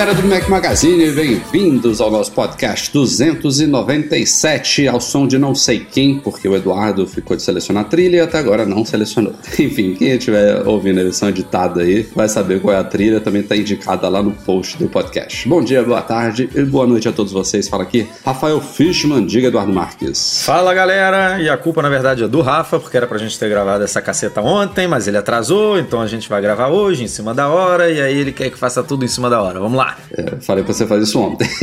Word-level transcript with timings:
Galera 0.00 0.14
do 0.18 0.26
Mac 0.26 0.48
Magazine, 0.48 1.10
bem-vindos 1.10 2.00
ao 2.00 2.10
nosso 2.10 2.32
podcast 2.32 2.90
297, 2.90 4.88
ao 4.88 4.98
som 4.98 5.26
de 5.26 5.36
não 5.36 5.54
sei 5.54 5.80
quem, 5.80 6.18
porque 6.18 6.48
o 6.48 6.56
Eduardo 6.56 7.06
ficou 7.06 7.36
de 7.36 7.42
selecionar 7.42 7.84
a 7.84 7.86
trilha 7.86 8.16
e 8.16 8.20
até 8.20 8.38
agora 8.38 8.64
não 8.64 8.82
selecionou. 8.82 9.34
Enfim, 9.60 9.92
quem 9.92 10.12
estiver 10.12 10.66
ouvindo 10.66 11.00
a 11.00 11.02
edição 11.02 11.28
editada 11.28 11.82
aí 11.82 12.08
vai 12.16 12.30
saber 12.30 12.62
qual 12.62 12.74
é 12.74 12.78
a 12.78 12.84
trilha, 12.84 13.20
também 13.20 13.42
está 13.42 13.54
indicada 13.54 14.08
lá 14.08 14.22
no 14.22 14.30
post 14.30 14.78
do 14.78 14.88
podcast. 14.88 15.46
Bom 15.46 15.62
dia, 15.62 15.82
boa 15.82 16.00
tarde 16.00 16.48
e 16.54 16.64
boa 16.64 16.86
noite 16.86 17.06
a 17.06 17.12
todos 17.12 17.30
vocês. 17.30 17.68
Fala 17.68 17.82
aqui, 17.82 18.08
Rafael 18.24 18.58
Fishman, 18.58 19.26
diga 19.26 19.48
Eduardo 19.48 19.70
Marques. 19.70 20.42
Fala 20.46 20.72
galera, 20.72 21.42
e 21.42 21.50
a 21.50 21.58
culpa 21.58 21.82
na 21.82 21.90
verdade 21.90 22.24
é 22.24 22.28
do 22.28 22.40
Rafa, 22.40 22.80
porque 22.80 22.96
era 22.96 23.06
pra 23.06 23.18
gente 23.18 23.38
ter 23.38 23.50
gravado 23.50 23.84
essa 23.84 24.00
caceta 24.00 24.40
ontem, 24.40 24.88
mas 24.88 25.06
ele 25.06 25.18
atrasou, 25.18 25.78
então 25.78 26.00
a 26.00 26.06
gente 26.06 26.26
vai 26.26 26.40
gravar 26.40 26.68
hoje, 26.68 27.04
em 27.04 27.08
cima 27.08 27.34
da 27.34 27.50
hora, 27.50 27.90
e 27.90 28.00
aí 28.00 28.16
ele 28.16 28.32
quer 28.32 28.48
que 28.48 28.58
faça 28.58 28.82
tudo 28.82 29.04
em 29.04 29.08
cima 29.08 29.28
da 29.28 29.42
hora. 29.42 29.60
Vamos 29.60 29.76
lá. 29.76 29.89
É, 30.12 30.36
falei 30.40 30.64
pra 30.64 30.72
você 30.72 30.86
fazer 30.86 31.04
isso 31.04 31.20
ontem. 31.20 31.48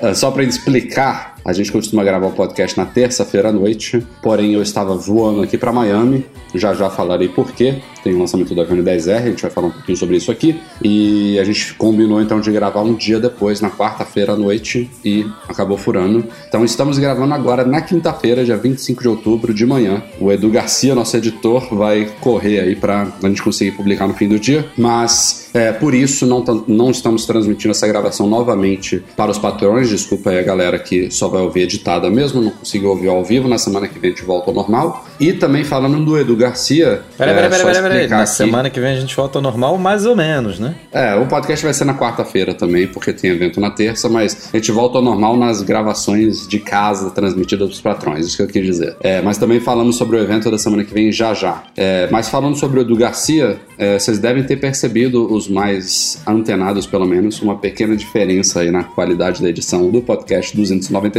É, 0.00 0.14
só 0.14 0.30
para 0.30 0.44
explicar, 0.44 1.34
a 1.48 1.52
gente 1.54 1.72
costuma 1.72 2.04
gravar 2.04 2.26
o 2.26 2.32
podcast 2.32 2.76
na 2.76 2.84
terça-feira 2.84 3.48
à 3.48 3.52
noite, 3.52 4.06
porém 4.20 4.52
eu 4.52 4.60
estava 4.60 4.94
voando 4.94 5.40
aqui 5.40 5.56
para 5.56 5.72
Miami, 5.72 6.26
já 6.54 6.74
já 6.74 6.90
falarei 6.90 7.26
por 7.26 7.52
quê. 7.52 7.76
Tem 8.04 8.14
o 8.14 8.18
lançamento 8.18 8.54
da 8.54 8.64
iPhone 8.64 8.82
10R, 8.82 9.16
a 9.16 9.30
gente 9.30 9.42
vai 9.42 9.50
falar 9.50 9.68
um 9.68 9.70
pouquinho 9.70 9.96
sobre 9.96 10.16
isso 10.16 10.30
aqui. 10.30 10.60
E 10.82 11.38
a 11.38 11.44
gente 11.44 11.72
combinou 11.74 12.20
então 12.20 12.38
de 12.38 12.50
gravar 12.52 12.82
um 12.82 12.94
dia 12.94 13.18
depois, 13.18 13.62
na 13.62 13.70
quarta-feira 13.70 14.34
à 14.34 14.36
noite, 14.36 14.90
e 15.02 15.26
acabou 15.48 15.78
furando. 15.78 16.22
Então 16.46 16.66
estamos 16.66 16.98
gravando 16.98 17.32
agora 17.32 17.64
na 17.64 17.80
quinta-feira, 17.80 18.44
dia 18.44 18.56
25 18.56 19.02
de 19.02 19.08
outubro, 19.08 19.54
de 19.54 19.64
manhã. 19.64 20.02
O 20.20 20.30
Edu 20.30 20.50
Garcia, 20.50 20.94
nosso 20.94 21.16
editor, 21.16 21.74
vai 21.74 22.10
correr 22.20 22.60
aí 22.60 22.76
para 22.76 23.08
a 23.22 23.28
gente 23.28 23.42
conseguir 23.42 23.72
publicar 23.72 24.06
no 24.06 24.12
fim 24.12 24.28
do 24.28 24.38
dia, 24.38 24.66
mas 24.76 25.48
é, 25.54 25.72
por 25.72 25.94
isso 25.94 26.26
não, 26.26 26.44
não 26.66 26.90
estamos 26.90 27.24
transmitindo 27.26 27.70
essa 27.70 27.86
gravação 27.86 28.26
novamente 28.26 29.02
para 29.16 29.30
os 29.30 29.38
patrões. 29.38 29.88
Desculpa 29.88 30.30
aí 30.30 30.38
a 30.38 30.42
galera 30.42 30.78
que 30.78 31.10
só 31.10 31.28
vai 31.28 31.37
ouvir 31.40 31.62
editada 31.62 32.10
mesmo, 32.10 32.40
não 32.40 32.50
conseguiu 32.50 32.90
ouvir 32.90 33.08
ao 33.08 33.24
vivo. 33.24 33.48
Na 33.48 33.58
semana 33.58 33.88
que 33.88 33.98
vem 33.98 34.10
a 34.10 34.14
gente 34.14 34.24
volta 34.24 34.50
ao 34.50 34.54
normal. 34.54 35.06
E 35.18 35.32
também 35.32 35.64
falando 35.64 36.04
do 36.04 36.18
Edu 36.18 36.36
Garcia. 36.36 37.02
Peraí, 37.16 37.34
peraí, 37.34 37.50
peraí, 37.50 37.64
peraí. 37.64 37.82
Peraí. 37.82 38.08
Na 38.08 38.22
aqui... 38.22 38.30
semana 38.30 38.70
que 38.70 38.80
vem 38.80 38.92
a 38.92 39.00
gente 39.00 39.14
volta 39.14 39.38
ao 39.38 39.42
normal, 39.42 39.76
mais 39.78 40.06
ou 40.06 40.14
menos, 40.14 40.58
né? 40.58 40.74
É, 40.92 41.14
o 41.16 41.26
podcast 41.26 41.64
vai 41.64 41.74
ser 41.74 41.84
na 41.84 41.94
quarta-feira 41.94 42.54
também, 42.54 42.86
porque 42.86 43.12
tem 43.12 43.30
evento 43.30 43.60
na 43.60 43.70
terça, 43.70 44.08
mas 44.08 44.50
a 44.52 44.56
gente 44.56 44.70
volta 44.70 44.98
ao 44.98 45.04
normal 45.04 45.36
nas 45.36 45.62
gravações 45.62 46.46
de 46.46 46.58
casa 46.58 47.10
transmitidas 47.10 47.68
dos 47.68 47.80
patrões, 47.80 48.26
isso 48.26 48.36
que 48.36 48.42
eu 48.42 48.46
quis 48.46 48.64
dizer. 48.64 48.96
É, 49.00 49.20
mas 49.22 49.38
também 49.38 49.60
falamos 49.60 49.96
sobre 49.96 50.16
o 50.16 50.20
evento 50.20 50.50
da 50.50 50.58
semana 50.58 50.84
que 50.84 50.92
vem 50.92 51.10
já 51.10 51.34
já. 51.34 51.62
É, 51.76 52.08
mas 52.10 52.28
falando 52.28 52.56
sobre 52.56 52.80
o 52.80 52.82
Edu 52.82 52.96
Garcia, 52.96 53.58
é, 53.76 53.98
vocês 53.98 54.18
devem 54.18 54.44
ter 54.44 54.56
percebido, 54.56 55.32
os 55.32 55.48
mais 55.48 56.22
antenados 56.26 56.86
pelo 56.86 57.06
menos, 57.06 57.40
uma 57.42 57.56
pequena 57.56 57.96
diferença 57.96 58.60
aí 58.60 58.70
na 58.70 58.84
qualidade 58.84 59.42
da 59.42 59.48
edição 59.48 59.90
do 59.90 60.00
podcast 60.00 60.56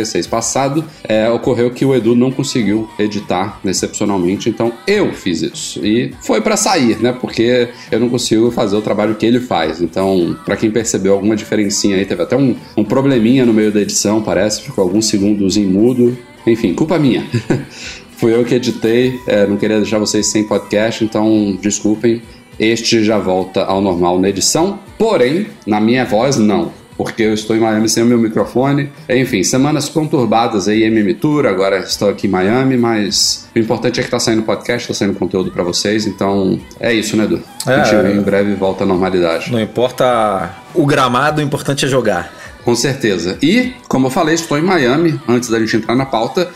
296 0.09 0.28
passado. 0.28 0.84
É, 1.03 1.30
ocorreu 1.30 1.72
que 1.72 1.86
o 1.86 1.96
Edu 1.96 2.16
não 2.16 2.31
conseguiu 2.31 2.90
editar 2.97 3.59
excepcionalmente, 3.64 4.50
então 4.50 4.74
eu 4.88 5.14
fiz 5.14 5.42
isso. 5.42 5.86
E 5.86 6.14
foi 6.22 6.42
para 6.42 6.58
sair, 6.58 7.00
né? 7.02 7.14
Porque 7.14 7.70
eu 7.92 8.00
não 8.00 8.09
consigo 8.09 8.52
fazer 8.52 8.75
o 8.75 8.81
trabalho 8.81 9.16
que 9.16 9.25
ele 9.25 9.40
faz. 9.40 9.81
Então, 9.81 10.36
para 10.46 10.58
quem 10.58 10.72
percebeu 10.72 11.14
alguma 11.14 11.36
diferencinha 11.36 11.96
aí, 11.96 12.06
teve 12.06 12.24
até 12.24 12.36
um, 12.36 12.56
um 12.75 12.84
probleminha 12.84 13.46
no 13.46 13.53
meio 13.53 13.72
da 13.72 13.81
edição, 13.81 14.22
parece, 14.22 14.62
ficou 14.62 14.84
alguns 14.84 15.08
segundos 15.08 15.58
em 15.58 15.66
mudo. 15.66 16.18
Enfim, 16.46 16.74
culpa 16.74 16.97
minha. 16.97 17.26
Fui 18.18 18.34
eu 18.34 18.44
que 18.44 18.56
editei, 18.56 19.18
é, 19.28 19.47
não 19.47 19.56
queria 19.56 19.78
deixar 19.78 19.97
vocês 19.97 20.28
sem 20.28 20.44
podcast, 20.44 21.03
então 21.03 21.58
desculpem. 21.62 22.22
Este 22.59 23.02
já 23.02 23.18
volta 23.18 23.64
ao 23.64 23.80
normal 23.80 24.20
na 24.20 24.28
edição, 24.28 24.78
porém, 24.97 25.47
na 25.66 25.80
minha 25.80 26.03
voz, 26.03 26.36
não 26.36 26.74
porque 26.99 27.23
eu 27.23 27.33
estou 27.33 27.55
em 27.55 27.61
Miami 27.61 27.87
sem 27.87 28.03
o 28.03 28.05
meu 28.05 28.17
microfone. 28.17 28.91
Enfim, 29.07 29.41
semanas 29.41 29.87
conturbadas 29.87 30.67
aí 30.67 30.83
em 30.83 30.91
Mimitura, 30.91 31.49
agora 31.49 31.77
estou 31.77 32.09
aqui 32.09 32.27
em 32.27 32.29
Miami, 32.29 32.75
mas 32.75 33.47
o 33.55 33.59
importante 33.59 34.01
é 34.01 34.03
que 34.03 34.07
está 34.07 34.19
saindo 34.19 34.41
podcast, 34.41 34.91
está 34.91 35.05
saindo 35.05 35.17
conteúdo 35.17 35.49
para 35.49 35.63
vocês, 35.63 36.05
então 36.05 36.59
é 36.77 36.93
isso, 36.93 37.15
né, 37.15 37.23
Edu? 37.23 37.41
É, 37.65 37.75
a 37.75 37.83
gente 37.85 38.17
em 38.17 38.21
breve 38.21 38.53
volta 38.53 38.83
à 38.83 38.87
normalidade. 38.87 39.49
Não 39.49 39.61
importa 39.61 40.53
o 40.73 40.85
gramado, 40.85 41.39
o 41.39 41.43
importante 41.43 41.85
é 41.85 41.87
jogar. 41.87 42.33
Com 42.65 42.75
certeza. 42.75 43.37
E, 43.41 43.71
como 43.87 44.07
eu 44.07 44.11
falei, 44.11 44.35
estou 44.35 44.57
em 44.57 44.61
Miami, 44.61 45.17
antes 45.25 45.47
da 45.47 45.57
gente 45.57 45.77
entrar 45.77 45.95
na 45.95 46.05
pauta, 46.05 46.51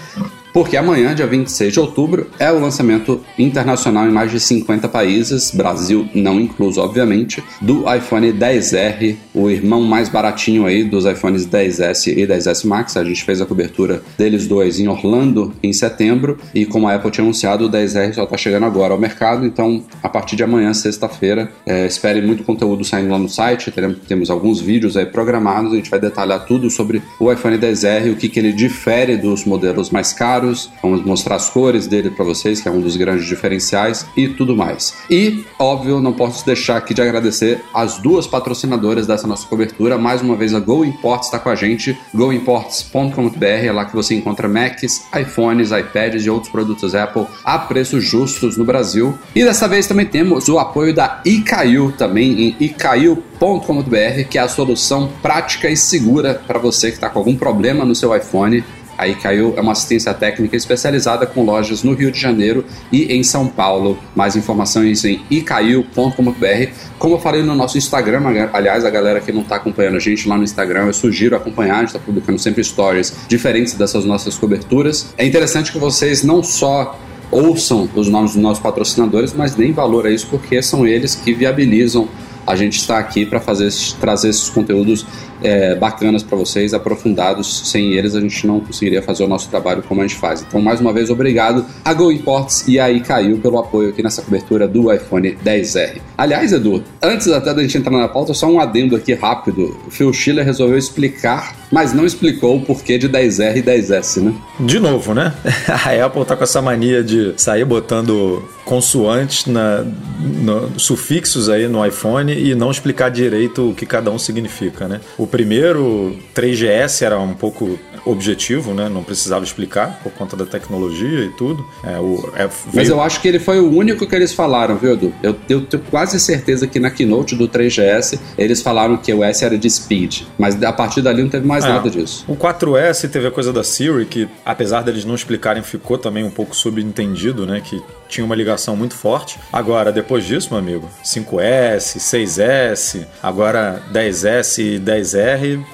porque 0.53 0.77
amanhã, 0.77 1.15
dia 1.15 1.25
26 1.25 1.73
de 1.73 1.79
outubro, 1.79 2.27
é 2.37 2.51
o 2.51 2.59
lançamento 2.59 3.19
internacional 3.37 4.07
em 4.07 4.11
mais 4.11 4.31
de 4.31 4.39
50 4.39 4.87
países, 4.87 5.51
Brasil 5.51 6.07
não 6.13 6.39
incluso, 6.39 6.79
obviamente, 6.79 7.43
do 7.59 7.83
iPhone 7.93 8.31
10R, 8.31 9.17
o 9.33 9.49
irmão 9.49 9.81
mais 9.81 10.09
baratinho 10.09 10.65
aí 10.65 10.83
dos 10.83 11.05
iPhones 11.05 11.47
10S 11.47 12.15
e 12.15 12.27
10S 12.27 12.65
Max. 12.67 12.95
A 12.95 13.03
gente 13.03 13.23
fez 13.23 13.41
a 13.41 13.45
cobertura 13.45 14.03
deles 14.17 14.47
dois 14.47 14.79
em 14.79 14.87
Orlando 14.87 15.53
em 15.63 15.73
setembro 15.73 16.37
e 16.53 16.65
como 16.65 16.87
a 16.87 16.93
Apple 16.93 17.09
tinha 17.09 17.23
anunciado, 17.23 17.65
o 17.65 17.69
10R 17.69 18.13
só 18.13 18.23
está 18.23 18.37
chegando 18.37 18.65
agora 18.65 18.93
ao 18.93 18.99
mercado, 18.99 19.45
então 19.45 19.83
a 20.01 20.09
partir 20.09 20.35
de 20.35 20.43
amanhã, 20.43 20.73
sexta-feira, 20.73 21.51
é, 21.65 21.87
espere 21.87 22.21
muito 22.21 22.43
conteúdo 22.43 22.83
saindo 22.83 23.09
lá 23.09 23.17
no 23.17 23.29
site, 23.29 23.71
teremos, 23.71 23.97
temos 24.07 24.29
alguns 24.29 24.61
vídeos 24.61 24.95
aí 24.95 25.05
programados, 25.05 25.73
a 25.73 25.75
gente 25.75 25.89
vai 25.89 25.99
detalhar 25.99 26.45
tudo 26.45 26.69
sobre 26.69 27.01
o 27.19 27.31
iPhone 27.31 27.57
10R, 27.57 28.11
o 28.11 28.15
que, 28.15 28.29
que 28.29 28.39
ele 28.39 28.51
difere 28.51 29.17
dos 29.17 29.45
modelos 29.45 29.89
mais 29.89 30.13
caros, 30.13 30.42
vamos 30.81 31.03
mostrar 31.05 31.35
as 31.35 31.49
cores 31.49 31.87
dele 31.87 32.09
para 32.09 32.25
vocês, 32.25 32.61
que 32.61 32.67
é 32.67 32.71
um 32.71 32.81
dos 32.81 32.95
grandes 32.95 33.25
diferenciais 33.25 34.05
e 34.15 34.27
tudo 34.27 34.55
mais. 34.55 34.93
E, 35.09 35.45
óbvio, 35.57 35.99
não 35.99 36.13
posso 36.13 36.45
deixar 36.45 36.77
aqui 36.77 36.93
de 36.93 37.01
agradecer 37.01 37.63
as 37.73 37.97
duas 37.97 38.27
patrocinadoras 38.27 39.07
dessa 39.07 39.27
nossa 39.27 39.47
cobertura. 39.47 39.97
Mais 39.97 40.21
uma 40.21 40.35
vez, 40.35 40.53
a 40.53 40.59
Go 40.59 40.83
Imports 40.83 41.27
está 41.27 41.39
com 41.39 41.49
a 41.49 41.55
gente, 41.55 41.97
goimports.com.br, 42.13 43.45
é 43.45 43.71
lá 43.71 43.85
que 43.85 43.95
você 43.95 44.15
encontra 44.15 44.47
Macs, 44.47 45.03
iPhones, 45.19 45.71
iPads 45.71 46.25
e 46.25 46.29
outros 46.29 46.51
produtos 46.51 46.95
Apple 46.95 47.25
a 47.43 47.59
preços 47.59 48.03
justos 48.03 48.57
no 48.57 48.65
Brasil. 48.65 49.17
E 49.35 49.43
dessa 49.43 49.67
vez 49.67 49.87
também 49.87 50.05
temos 50.05 50.49
o 50.49 50.59
apoio 50.59 50.93
da 50.93 51.21
Icaiu 51.25 51.91
também 51.91 52.41
em 52.41 52.55
icaiu.com.br, 52.59 54.27
que 54.29 54.37
é 54.37 54.41
a 54.41 54.47
solução 54.47 55.09
prática 55.21 55.69
e 55.69 55.77
segura 55.77 56.41
para 56.45 56.59
você 56.59 56.89
que 56.89 56.95
está 56.95 57.09
com 57.09 57.19
algum 57.19 57.35
problema 57.35 57.85
no 57.85 57.95
seu 57.95 58.15
iPhone 58.15 58.63
a 58.97 59.07
Icaiu 59.07 59.53
é 59.57 59.61
uma 59.61 59.71
assistência 59.71 60.13
técnica 60.13 60.55
especializada 60.55 61.25
com 61.25 61.43
lojas 61.43 61.83
no 61.83 61.93
Rio 61.93 62.11
de 62.11 62.19
Janeiro 62.19 62.65
e 62.91 63.13
em 63.13 63.23
São 63.23 63.47
Paulo. 63.47 63.97
Mais 64.15 64.35
informações 64.35 65.03
em 65.03 65.21
icaiu.com.br. 65.29 66.71
Como 66.99 67.15
eu 67.15 67.19
falei 67.19 67.43
no 67.43 67.55
nosso 67.55 67.77
Instagram, 67.77 68.49
aliás, 68.53 68.85
a 68.85 68.89
galera 68.89 69.19
que 69.19 69.31
não 69.31 69.41
está 69.41 69.55
acompanhando 69.57 69.97
a 69.97 69.99
gente 69.99 70.27
lá 70.27 70.37
no 70.37 70.43
Instagram, 70.43 70.85
eu 70.85 70.93
sugiro 70.93 71.35
acompanhar, 71.35 71.75
a 71.75 71.79
gente 71.79 71.87
está 71.87 71.99
publicando 71.99 72.39
sempre 72.39 72.63
stories 72.63 73.13
diferentes 73.27 73.73
dessas 73.73 74.05
nossas 74.05 74.37
coberturas. 74.37 75.13
É 75.17 75.25
interessante 75.25 75.71
que 75.71 75.79
vocês 75.79 76.23
não 76.23 76.43
só 76.43 76.97
ouçam 77.31 77.89
os 77.95 78.07
nomes 78.07 78.33
dos 78.33 78.41
nossos 78.41 78.61
patrocinadores, 78.61 79.33
mas 79.33 79.55
deem 79.55 79.71
valor 79.71 80.05
a 80.05 80.11
isso 80.11 80.27
porque 80.29 80.61
são 80.61 80.85
eles 80.85 81.15
que 81.15 81.33
viabilizam 81.33 82.07
a 82.45 82.55
gente 82.55 82.77
estar 82.77 82.99
aqui 82.99 83.25
para 83.25 83.39
fazer 83.39 83.71
trazer 83.99 84.29
esses 84.29 84.49
conteúdos 84.49 85.05
é, 85.43 85.75
bacanas 85.75 86.23
para 86.23 86.37
vocês, 86.37 86.73
aprofundados. 86.73 87.69
Sem 87.69 87.93
eles 87.93 88.15
a 88.15 88.21
gente 88.21 88.47
não 88.47 88.59
conseguiria 88.59 89.01
fazer 89.01 89.23
o 89.23 89.27
nosso 89.27 89.49
trabalho 89.49 89.83
como 89.83 90.01
a 90.01 90.07
gente 90.07 90.19
faz. 90.19 90.41
Então, 90.41 90.61
mais 90.61 90.79
uma 90.79 90.93
vez, 90.93 91.09
obrigado 91.09 91.65
a 91.83 91.93
Go 91.93 92.11
Imports 92.11 92.67
e 92.67 92.79
aí 92.79 93.01
caiu 93.01 93.37
pelo 93.37 93.57
apoio 93.57 93.89
aqui 93.89 94.01
nessa 94.01 94.21
cobertura 94.21 94.67
do 94.67 94.91
iPhone 94.91 95.37
10R. 95.43 96.01
Aliás, 96.17 96.51
Edu, 96.51 96.83
antes 97.01 97.27
até 97.27 97.53
da 97.53 97.61
gente 97.61 97.77
entrar 97.77 97.91
na 97.91 98.07
pauta, 98.07 98.33
só 98.33 98.47
um 98.47 98.59
adendo 98.59 98.95
aqui 98.95 99.13
rápido. 99.13 99.77
O 99.87 99.91
Phil 99.91 100.13
Schiller 100.13 100.45
resolveu 100.45 100.77
explicar, 100.77 101.55
mas 101.71 101.93
não 101.93 102.05
explicou 102.05 102.57
o 102.57 102.61
porquê 102.61 102.97
de 102.97 103.09
10R 103.09 103.57
e 103.57 103.63
10S, 103.63 104.21
né? 104.21 104.33
De 104.59 104.79
novo, 104.79 105.13
né? 105.13 105.33
A 105.67 106.05
Apple 106.05 106.25
tá 106.25 106.35
com 106.35 106.43
essa 106.43 106.61
mania 106.61 107.03
de 107.03 107.33
sair 107.37 107.65
botando 107.65 108.43
consoantes 108.63 109.45
na, 109.45 109.83
no, 110.19 110.79
sufixos 110.79 111.49
aí 111.49 111.67
no 111.67 111.85
iPhone 111.85 112.33
e 112.33 112.55
não 112.55 112.71
explicar 112.71 113.09
direito 113.09 113.71
o 113.71 113.75
que 113.75 113.85
cada 113.85 114.09
um 114.09 114.17
significa, 114.17 114.87
né? 114.87 115.01
O 115.17 115.27
primeiro 115.33 116.15
3GS 116.35 117.01
era 117.01 117.19
um 117.19 117.33
pouco 117.33 117.79
objetivo, 118.05 118.71
né? 118.71 118.87
Não 118.87 119.03
precisava 119.03 119.43
explicar 119.43 119.99
por 120.03 120.11
conta 120.11 120.35
da 120.35 120.45
tecnologia 120.45 121.21
e 121.21 121.29
tudo. 121.29 121.65
É, 121.83 121.97
o, 121.97 122.31
é. 122.35 122.47
Mas 122.71 122.87
eu 122.87 123.01
acho 123.01 123.19
que 123.19 123.27
ele 123.27 123.39
foi 123.39 123.59
o 123.59 123.71
único 123.71 124.05
que 124.05 124.15
eles 124.15 124.31
falaram, 124.31 124.77
viu, 124.77 124.93
Edu? 124.93 125.11
Eu, 125.23 125.35
eu 125.49 125.61
tenho 125.61 125.81
quase 125.89 126.19
certeza 126.19 126.67
que 126.67 126.79
na 126.79 126.91
keynote 126.91 127.35
do 127.35 127.47
3GS 127.47 128.19
eles 128.37 128.61
falaram 128.61 128.95
que 128.95 129.11
o 129.11 129.23
S 129.23 129.43
era 129.43 129.57
de 129.57 129.67
speed, 129.67 130.21
mas 130.37 130.61
a 130.61 130.71
partir 130.71 131.01
dali 131.01 131.23
não 131.23 131.29
teve 131.29 131.47
mais 131.47 131.65
é, 131.65 131.69
nada 131.69 131.89
disso. 131.89 132.25
O 132.27 132.35
4S 132.35 133.09
teve 133.09 133.25
a 133.25 133.31
coisa 133.31 133.51
da 133.51 133.63
Siri, 133.63 134.05
que 134.05 134.29
apesar 134.45 134.83
deles 134.83 135.03
não 135.03 135.15
explicarem, 135.15 135.63
ficou 135.63 135.97
também 135.97 136.23
um 136.23 136.31
pouco 136.31 136.55
subentendido, 136.55 137.45
né? 137.47 137.59
Que 137.63 137.81
tinha 138.07 138.23
uma 138.23 138.35
ligação 138.35 138.75
muito 138.75 138.93
forte. 138.93 139.39
Agora, 139.51 139.91
depois 139.91 140.25
disso, 140.25 140.49
meu 140.51 140.59
amigo, 140.59 140.89
5S, 141.03 141.97
6S, 141.97 143.05
agora 143.23 143.81
10S 143.91 144.59
e 144.59 144.79
10R, 144.79 145.22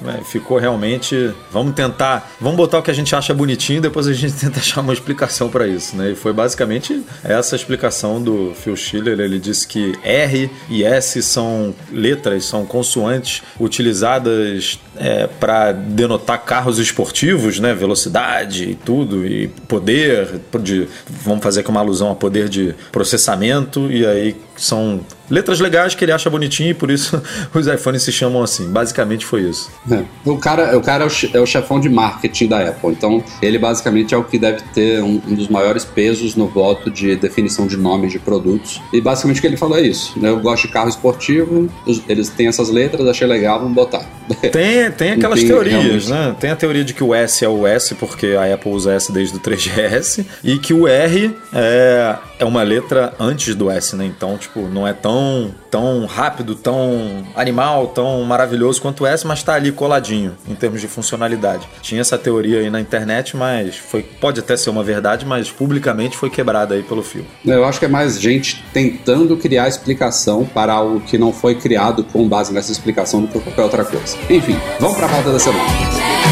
né, 0.02 0.20
ficou 0.24 0.58
realmente. 0.58 1.32
Vamos 1.50 1.74
tentar, 1.74 2.30
vamos 2.40 2.56
botar 2.56 2.78
o 2.78 2.82
que 2.82 2.90
a 2.90 2.94
gente 2.94 3.14
acha 3.14 3.34
bonitinho, 3.34 3.80
depois 3.80 4.06
a 4.06 4.12
gente 4.12 4.34
tenta 4.38 4.60
achar 4.60 4.80
uma 4.80 4.92
explicação 4.92 5.48
para 5.48 5.66
isso, 5.66 5.96
né? 5.96 6.10
E 6.12 6.14
foi 6.14 6.32
basicamente 6.32 7.02
essa 7.24 7.56
explicação 7.56 8.22
do 8.22 8.52
Phil 8.54 8.76
Schiller. 8.76 9.18
Ele 9.20 9.38
disse 9.38 9.66
que 9.66 9.98
R 10.02 10.50
e 10.68 10.84
S 10.84 11.22
são 11.22 11.74
letras, 11.90 12.44
são 12.44 12.64
consoantes 12.64 13.42
utilizadas 13.58 14.78
é, 14.96 15.26
para 15.26 15.72
denotar 15.72 16.44
carros 16.44 16.78
esportivos, 16.78 17.58
né? 17.58 17.74
Velocidade 17.74 18.70
e 18.70 18.74
tudo, 18.74 19.26
e 19.26 19.48
poder, 19.68 20.40
de, 20.60 20.88
vamos 21.08 21.42
fazer 21.42 21.60
aqui 21.60 21.70
uma 21.70 21.80
alusão 21.80 22.10
a 22.10 22.14
poder 22.14 22.48
de 22.48 22.74
processamento 22.92 23.90
e 23.90 24.06
aí 24.06 24.36
são 24.60 25.00
letras 25.30 25.60
legais 25.60 25.94
que 25.94 26.04
ele 26.04 26.12
acha 26.12 26.28
bonitinho 26.28 26.70
e 26.70 26.74
por 26.74 26.90
isso 26.90 27.20
os 27.54 27.66
iPhones 27.66 28.02
se 28.02 28.12
chamam 28.12 28.42
assim. 28.42 28.68
Basicamente 28.68 29.24
foi 29.24 29.42
isso. 29.42 29.70
É. 29.90 30.02
O 30.24 30.36
cara, 30.36 30.76
o 30.76 30.82
cara 30.82 31.04
é 31.32 31.40
o, 31.40 31.46
chefão 31.46 31.80
de 31.80 31.88
marketing 31.88 32.48
da 32.48 32.68
Apple, 32.68 32.90
então 32.90 33.24
ele 33.40 33.58
basicamente 33.58 34.14
é 34.14 34.16
o 34.16 34.24
que 34.24 34.38
deve 34.38 34.62
ter 34.74 35.02
um, 35.02 35.20
um, 35.26 35.34
dos 35.34 35.48
maiores 35.48 35.84
pesos 35.84 36.36
no 36.36 36.46
voto 36.46 36.90
de 36.90 37.16
definição 37.16 37.66
de 37.66 37.76
nomes 37.76 38.12
de 38.12 38.18
produtos. 38.18 38.80
E 38.92 39.00
basicamente 39.00 39.38
o 39.38 39.40
que 39.40 39.46
ele 39.46 39.56
falou 39.56 39.78
é 39.78 39.82
isso. 39.82 40.18
Né? 40.18 40.28
Eu 40.28 40.40
gosto 40.40 40.66
de 40.66 40.72
carro 40.72 40.88
esportivo, 40.88 41.70
eles 42.08 42.28
têm 42.28 42.48
essas 42.48 42.68
letras, 42.68 43.06
achei 43.06 43.26
legal, 43.26 43.60
vamos 43.60 43.74
botar. 43.74 44.04
Tem, 44.52 44.90
tem 44.92 45.12
aquelas 45.12 45.40
tem, 45.40 45.48
teorias, 45.48 45.82
realmente. 45.82 46.10
né? 46.10 46.36
Tem 46.38 46.50
a 46.50 46.56
teoria 46.56 46.84
de 46.84 46.94
que 46.94 47.02
o 47.02 47.12
S 47.12 47.44
é 47.44 47.48
o 47.48 47.66
S 47.66 47.94
porque 47.96 48.28
a 48.28 48.54
Apple 48.54 48.70
usa 48.70 48.92
S 48.92 49.12
desde 49.12 49.36
o 49.36 49.40
3GS 49.40 50.24
e 50.44 50.56
que 50.58 50.72
o 50.72 50.86
R 50.86 51.34
é, 51.52 52.16
é 52.40 52.44
uma 52.44 52.62
letra 52.62 53.12
antes 53.20 53.54
do 53.54 53.70
S, 53.70 53.94
né? 53.94 54.06
Então, 54.06 54.36
tipo, 54.38 54.62
não 54.62 54.88
é 54.88 54.92
tão 54.92 55.54
tão, 55.70 56.04
rápido, 56.06 56.54
tão 56.54 57.24
animal, 57.36 57.88
tão 57.88 58.22
maravilhoso 58.24 58.82
quanto 58.82 59.06
essa, 59.06 59.28
mas 59.28 59.38
está 59.38 59.54
ali 59.54 59.70
coladinho 59.70 60.36
em 60.48 60.54
termos 60.54 60.80
de 60.80 60.88
funcionalidade. 60.88 61.68
Tinha 61.80 62.00
essa 62.00 62.18
teoria 62.18 62.58
aí 62.58 62.70
na 62.70 62.80
internet, 62.80 63.36
mas 63.36 63.76
foi, 63.76 64.02
pode 64.02 64.40
até 64.40 64.56
ser 64.56 64.70
uma 64.70 64.82
verdade, 64.82 65.24
mas 65.24 65.50
publicamente 65.50 66.16
foi 66.16 66.28
quebrada 66.28 66.74
aí 66.74 66.82
pelo 66.82 67.02
fio. 67.02 67.24
Eu 67.44 67.64
acho 67.64 67.78
que 67.78 67.84
é 67.84 67.88
mais 67.88 68.20
gente 68.20 68.64
tentando 68.72 69.36
criar 69.36 69.68
explicação 69.68 70.44
para 70.44 70.72
algo 70.72 71.00
que 71.00 71.16
não 71.16 71.32
foi 71.32 71.54
criado 71.54 72.02
com 72.02 72.28
base 72.28 72.52
nessa 72.52 72.72
explicação 72.72 73.20
do 73.20 73.28
que 73.28 73.38
qualquer 73.38 73.62
outra 73.62 73.84
coisa. 73.84 74.16
Enfim, 74.28 74.58
vamos 74.80 74.96
para 74.96 75.06
a 75.06 75.10
pauta 75.10 75.30
da 75.30 75.38
semana. 75.38 76.29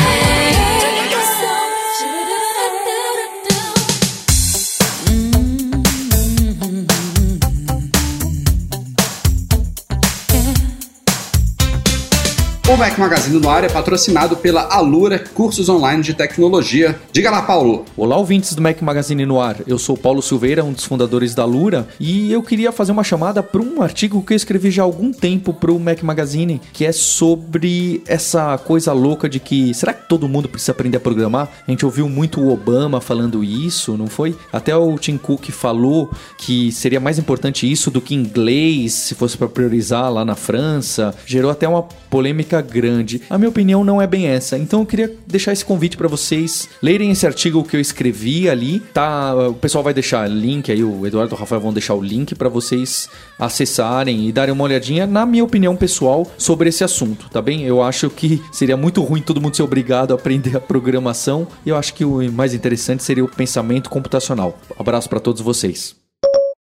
Mac 12.79 12.97
Magazine 12.97 13.41
no 13.41 13.51
ar 13.51 13.65
é 13.65 13.69
patrocinado 13.69 14.37
pela 14.37 14.73
Alura 14.73 15.19
Cursos 15.19 15.69
Online 15.69 16.01
de 16.01 16.15
Tecnologia. 16.15 16.97
Diga 17.11 17.29
lá, 17.29 17.43
Paulo. 17.43 17.85
Olá, 17.97 18.17
ouvintes 18.17 18.55
do 18.55 18.63
Mac 18.63 18.81
Magazine 18.81 19.27
no 19.27 19.41
ar. 19.41 19.57
Eu 19.67 19.81
sou 19.81 19.97
Paulo 19.97 20.23
Silveira, 20.23 20.63
um 20.63 20.73
dos 20.73 20.85
fundadores 20.85 21.35
da 21.35 21.43
Alura, 21.43 21.89
e 21.99 22.33
eu 22.33 22.41
queria 22.41 22.71
fazer 22.71 22.93
uma 22.93 23.03
chamada 23.03 23.43
para 23.43 23.61
um 23.61 23.83
artigo 23.83 24.23
que 24.23 24.33
eu 24.33 24.37
escrevi 24.37 24.71
já 24.71 24.83
há 24.83 24.85
algum 24.85 25.11
tempo 25.11 25.53
para 25.53 25.73
o 25.73 25.81
Mac 25.81 26.05
Magazine, 26.05 26.61
que 26.73 26.85
é 26.85 26.93
sobre 26.93 28.01
essa 28.07 28.57
coisa 28.59 28.93
louca 28.93 29.29
de 29.29 29.41
que 29.41 29.75
será 29.75 29.93
que 29.93 30.09
todo 30.09 30.29
mundo 30.29 30.49
precisa 30.49 30.71
aprender 30.71 30.99
a 30.99 31.01
programar? 31.01 31.49
A 31.67 31.71
gente 31.73 31.85
ouviu 31.85 32.09
muito 32.09 32.41
o 32.41 32.53
Obama 32.53 33.01
falando 33.01 33.43
isso, 33.43 33.97
não 33.97 34.07
foi? 34.07 34.37
Até 34.53 34.77
o 34.77 34.97
Tim 34.97 35.17
Cook 35.17 35.51
falou 35.51 36.13
que 36.37 36.71
seria 36.71 37.01
mais 37.01 37.19
importante 37.19 37.69
isso 37.69 37.91
do 37.91 38.01
que 38.01 38.15
inglês, 38.15 38.93
se 38.93 39.17
fosse 39.17 39.37
para 39.37 39.49
priorizar 39.49 40.13
lá 40.13 40.25
na 40.25 40.37
França. 40.37 41.13
Gerou 41.27 41.51
até 41.51 41.67
uma 41.67 41.83
polêmica 41.83 42.68
grande. 42.69 43.23
A 43.29 43.39
minha 43.39 43.49
opinião 43.49 43.85
não 43.85 44.01
é 44.01 44.07
bem 44.07 44.27
essa. 44.27 44.59
Então 44.59 44.81
eu 44.81 44.87
queria 44.87 45.13
deixar 45.27 45.53
esse 45.53 45.65
convite 45.65 45.97
para 45.97 46.09
vocês 46.09 46.69
lerem 46.83 47.11
esse 47.11 47.27
artigo 47.27 47.65
que 47.65 47.77
eu 47.77 47.81
escrevi 47.81 48.49
ali, 48.49 48.81
tá? 48.93 49.35
O 49.49 49.55
pessoal 49.55 49.83
vai 49.85 49.95
deixar 49.95 50.29
link 50.29 50.71
aí, 50.71 50.83
o 50.83 51.07
Eduardo 51.07 51.35
e 51.35 51.37
o 51.37 51.39
Rafael 51.39 51.61
vão 51.61 51.73
deixar 51.73 51.95
o 51.95 52.03
link 52.03 52.35
para 52.35 52.49
vocês 52.49 53.09
acessarem 53.39 54.29
e 54.29 54.33
darem 54.33 54.53
uma 54.53 54.65
olhadinha 54.65 55.07
na 55.07 55.25
minha 55.25 55.45
opinião 55.45 55.77
pessoal 55.77 56.27
sobre 56.37 56.69
esse 56.69 56.85
assunto, 56.85 57.29
tá 57.31 57.41
bem? 57.41 57.65
Eu 57.65 57.83
acho 57.83 58.11
que 58.11 58.43
seria 58.53 58.77
muito 58.77 59.03
ruim 59.03 59.23
todo 59.23 59.41
mundo 59.41 59.57
ser 59.57 59.63
obrigado 59.63 60.13
a 60.13 60.15
aprender 60.15 60.57
a 60.57 60.61
programação. 60.61 61.47
E 61.65 61.69
eu 61.69 61.77
acho 61.77 61.95
que 61.95 62.05
o 62.05 62.31
mais 62.33 62.55
interessante 62.55 63.03
seria 63.03 63.25
o 63.25 63.29
pensamento 63.29 63.91
computacional. 63.91 64.59
Abraço 64.79 65.09
para 65.09 65.21
todos 65.21 65.41
vocês. 65.41 66.08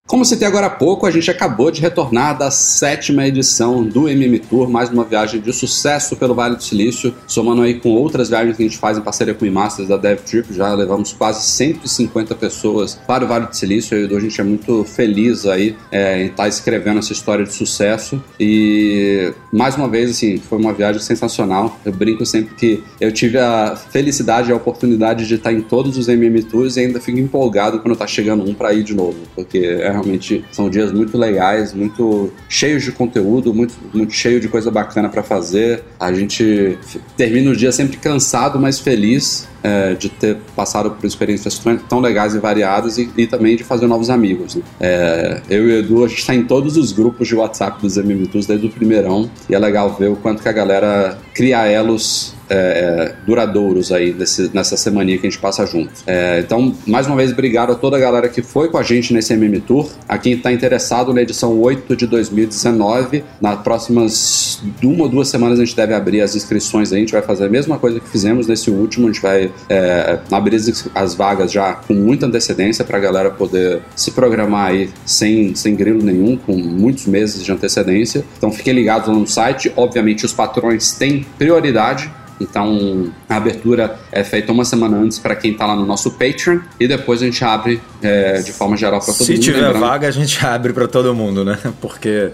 Como 0.08 0.24
citei 0.24 0.48
agora 0.48 0.68
há 0.68 0.70
pouco, 0.70 1.08
a 1.08 1.12
gente 1.12 1.32
acabou 1.32 1.72
de 1.72 1.82
retornar 1.82 2.38
da 2.38 2.52
sétima 2.52 3.26
edição 3.26 3.84
do 3.84 4.08
MM 4.08 4.38
Tour, 4.38 4.70
mais 4.70 4.88
uma 4.88 5.04
viagem 5.04 5.42
de 5.42 5.52
sucesso 5.52 6.16
pelo 6.16 6.36
Vale 6.36 6.58
do 6.58 6.64
Silício, 6.64 7.12
somando 7.26 7.64
aí 7.64 7.80
com 7.80 7.90
outras 7.90 8.30
viagens 8.30 8.56
que 8.56 8.62
a 8.62 8.68
gente 8.68 8.78
faz 8.78 9.00
em 9.00 9.02
parceria 9.02 9.34
com 9.34 9.44
o 9.44 9.52
Masters 9.52 9.90
da 9.90 9.98
DevTrip, 9.98 10.54
já 10.54 10.72
levamos 10.76 11.12
quase 11.12 11.44
150 11.48 12.36
pessoas 12.36 12.94
para 13.08 13.26
o 13.26 13.28
Vale 13.28 13.48
do 13.48 13.56
Silício, 13.56 13.98
e 13.98 14.16
a 14.16 14.20
gente 14.20 14.40
é 14.40 14.44
muito 14.44 14.84
feliz 14.84 15.48
aí 15.48 15.76
é, 15.92 16.22
em 16.22 16.26
estar 16.28 16.44
tá 16.44 16.48
escrevendo 16.48 17.00
essa 17.00 17.12
história 17.12 17.44
de 17.44 17.52
sucesso. 17.52 18.24
E 18.40 19.34
mais 19.52 19.76
uma 19.76 19.90
vez, 19.90 20.12
assim, 20.12 20.38
foi 20.38 20.60
uma 20.60 20.72
viagem 20.72 21.02
sensacional, 21.02 21.80
eu 21.84 21.92
brinco 21.92 22.24
sempre 22.28 22.54
que 22.54 22.84
eu 23.02 23.12
tive 23.12 23.40
a 23.40 23.76
felicidade 23.76 24.52
e 24.52 24.54
a 24.54 24.56
oportunidade 24.56 25.28
de 25.28 25.34
estar 25.34 25.52
em 25.52 25.62
todos 25.62 25.98
os 25.98 26.08
MM 26.08 26.44
Tours 26.44 26.78
e 26.78 26.82
ainda 26.82 27.02
fico 27.02 27.18
empolgado 27.18 27.80
quando 27.80 27.94
está 27.94 28.06
chegando 28.06 28.48
um 28.48 28.54
para 28.54 28.72
ir 28.72 28.84
de 28.84 28.94
novo, 28.94 29.18
porque 29.34 29.58
é 29.58 29.95
realmente 29.96 30.46
são 30.52 30.70
dias 30.70 30.92
muito 30.92 31.18
legais, 31.18 31.74
muito 31.74 32.32
cheios 32.48 32.84
de 32.84 32.92
conteúdo, 32.92 33.54
muito, 33.54 33.74
muito 33.94 34.14
cheio 34.14 34.40
de 34.40 34.48
coisa 34.48 34.70
bacana 34.70 35.10
para 35.10 35.24
fazer. 35.24 35.84
A 36.00 36.14
gente 36.14 36.78
termina 37.18 37.52
o 37.52 37.56
dia 37.56 37.72
sempre 37.72 37.98
cansado, 37.98 38.60
mas 38.60 38.80
feliz 38.80 39.48
é, 39.64 39.96
de 39.96 40.10
ter 40.10 40.38
passado 40.56 40.92
por 40.92 41.08
experiências 41.08 41.60
tão 41.90 42.00
legais 42.00 42.36
e 42.36 42.40
variadas 42.40 43.00
e, 43.00 43.10
e 43.18 43.26
também 43.26 43.56
de 43.56 43.64
fazer 43.64 43.88
novos 43.88 44.12
amigos. 44.12 44.56
Né? 44.56 44.62
É, 44.80 45.42
eu 45.50 45.68
e 45.68 45.74
o 45.74 45.80
Edu, 45.80 46.06
a 46.06 46.08
gente 46.08 46.20
está 46.20 46.36
em 46.36 46.44
todos 46.44 46.78
os 46.78 46.92
grupos 46.92 47.28
de 47.28 47.36
WhatsApp 47.36 47.82
dos 47.82 47.98
MMTools 47.98 48.46
desde 48.46 48.68
o 48.68 48.70
primeirão 48.70 49.30
e 49.50 49.56
é 49.56 49.60
legal 49.60 49.96
ver 49.98 50.12
o 50.12 50.16
quanto 50.16 50.44
que 50.44 50.50
a 50.50 50.52
galera 50.52 51.18
cria 51.34 51.66
elos 51.66 52.35
é, 52.50 52.56
é, 52.56 53.16
duradouros 53.26 53.92
aí 53.92 54.14
nesse, 54.14 54.50
nessa 54.54 54.78
semana 54.78 55.06
que 55.06 55.20
a 55.28 55.30
gente 55.30 55.40
passa 55.40 55.66
junto. 55.66 55.92
É, 56.08 56.40
então, 56.40 56.74
mais 56.88 57.08
uma 57.08 57.16
vez, 57.16 57.32
obrigado 57.32 57.72
a 57.72 57.76
toda 57.76 57.98
a 57.98 58.00
galera 58.00 58.30
que 58.30 58.42
foi 58.42 58.70
com 58.70 58.78
a 58.78 58.84
gente 58.84 59.14
nesse 59.14 59.34
MM 59.34 59.60
Tour. 59.62 59.90
A 60.08 60.18
quem 60.18 60.34
está 60.34 60.52
interessado 60.52 61.14
na 61.14 61.22
edição 61.22 61.60
8 61.60 61.96
de 61.96 62.08
2019, 62.08 63.24
nas 63.42 63.62
próximas 63.62 64.62
uma 64.84 65.04
ou 65.04 65.10
duas 65.10 65.28
semanas 65.28 65.60
a 65.60 65.66
gente 65.66 65.76
deve 65.76 65.94
abrir 65.94 66.22
as 66.22 66.36
inscrições 66.36 66.92
aí. 66.92 66.98
A 66.98 67.02
gente 67.02 67.12
vai 67.12 67.22
fazer 67.22 67.46
a 67.46 67.50
mesma 67.50 67.78
coisa 67.78 68.00
que 68.00 68.08
fizemos 68.10 68.48
nesse 68.48 68.70
último. 68.70 69.08
A 69.08 69.12
gente 69.12 69.22
vai 69.22 69.52
é, 69.70 70.20
abrir 70.32 70.56
as 70.94 71.14
vagas 71.14 71.52
já 71.52 71.74
com 71.74 71.94
muita 71.94 72.26
antecedência 72.26 72.84
para 72.86 72.98
a 72.98 73.02
galera 73.02 73.30
poder 73.30 73.82
se 73.96 74.12
programar 74.12 74.70
aí 74.70 74.90
sem, 75.06 75.54
sem 75.56 75.76
grilo 75.76 76.04
nenhum, 76.04 76.38
com 76.38 76.56
muitos 76.56 77.06
meses 77.06 77.44
de 77.44 77.52
antecedência. 77.52 78.24
Então, 78.38 78.52
fiquem 78.52 78.74
ligados 78.74 79.08
lá 79.08 79.14
no 79.14 79.28
site. 79.28 79.72
Obviamente, 79.76 80.26
os 80.26 80.34
patrões 80.34 80.94
têm 80.94 81.26
prioridade 81.38 82.10
então, 82.40 83.12
a 83.30 83.38
abertura 83.38 83.98
é 84.12 84.24
feita 84.24 84.52
uma 84.52 84.66
semana 84.66 84.98
antes 84.98 85.20
para 85.20 85.36
quem 85.36 85.52
está 85.52 85.66
lá 85.66 85.76
no 85.76 85.86
nosso 85.86 86.12
Patreon 86.12 86.60
e 86.80 86.88
depois 86.88 87.22
a 87.22 87.26
gente 87.26 87.44
abre 87.44 87.82
é, 88.02 88.42
de 88.42 88.52
forma 88.52 88.76
geral 88.76 89.00
para 89.00 89.14
todo 89.14 89.26
Se 89.26 89.32
mundo. 89.32 89.44
Se 89.44 89.50
tiver 89.50 89.62
lembrando. 89.62 89.80
vaga, 89.80 90.08
a 90.08 90.12
gente 90.12 90.44
abre 90.46 90.74
para 90.74 90.88
todo 90.88 91.14
mundo, 91.16 91.46
né? 91.46 91.58
Porque 91.80 92.32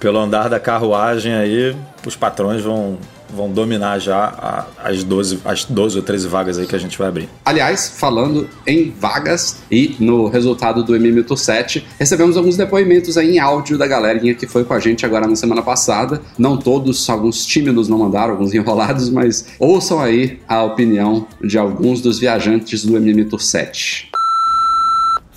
pelo 0.00 0.18
andar 0.18 0.48
da 0.48 0.58
carruagem 0.58 1.34
aí, 1.34 1.76
os 2.06 2.16
patrões 2.16 2.62
vão 2.62 2.98
vão 3.34 3.50
dominar 3.50 3.98
já 3.98 4.66
as 4.82 5.02
12, 5.02 5.40
as 5.44 5.64
12 5.64 5.96
ou 5.96 6.02
13 6.02 6.28
vagas 6.28 6.58
aí 6.58 6.66
que 6.66 6.76
a 6.76 6.78
gente 6.78 6.98
vai 6.98 7.08
abrir. 7.08 7.28
Aliás, 7.44 7.94
falando 7.96 8.48
em 8.66 8.90
vagas 8.90 9.62
e 9.70 9.96
no 9.98 10.28
resultado 10.28 10.82
do 10.82 10.94
MM 10.94 11.22
Tour 11.22 11.36
7, 11.36 11.84
recebemos 11.98 12.36
alguns 12.36 12.56
depoimentos 12.56 13.16
aí 13.16 13.36
em 13.36 13.38
áudio 13.38 13.78
da 13.78 13.86
galerinha 13.86 14.34
que 14.34 14.46
foi 14.46 14.64
com 14.64 14.74
a 14.74 14.80
gente 14.80 15.06
agora 15.06 15.26
na 15.26 15.36
semana 15.36 15.62
passada. 15.62 16.20
Não 16.38 16.56
todos, 16.56 17.08
alguns 17.08 17.46
tímidos 17.46 17.88
não 17.88 17.98
mandaram, 17.98 18.32
alguns 18.32 18.52
enrolados, 18.54 19.08
mas 19.08 19.46
ouçam 19.58 20.00
aí 20.00 20.40
a 20.46 20.62
opinião 20.62 21.26
de 21.42 21.58
alguns 21.58 22.00
dos 22.00 22.18
viajantes 22.18 22.84
do 22.84 22.96
MM 22.96 23.24
Tour 23.24 23.40
7. 23.40 24.12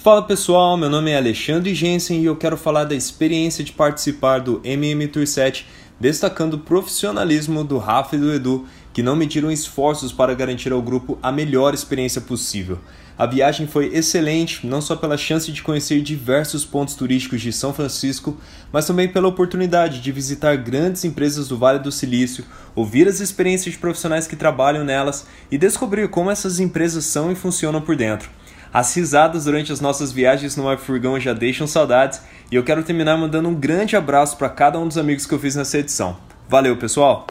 Fala 0.05 0.21
pessoal, 0.21 0.77
meu 0.77 0.87
nome 0.87 1.09
é 1.09 1.17
Alexandre 1.17 1.73
Jensen 1.73 2.21
e 2.21 2.25
eu 2.25 2.35
quero 2.35 2.55
falar 2.55 2.83
da 2.83 2.93
experiência 2.93 3.63
de 3.63 3.71
participar 3.71 4.37
do 4.37 4.61
MM 4.63 5.07
Tour 5.07 5.25
7, 5.25 5.65
destacando 5.99 6.55
o 6.55 6.59
profissionalismo 6.59 7.63
do 7.63 7.77
Rafa 7.77 8.15
e 8.15 8.19
do 8.19 8.33
Edu, 8.33 8.65
que 8.93 9.03
não 9.03 9.15
mediram 9.15 9.51
esforços 9.51 10.11
para 10.11 10.33
garantir 10.33 10.71
ao 10.71 10.81
grupo 10.81 11.17
a 11.21 11.31
melhor 11.31 11.73
experiência 11.73 12.21
possível. 12.21 12.79
A 13.17 13.25
viagem 13.25 13.65
foi 13.65 13.87
excelente, 13.93 14.67
não 14.67 14.81
só 14.81 14.93
pela 14.93 15.17
chance 15.17 15.49
de 15.49 15.63
conhecer 15.63 16.01
diversos 16.01 16.65
pontos 16.65 16.95
turísticos 16.95 17.41
de 17.41 17.53
São 17.53 17.73
Francisco, 17.73 18.37
mas 18.73 18.85
também 18.85 19.07
pela 19.07 19.29
oportunidade 19.29 20.01
de 20.01 20.11
visitar 20.11 20.57
grandes 20.57 21.05
empresas 21.05 21.47
do 21.47 21.57
Vale 21.57 21.79
do 21.79 21.93
Silício, 21.93 22.43
ouvir 22.75 23.07
as 23.07 23.21
experiências 23.21 23.73
de 23.73 23.79
profissionais 23.79 24.27
que 24.27 24.35
trabalham 24.35 24.83
nelas 24.83 25.25
e 25.49 25.57
descobrir 25.57 26.09
como 26.09 26.29
essas 26.29 26.59
empresas 26.59 27.05
são 27.05 27.31
e 27.31 27.35
funcionam 27.35 27.79
por 27.79 27.95
dentro. 27.95 28.29
As 28.75 28.93
risadas 28.93 29.45
durante 29.45 29.71
as 29.71 29.79
nossas 29.79 30.11
viagens 30.11 30.57
no 30.57 30.77
Furgão 30.77 31.17
já 31.17 31.31
deixam 31.31 31.65
saudades 31.65 32.21
e 32.51 32.55
eu 32.55 32.61
quero 32.61 32.83
terminar 32.83 33.15
mandando 33.15 33.47
um 33.47 33.55
grande 33.55 33.95
abraço 33.95 34.35
para 34.35 34.49
cada 34.49 34.77
um 34.77 34.85
dos 34.85 34.97
amigos 34.97 35.25
que 35.25 35.33
eu 35.33 35.39
fiz 35.39 35.55
nessa 35.55 35.77
edição. 35.77 36.17
Valeu, 36.49 36.75
pessoal! 36.75 37.25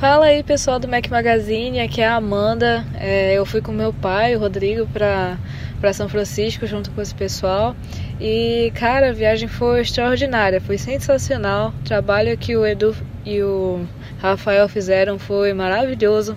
Fala 0.00 0.24
aí, 0.24 0.42
pessoal 0.42 0.78
do 0.78 0.88
Mac 0.88 1.10
Magazine, 1.10 1.78
aqui 1.78 2.00
é 2.00 2.08
a 2.08 2.14
Amanda. 2.14 2.86
É, 2.94 3.34
eu 3.34 3.44
fui 3.44 3.60
com 3.60 3.70
meu 3.70 3.92
pai, 3.92 4.34
o 4.34 4.38
Rodrigo, 4.38 4.86
para 4.86 5.36
para 5.78 5.92
São 5.92 6.08
Francisco 6.08 6.66
junto 6.66 6.90
com 6.92 7.02
esse 7.02 7.14
pessoal. 7.14 7.76
E, 8.18 8.72
cara, 8.74 9.10
a 9.10 9.12
viagem 9.12 9.46
foi 9.46 9.82
extraordinária, 9.82 10.58
foi 10.58 10.78
sensacional. 10.78 11.74
O 11.82 11.84
trabalho 11.84 12.34
que 12.38 12.56
o 12.56 12.64
Edu 12.64 12.96
e 13.26 13.42
o 13.42 13.84
Rafael 14.22 14.70
fizeram 14.70 15.18
foi 15.18 15.52
maravilhoso. 15.52 16.34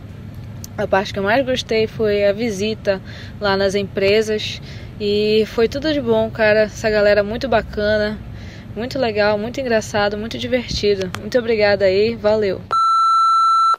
A 0.77 0.85
parte 0.85 1.11
que 1.11 1.17
eu 1.17 1.23
mais 1.23 1.43
gostei 1.43 1.87
foi 1.87 2.23
a 2.23 2.31
visita 2.31 3.01
lá 3.41 3.57
nas 3.57 3.73
empresas 3.73 4.61
e 5.01 5.43
foi 5.47 5.67
tudo 5.67 5.91
de 5.91 5.99
bom, 5.99 6.29
cara. 6.29 6.61
Essa 6.61 6.87
galera 6.87 7.23
muito 7.23 7.49
bacana, 7.49 8.15
muito 8.75 8.99
legal, 8.99 9.39
muito 9.39 9.59
engraçado, 9.59 10.15
muito 10.15 10.37
divertido. 10.37 11.09
Muito 11.19 11.35
obrigada 11.39 11.85
aí, 11.85 12.15
valeu. 12.15 12.61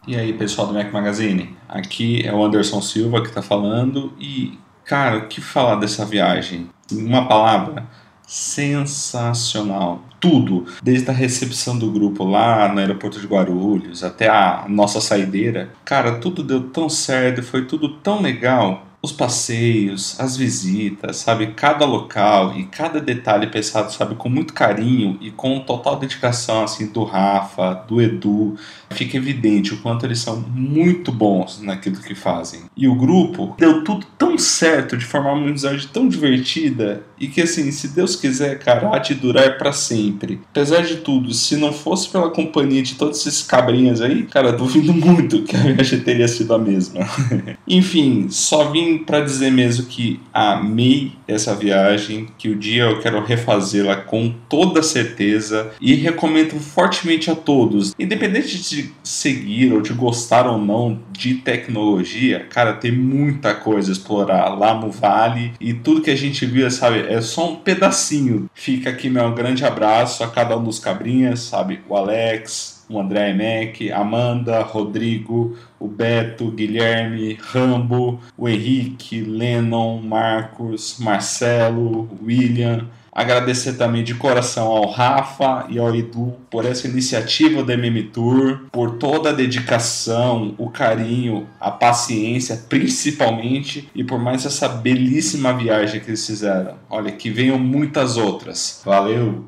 E 0.08 0.16
aí, 0.16 0.32
pessoal 0.32 0.66
do 0.66 0.74
Mac 0.74 0.92
Magazine? 0.92 1.56
Aqui 1.68 2.26
é 2.26 2.32
o 2.32 2.42
Anderson 2.44 2.82
Silva 2.82 3.22
que 3.22 3.28
está 3.28 3.42
falando 3.42 4.12
e, 4.18 4.58
cara, 4.84 5.18
o 5.18 5.28
que 5.28 5.40
falar 5.40 5.76
dessa 5.76 6.04
viagem? 6.04 6.68
Uma 6.90 7.28
palavra, 7.28 7.86
sensacional. 8.26 10.02
Tudo, 10.20 10.66
desde 10.82 11.08
a 11.10 11.14
recepção 11.14 11.78
do 11.78 11.90
grupo 11.90 12.24
lá 12.24 12.72
no 12.72 12.80
aeroporto 12.80 13.20
de 13.20 13.26
Guarulhos 13.26 14.02
até 14.02 14.28
a 14.28 14.66
nossa 14.68 15.00
saideira. 15.00 15.70
Cara, 15.84 16.18
tudo 16.18 16.42
deu 16.42 16.70
tão 16.70 16.88
certo, 16.88 17.42
foi 17.42 17.66
tudo 17.66 17.88
tão 17.98 18.20
legal 18.20 18.87
os 19.00 19.12
passeios, 19.12 20.18
as 20.18 20.36
visitas, 20.36 21.18
sabe? 21.18 21.48
Cada 21.48 21.84
local 21.84 22.56
e 22.56 22.64
cada 22.64 23.00
detalhe 23.00 23.46
pensado, 23.46 23.92
sabe? 23.92 24.16
Com 24.16 24.28
muito 24.28 24.52
carinho 24.52 25.16
e 25.20 25.30
com 25.30 25.60
total 25.60 25.96
dedicação, 25.96 26.64
assim, 26.64 26.86
do 26.86 27.04
Rafa, 27.04 27.74
do 27.86 28.02
Edu. 28.02 28.56
Fica 28.90 29.16
evidente 29.16 29.72
o 29.72 29.78
quanto 29.78 30.04
eles 30.04 30.18
são 30.18 30.40
muito 30.40 31.12
bons 31.12 31.60
naquilo 31.60 32.00
que 32.00 32.14
fazem. 32.14 32.62
E 32.76 32.88
o 32.88 32.94
grupo 32.94 33.54
deu 33.56 33.84
tudo 33.84 34.04
tão 34.18 34.36
certo, 34.36 34.96
de 34.96 35.04
formar 35.04 35.34
uma 35.34 35.46
amizade 35.46 35.86
tão 35.88 36.08
divertida 36.08 37.02
e 37.20 37.28
que, 37.28 37.40
assim, 37.40 37.70
se 37.70 37.88
Deus 37.88 38.16
quiser, 38.16 38.58
cara, 38.58 38.94
há 38.94 38.98
de 38.98 39.14
durar 39.14 39.58
para 39.58 39.72
sempre. 39.72 40.40
Apesar 40.50 40.82
de 40.82 40.96
tudo, 40.96 41.32
se 41.32 41.56
não 41.56 41.72
fosse 41.72 42.08
pela 42.08 42.30
companhia 42.30 42.82
de 42.82 42.94
todos 42.94 43.24
esses 43.24 43.42
cabrinhas 43.42 44.00
aí, 44.00 44.24
cara, 44.24 44.52
duvido 44.52 44.92
muito 44.92 45.42
que 45.42 45.54
a 45.54 45.60
viagem 45.60 46.00
teria 46.00 46.26
sido 46.26 46.52
a 46.54 46.58
mesma. 46.58 47.00
Enfim, 47.66 48.28
só 48.30 48.70
vim 48.70 48.87
para 48.96 49.20
dizer 49.20 49.50
mesmo 49.50 49.86
que 49.86 50.20
amei 50.32 51.12
essa 51.26 51.54
viagem, 51.54 52.28
que 52.38 52.48
o 52.48 52.56
dia 52.56 52.84
eu 52.84 53.00
quero 53.00 53.22
refazê-la 53.22 53.96
com 53.96 54.32
toda 54.48 54.82
certeza 54.82 55.72
e 55.80 55.94
recomendo 55.94 56.58
fortemente 56.60 57.30
a 57.30 57.34
todos, 57.34 57.94
independente 57.98 58.58
de 58.58 58.90
seguir 59.02 59.72
ou 59.72 59.82
de 59.82 59.92
gostar 59.92 60.46
ou 60.46 60.58
não 60.58 61.00
de 61.10 61.34
tecnologia, 61.34 62.46
cara, 62.48 62.74
tem 62.74 62.92
muita 62.92 63.52
coisa 63.54 63.90
a 63.90 63.92
explorar 63.92 64.48
lá 64.50 64.74
no 64.74 64.90
Vale 64.90 65.52
e 65.60 65.74
tudo 65.74 66.00
que 66.00 66.10
a 66.10 66.16
gente 66.16 66.46
viu, 66.46 66.70
sabe, 66.70 67.00
é 67.08 67.20
só 67.20 67.50
um 67.50 67.56
pedacinho. 67.56 68.48
Fica 68.54 68.90
aqui 68.90 69.10
meu 69.10 69.32
grande 69.34 69.64
abraço 69.64 70.22
a 70.22 70.28
cada 70.28 70.56
um 70.56 70.62
dos 70.62 70.78
cabrinhas, 70.78 71.40
sabe, 71.40 71.80
o 71.88 71.96
Alex, 71.96 72.77
o 72.88 72.98
André 72.98 73.30
Emek, 73.30 73.92
Amanda, 73.92 74.62
Rodrigo, 74.62 75.56
o 75.78 75.86
Beto, 75.86 76.50
Guilherme, 76.50 77.38
Rambo, 77.40 78.20
o 78.36 78.48
Henrique, 78.48 79.20
Lennon, 79.20 80.00
Marcos, 80.00 80.96
Marcelo, 80.98 82.08
William. 82.22 82.86
Agradecer 83.18 83.72
também 83.72 84.04
de 84.04 84.14
coração 84.14 84.68
ao 84.68 84.88
Rafa 84.88 85.66
e 85.68 85.76
ao 85.76 85.92
Edu 85.92 86.36
por 86.48 86.64
essa 86.64 86.86
iniciativa 86.86 87.64
do 87.64 87.72
MM 87.72 88.04
Tour, 88.04 88.60
por 88.70 88.92
toda 88.92 89.30
a 89.30 89.32
dedicação, 89.32 90.54
o 90.56 90.70
carinho, 90.70 91.48
a 91.60 91.68
paciência, 91.68 92.64
principalmente, 92.68 93.88
e 93.92 94.04
por 94.04 94.20
mais 94.20 94.46
essa 94.46 94.68
belíssima 94.68 95.52
viagem 95.52 96.00
que 96.00 96.10
eles 96.10 96.24
fizeram. 96.24 96.74
Olha, 96.88 97.10
que 97.10 97.28
venham 97.28 97.58
muitas 97.58 98.16
outras. 98.16 98.80
Valeu! 98.84 99.46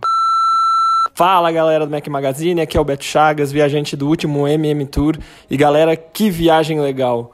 Fala 1.20 1.52
galera 1.52 1.84
do 1.84 1.90
Mac 1.90 2.08
Magazine, 2.08 2.62
aqui 2.62 2.78
é 2.78 2.80
o 2.80 2.84
Beto 2.84 3.04
Chagas, 3.04 3.52
viajante 3.52 3.94
do 3.94 4.08
último 4.08 4.48
MM 4.48 4.86
Tour. 4.86 5.18
E 5.50 5.54
galera, 5.54 5.94
que 5.94 6.30
viagem 6.30 6.80
legal! 6.80 7.32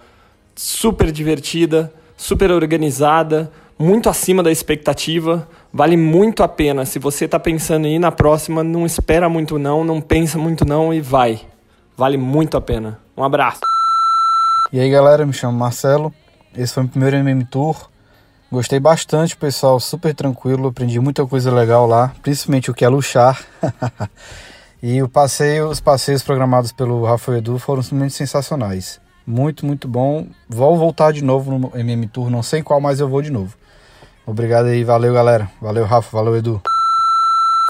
Super 0.57 1.12
divertida, 1.12 1.93
super 2.16 2.50
organizada, 2.50 3.49
muito 3.78 4.09
acima 4.09 4.43
da 4.43 4.50
expectativa. 4.50 5.47
Vale 5.73 5.97
muito 5.97 6.43
a 6.43 6.49
pena. 6.49 6.85
Se 6.85 6.99
você 6.99 7.26
está 7.26 7.38
pensando 7.38 7.87
em 7.87 7.95
ir 7.95 7.99
na 8.00 8.11
próxima, 8.11 8.64
não 8.64 8.85
espera 8.85 9.28
muito 9.28 9.57
não, 9.57 9.85
não 9.85 10.00
pensa 10.00 10.37
muito 10.37 10.64
não 10.64 10.93
e 10.93 11.00
vai. 11.00 11.43
Vale 11.97 12.16
muito 12.16 12.57
a 12.57 12.61
pena. 12.61 12.99
Um 13.16 13.23
abraço. 13.23 13.61
E 14.73 14.81
aí 14.81 14.90
galera, 14.90 15.25
me 15.25 15.33
chamo 15.33 15.57
Marcelo. 15.57 16.12
Esse 16.59 16.75
foi 16.75 16.83
o 16.83 16.88
primeiro 16.88 17.14
MM 17.19 17.45
Tour. 17.45 17.88
Gostei 18.50 18.79
bastante, 18.79 19.37
pessoal, 19.37 19.81
super 19.81 20.15
tranquilo, 20.15 20.69
aprendi 20.69 21.00
muita 21.00 21.26
coisa 21.26 21.53
legal 21.53 21.85
lá, 21.85 22.15
principalmente 22.23 22.71
o 22.71 22.75
que 22.75 22.85
é 22.85 22.88
luxar. 22.88 23.45
e 24.81 25.03
o 25.03 25.09
passeio, 25.09 25.69
os 25.69 25.81
passeios 25.81 26.23
programados 26.23 26.71
pelo 26.71 27.05
Rafael 27.05 27.38
Edu 27.38 27.59
foram 27.59 27.83
simplesmente 27.83 28.15
sensacionais. 28.15 29.00
Muito, 29.26 29.67
muito 29.67 29.88
bom. 29.88 30.29
Vou 30.49 30.76
voltar 30.76 31.12
de 31.12 31.25
novo 31.25 31.59
no 31.59 31.73
MM 31.76 32.07
Tour, 32.07 32.31
não 32.31 32.43
sei 32.43 32.62
qual, 32.62 32.81
mas 32.81 33.00
eu 33.00 33.09
vou 33.09 33.21
de 33.21 33.31
novo. 33.31 33.53
Obrigado 34.25 34.67
aí, 34.67 34.85
valeu 34.85 35.12
galera. 35.12 35.50
Valeu 35.61 35.85
Rafa, 35.85 36.17
valeu 36.17 36.37
Edu. 36.37 36.62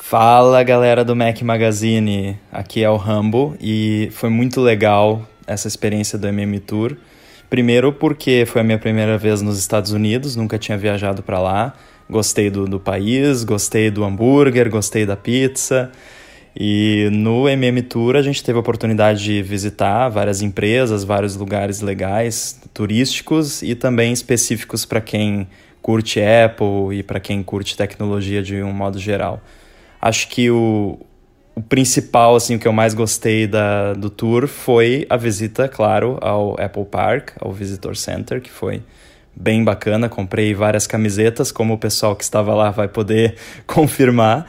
Fala 0.02 0.62
galera 0.62 1.02
do 1.02 1.16
Mac 1.16 1.40
Magazine, 1.40 2.38
aqui 2.52 2.84
é 2.84 2.90
o 2.90 2.96
Rambo 2.96 3.56
e 3.60 4.10
foi 4.12 4.28
muito 4.28 4.60
legal 4.60 5.22
essa 5.46 5.66
experiência 5.66 6.18
do 6.18 6.28
MM 6.28 6.60
Tour. 6.60 6.96
Primeiro 7.56 7.90
porque 7.90 8.44
foi 8.46 8.60
a 8.60 8.64
minha 8.64 8.78
primeira 8.78 9.16
vez 9.16 9.40
nos 9.40 9.58
Estados 9.58 9.90
Unidos, 9.90 10.36
nunca 10.36 10.58
tinha 10.58 10.76
viajado 10.76 11.22
para 11.22 11.40
lá. 11.40 11.72
Gostei 12.06 12.50
do, 12.50 12.66
do 12.66 12.78
país, 12.78 13.44
gostei 13.44 13.90
do 13.90 14.04
hambúrguer, 14.04 14.68
gostei 14.68 15.06
da 15.06 15.16
pizza. 15.16 15.90
E 16.54 17.08
no 17.10 17.48
MM 17.48 17.80
Tour 17.80 18.14
a 18.14 18.20
gente 18.20 18.44
teve 18.44 18.58
a 18.58 18.60
oportunidade 18.60 19.24
de 19.24 19.42
visitar 19.42 20.10
várias 20.10 20.42
empresas, 20.42 21.02
vários 21.02 21.34
lugares 21.34 21.80
legais, 21.80 22.60
turísticos 22.74 23.62
e 23.62 23.74
também 23.74 24.12
específicos 24.12 24.84
para 24.84 25.00
quem 25.00 25.48
curte 25.80 26.20
Apple 26.20 26.98
e 26.98 27.02
para 27.02 27.18
quem 27.18 27.42
curte 27.42 27.74
tecnologia 27.74 28.42
de 28.42 28.62
um 28.62 28.70
modo 28.70 28.98
geral. 28.98 29.42
Acho 29.98 30.28
que 30.28 30.50
o, 30.50 30.98
o 31.56 31.62
principal, 31.62 32.36
assim, 32.36 32.56
o 32.56 32.58
que 32.58 32.68
eu 32.68 32.72
mais 32.72 32.92
gostei 32.92 33.46
da, 33.46 33.94
do 33.94 34.10
tour 34.10 34.46
foi 34.46 35.06
a 35.08 35.16
visita, 35.16 35.66
claro, 35.66 36.18
ao 36.20 36.54
Apple 36.60 36.84
Park, 36.84 37.30
ao 37.40 37.50
Visitor 37.50 37.96
Center, 37.96 38.42
que 38.42 38.50
foi 38.50 38.82
bem 39.34 39.64
bacana. 39.64 40.06
Comprei 40.06 40.52
várias 40.52 40.86
camisetas, 40.86 41.50
como 41.50 41.72
o 41.72 41.78
pessoal 41.78 42.14
que 42.14 42.22
estava 42.22 42.54
lá 42.54 42.70
vai 42.70 42.88
poder 42.88 43.36
confirmar. 43.66 44.46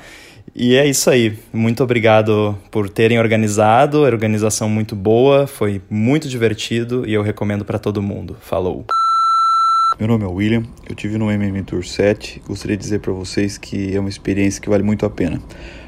E 0.53 0.75
é 0.75 0.85
isso 0.85 1.09
aí. 1.09 1.39
Muito 1.53 1.81
obrigado 1.81 2.57
por 2.69 2.89
terem 2.89 3.19
organizado. 3.19 4.03
A 4.03 4.09
organização 4.09 4.67
muito 4.67 4.93
boa, 4.93 5.47
foi 5.47 5.81
muito 5.89 6.27
divertido 6.27 7.07
e 7.07 7.13
eu 7.13 7.21
recomendo 7.21 7.63
para 7.63 7.79
todo 7.79 8.01
mundo. 8.01 8.35
Falou. 8.41 8.85
Meu 9.97 10.09
nome 10.09 10.25
é 10.25 10.27
William, 10.27 10.63
eu 10.87 10.93
tive 10.93 11.17
no 11.17 11.31
MM 11.31 11.63
Tour 11.63 11.85
7. 11.85 12.41
Gostaria 12.45 12.75
de 12.75 12.83
dizer 12.83 12.99
para 12.99 13.13
vocês 13.13 13.57
que 13.57 13.95
é 13.95 13.99
uma 13.99 14.09
experiência 14.09 14.61
que 14.61 14.69
vale 14.69 14.83
muito 14.83 15.05
a 15.05 15.09
pena. 15.09 15.41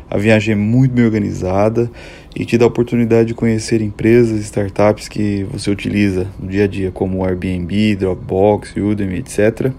A 0.10 0.18
viagem 0.18 0.54
é 0.54 0.56
muito 0.56 0.92
bem 0.92 1.06
organizada 1.06 1.90
e 2.36 2.44
te 2.44 2.58
dá 2.58 2.66
a 2.66 2.68
oportunidade 2.68 3.28
de 3.28 3.34
conhecer 3.36 3.80
empresas, 3.82 4.40
startups 4.40 5.08
que 5.08 5.44
você 5.52 5.70
utiliza 5.70 6.28
no 6.40 6.48
dia 6.48 6.64
a 6.64 6.68
dia, 6.68 6.90
como 6.90 7.24
Airbnb, 7.24 7.96
Dropbox, 7.96 8.76
Udemy, 8.76 9.18
etc. 9.18 9.72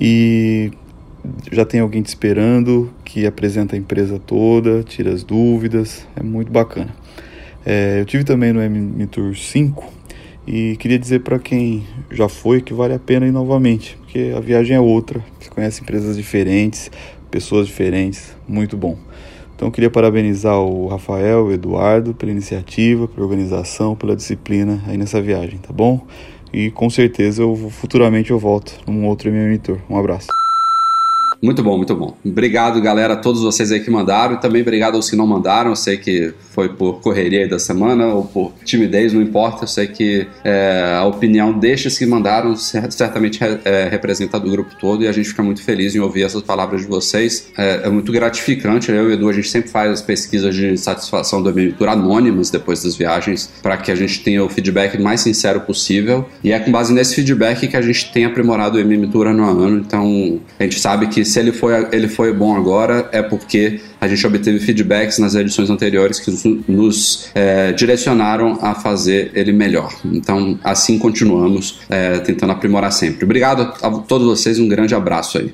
E 0.00 0.72
já 1.52 1.64
tem 1.64 1.80
alguém 1.80 2.02
te 2.02 2.08
esperando 2.08 2.90
que 3.04 3.26
apresenta 3.26 3.76
a 3.76 3.78
empresa 3.78 4.18
toda, 4.18 4.82
tira 4.82 5.12
as 5.12 5.22
dúvidas, 5.22 6.06
é 6.16 6.22
muito 6.22 6.50
bacana. 6.50 6.94
É, 7.64 8.00
eu 8.00 8.04
tive 8.04 8.24
também 8.24 8.52
no 8.52 8.60
M 8.60 9.06
Tour 9.06 9.34
5 9.34 9.90
E 10.46 10.76
queria 10.76 10.98
dizer 10.98 11.20
para 11.20 11.38
quem 11.38 11.82
já 12.10 12.28
foi 12.28 12.60
que 12.60 12.74
vale 12.74 12.92
a 12.92 12.98
pena 12.98 13.26
ir 13.26 13.30
novamente, 13.30 13.96
porque 14.02 14.34
a 14.36 14.40
viagem 14.40 14.76
é 14.76 14.80
outra. 14.80 15.24
Você 15.40 15.48
conhece 15.48 15.80
empresas 15.80 16.16
diferentes, 16.16 16.90
pessoas 17.30 17.66
diferentes, 17.66 18.36
muito 18.46 18.76
bom. 18.76 18.98
Então 19.64 19.72
queria 19.72 19.88
parabenizar 19.88 20.60
o 20.60 20.88
Rafael, 20.88 21.46
o 21.46 21.50
Eduardo 21.50 22.12
pela 22.12 22.30
iniciativa, 22.30 23.08
pela 23.08 23.24
organização, 23.24 23.96
pela 23.96 24.14
disciplina 24.14 24.78
aí 24.86 24.98
nessa 24.98 25.22
viagem, 25.22 25.56
tá 25.58 25.72
bom? 25.72 26.06
E 26.52 26.70
com 26.70 26.90
certeza 26.90 27.40
eu 27.40 27.56
futuramente 27.70 28.30
eu 28.30 28.38
volto 28.38 28.78
num 28.86 29.06
outro 29.06 29.30
MM. 29.30 29.58
Um 29.88 29.96
abraço. 29.96 30.28
Muito 31.44 31.62
bom, 31.62 31.76
muito 31.76 31.94
bom. 31.94 32.16
Obrigado, 32.24 32.80
galera, 32.80 33.12
a 33.12 33.16
todos 33.16 33.42
vocês 33.42 33.70
aí 33.70 33.78
que 33.78 33.90
mandaram 33.90 34.36
e 34.36 34.40
também 34.40 34.62
obrigado 34.62 34.94
aos 34.94 35.10
que 35.10 35.14
não 35.14 35.26
mandaram. 35.26 35.72
Eu 35.72 35.76
sei 35.76 35.98
que 35.98 36.32
foi 36.54 36.70
por 36.70 37.02
correria 37.02 37.46
da 37.46 37.58
semana 37.58 38.06
ou 38.06 38.24
por 38.24 38.54
timidez, 38.64 39.12
não 39.12 39.20
importa. 39.20 39.64
Eu 39.64 39.68
sei 39.68 39.86
que 39.86 40.26
é, 40.42 40.96
a 40.96 41.04
opinião 41.04 41.52
destes 41.52 41.98
que 41.98 42.06
mandaram 42.06 42.56
certamente 42.56 43.40
é, 43.62 43.88
representa 43.90 44.40
do 44.40 44.50
grupo 44.50 44.74
todo 44.80 45.04
e 45.04 45.06
a 45.06 45.12
gente 45.12 45.28
fica 45.28 45.42
muito 45.42 45.62
feliz 45.62 45.94
em 45.94 45.98
ouvir 45.98 46.22
essas 46.22 46.40
palavras 46.40 46.80
de 46.80 46.86
vocês. 46.86 47.48
É, 47.58 47.82
é 47.84 47.90
muito 47.90 48.10
gratificante. 48.10 48.90
Eu 48.90 49.04
e 49.04 49.06
o 49.08 49.12
Edu, 49.12 49.28
a 49.28 49.32
gente 49.34 49.50
sempre 49.50 49.68
faz 49.68 49.92
as 49.92 50.00
pesquisas 50.00 50.54
de 50.54 50.78
satisfação 50.78 51.42
do 51.42 51.50
Monitor 51.52 51.90
anônimas 51.90 52.48
depois 52.48 52.82
das 52.82 52.96
viagens 52.96 53.52
para 53.62 53.76
que 53.76 53.92
a 53.92 53.94
gente 53.94 54.24
tenha 54.24 54.42
o 54.42 54.48
feedback 54.48 54.98
mais 54.98 55.20
sincero 55.20 55.60
possível. 55.60 56.26
E 56.42 56.52
é 56.52 56.58
com 56.58 56.72
base 56.72 56.94
nesse 56.94 57.14
feedback 57.14 57.68
que 57.68 57.76
a 57.76 57.82
gente 57.82 58.10
tem 58.14 58.24
aprimorado 58.24 58.78
o 58.78 58.80
MM 58.80 59.08
Tour 59.08 59.26
ano 59.26 59.44
a 59.44 59.50
ano. 59.50 59.76
Então 59.76 60.40
a 60.58 60.62
gente 60.62 60.80
sabe 60.80 61.08
que 61.08 61.33
se 61.34 61.40
ele 61.40 61.50
foi, 61.50 61.88
ele 61.90 62.06
foi 62.06 62.32
bom 62.32 62.56
agora, 62.56 63.08
é 63.10 63.20
porque 63.20 63.80
a 64.00 64.06
gente 64.06 64.24
obteve 64.24 64.60
feedbacks 64.60 65.18
nas 65.18 65.34
edições 65.34 65.68
anteriores 65.68 66.20
que 66.20 66.30
nos 66.68 67.28
é, 67.34 67.72
direcionaram 67.72 68.56
a 68.62 68.72
fazer 68.72 69.32
ele 69.34 69.52
melhor. 69.52 69.92
Então, 70.04 70.56
assim 70.62 70.96
continuamos 70.96 71.80
é, 71.90 72.20
tentando 72.20 72.52
aprimorar 72.52 72.92
sempre. 72.92 73.24
Obrigado 73.24 73.62
a 73.82 73.90
todos 73.90 74.28
vocês, 74.28 74.60
um 74.60 74.68
grande 74.68 74.94
abraço 74.94 75.38
aí. 75.38 75.52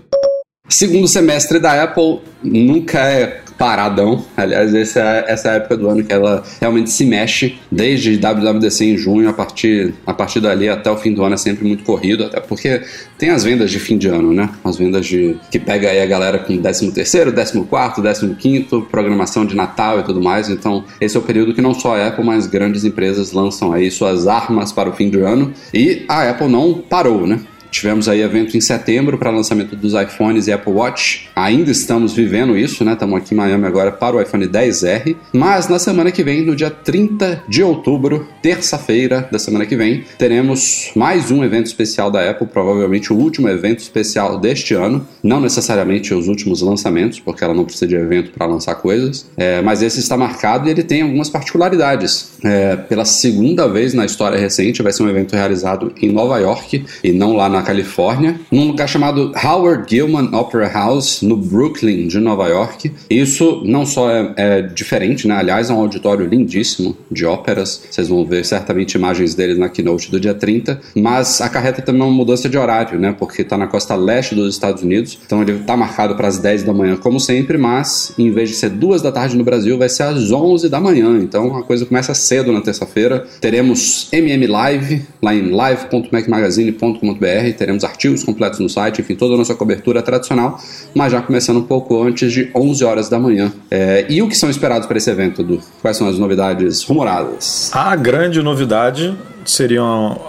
Segundo 0.69 1.09
semestre 1.09 1.59
da 1.59 1.83
Apple 1.83 2.21
nunca 2.43 2.99
é 2.99 3.41
paradão. 3.61 4.25
Aliás, 4.35 4.75
essa 4.75 5.01
é, 5.01 5.25
essa 5.29 5.49
é 5.49 5.53
a 5.53 5.55
época 5.57 5.77
do 5.77 5.87
ano 5.87 6.03
que 6.03 6.11
ela 6.11 6.43
realmente 6.59 6.89
se 6.89 7.05
mexe, 7.05 7.59
desde 7.71 8.17
WWDC 8.17 8.87
em 8.87 8.97
junho, 8.97 9.29
a 9.29 9.35
partir, 9.35 9.93
a 10.07 10.15
partir 10.15 10.41
dali 10.41 10.67
até 10.67 10.91
o 10.91 10.97
fim 10.97 11.13
do 11.13 11.23
ano 11.23 11.35
é 11.35 11.37
sempre 11.37 11.69
muito 11.69 11.85
corrido, 11.85 12.25
até 12.25 12.41
porque 12.41 12.81
tem 13.19 13.29
as 13.29 13.45
vendas 13.45 13.71
de 13.71 13.79
fim 13.79 13.99
de 13.99 14.09
ano, 14.09 14.33
né? 14.33 14.49
As 14.65 14.79
vendas 14.79 15.05
de 15.05 15.37
que 15.51 15.59
pega 15.59 15.91
aí 15.91 16.01
a 16.01 16.07
galera 16.07 16.39
com 16.39 16.57
13 16.57 16.91
terceiro, 16.93 17.31
14 17.31 17.63
quarto, 17.67 18.01
15 18.01 18.35
quinto, 18.37 18.81
programação 18.91 19.45
de 19.45 19.55
Natal 19.55 20.01
e 20.01 20.05
tudo 20.05 20.23
mais. 20.23 20.49
Então, 20.49 20.83
esse 20.99 21.15
é 21.15 21.21
o 21.21 21.23
período 21.23 21.53
que 21.53 21.61
não 21.61 21.75
só 21.75 21.97
a 21.97 22.07
Apple, 22.07 22.25
mas 22.25 22.47
grandes 22.47 22.87
empresas 22.87 23.33
lançam 23.33 23.75
aí 23.75 23.91
suas 23.91 24.27
armas 24.27 24.73
para 24.73 24.89
o 24.89 24.95
fim 24.95 25.11
do 25.11 25.23
ano. 25.27 25.53
E 25.75 26.07
a 26.09 26.31
Apple 26.31 26.49
não 26.49 26.83
parou, 26.89 27.27
né? 27.27 27.41
Tivemos 27.71 28.09
aí 28.09 28.21
evento 28.21 28.57
em 28.57 28.61
setembro 28.61 29.17
para 29.17 29.31
lançamento 29.31 29.77
dos 29.77 29.95
iPhones 29.95 30.47
e 30.47 30.53
Apple 30.53 30.73
Watch. 30.73 31.29
Ainda 31.37 31.71
estamos 31.71 32.13
vivendo 32.13 32.57
isso, 32.57 32.85
né? 32.85 32.93
Estamos 32.93 33.17
aqui 33.17 33.35
em 33.35 33.37
Miami 33.37 33.67
agora 33.67 33.93
para 33.93 34.17
o 34.17 34.21
iPhone 34.21 34.47
10R. 34.47 35.17
Mas 35.33 35.69
na 35.69 35.79
semana 35.79 36.11
que 36.11 36.23
vem, 36.25 36.45
no 36.45 36.57
dia 36.57 36.71
30 36.71 37.45
de 37.49 37.63
outubro, 37.63 38.27
terça-feira 38.43 39.29
da 39.31 39.39
semana 39.39 39.65
que 39.67 39.77
vem, 39.77 40.05
teremos 40.19 40.91
mais 40.97 41.31
um 41.31 41.45
evento 41.45 41.67
especial 41.67 42.11
da 42.11 42.29
Apple, 42.29 42.47
provavelmente 42.47 43.13
o 43.13 43.17
último 43.17 43.49
evento 43.49 43.79
especial 43.79 44.39
deste 44.39 44.75
ano. 44.75 45.07
Não 45.23 45.41
necessariamente 45.41 46.13
os 46.13 46.29
últimos 46.29 46.61
lançamentos, 46.61 47.21
porque 47.21 47.45
ela 47.45 47.55
não 47.55 47.65
precisa 47.65 47.87
de 47.87 47.95
evento 47.95 48.33
para 48.33 48.47
lançar 48.47 48.75
coisas. 48.77 49.27
É, 49.37 49.63
mas 49.63 49.83
esse 49.83 50.01
está 50.01 50.17
marcado 50.17 50.69
e 50.69 50.71
ele 50.71 50.83
tem 50.83 51.03
algumas 51.03 51.31
particularidades. 51.31 52.31
É, 52.45 52.77
pela 52.77 53.05
segunda 53.05 53.69
vez 53.69 53.95
na 53.95 54.05
história 54.05 54.39
recente, 54.39 54.83
vai 54.83 54.93
ser 54.93 55.03
um 55.03 55.09
evento 55.09 55.35
realizado 55.35 55.93
em 56.01 56.11
Nova 56.11 56.39
York 56.39 56.85
e 57.05 57.13
não 57.13 57.35
lá 57.35 57.49
na 57.49 57.60
na 57.61 57.63
Califórnia, 57.63 58.41
num 58.51 58.69
lugar 58.69 58.89
chamado 58.89 59.33
Howard 59.45 59.85
Gilman 59.89 60.35
Opera 60.35 60.69
House, 60.69 61.23
no 61.23 61.37
Brooklyn 61.37 62.09
de 62.09 62.19
Nova 62.19 62.49
York. 62.49 62.91
Isso 63.09 63.63
não 63.65 63.85
só 63.85 64.11
é, 64.11 64.33
é 64.37 64.63
diferente, 64.63 65.29
né? 65.29 65.35
Aliás, 65.35 65.71
é 65.71 65.73
um 65.73 65.81
auditório 65.81 66.27
lindíssimo 66.27 66.97
de 67.11 67.27
óperas. 67.27 67.83
Vocês 67.91 68.09
vão 68.09 68.25
ver 68.25 68.45
certamente 68.45 68.95
imagens 68.95 69.35
dele 69.35 69.59
na 69.59 69.69
keynote 69.69 70.11
do 70.11 70.19
dia 70.19 70.33
30, 70.33 70.81
mas 70.97 71.41
acarreta 71.41 71.83
também 71.83 72.03
uma 72.03 72.11
mudança 72.11 72.49
de 72.49 72.57
horário, 72.57 72.99
né? 72.99 73.15
Porque 73.17 73.43
está 73.43 73.59
na 73.59 73.67
costa 73.67 73.95
leste 73.95 74.35
dos 74.35 74.55
Estados 74.55 74.83
Unidos, 74.83 75.19
então 75.25 75.43
ele 75.43 75.53
está 75.53 75.77
marcado 75.77 76.17
para 76.17 76.29
as 76.29 76.39
10 76.39 76.63
da 76.63 76.73
manhã, 76.73 76.97
como 76.97 77.21
sempre, 77.21 77.59
mas 77.59 78.15
em 78.19 78.31
vez 78.31 78.49
de 78.49 78.55
ser 78.55 78.71
duas 78.71 79.03
da 79.03 79.13
tarde 79.13 79.37
no 79.37 79.45
Brasil, 79.45 79.77
vai 79.77 79.91
ser 79.91 80.05
às 80.05 80.31
11 80.31 80.69
da 80.69 80.81
manhã. 80.81 81.19
Então 81.21 81.57
a 81.57 81.63
coisa 81.63 81.85
começa 81.85 82.15
cedo 82.15 82.53
na 82.53 82.63
terça-feira. 82.63 83.27
Teremos 83.41 84.09
MM 84.13 84.47
Live 84.47 85.03
lá 85.21 85.35
em 85.35 85.51
live.macmagazine.com.br 85.51 87.50
teremos 87.53 87.85
artigos 87.85 88.25
completos 88.25 88.59
no 88.59 88.69
site, 88.69 89.01
enfim, 89.01 89.15
toda 89.15 89.35
a 89.35 89.37
nossa 89.37 89.55
cobertura 89.55 90.03
tradicional, 90.03 90.61
mas 90.95 91.13
já 91.13 91.23
começando 91.23 91.59
um 91.59 91.65
pouco 91.65 92.03
antes 92.03 92.33
de 92.33 92.51
11 92.55 92.85
horas 92.85 93.09
da 93.09 93.19
manhã. 93.19 93.53
É, 93.71 94.07
e 94.09 94.23
o 94.23 94.29
que 94.29 94.37
são 94.37 94.51
esperados 94.51 94.87
para 94.87 94.99
esse 94.99 95.11
evento, 95.11 95.43
Edu? 95.43 95.61
Quais 95.81 95.97
são 95.97 96.09
as 96.09 96.19
novidades 96.19 96.83
rumoradas? 96.83 97.71
A 97.75 97.95
grande 97.97 98.43
novidade 98.43 99.17
seria 99.45 99.83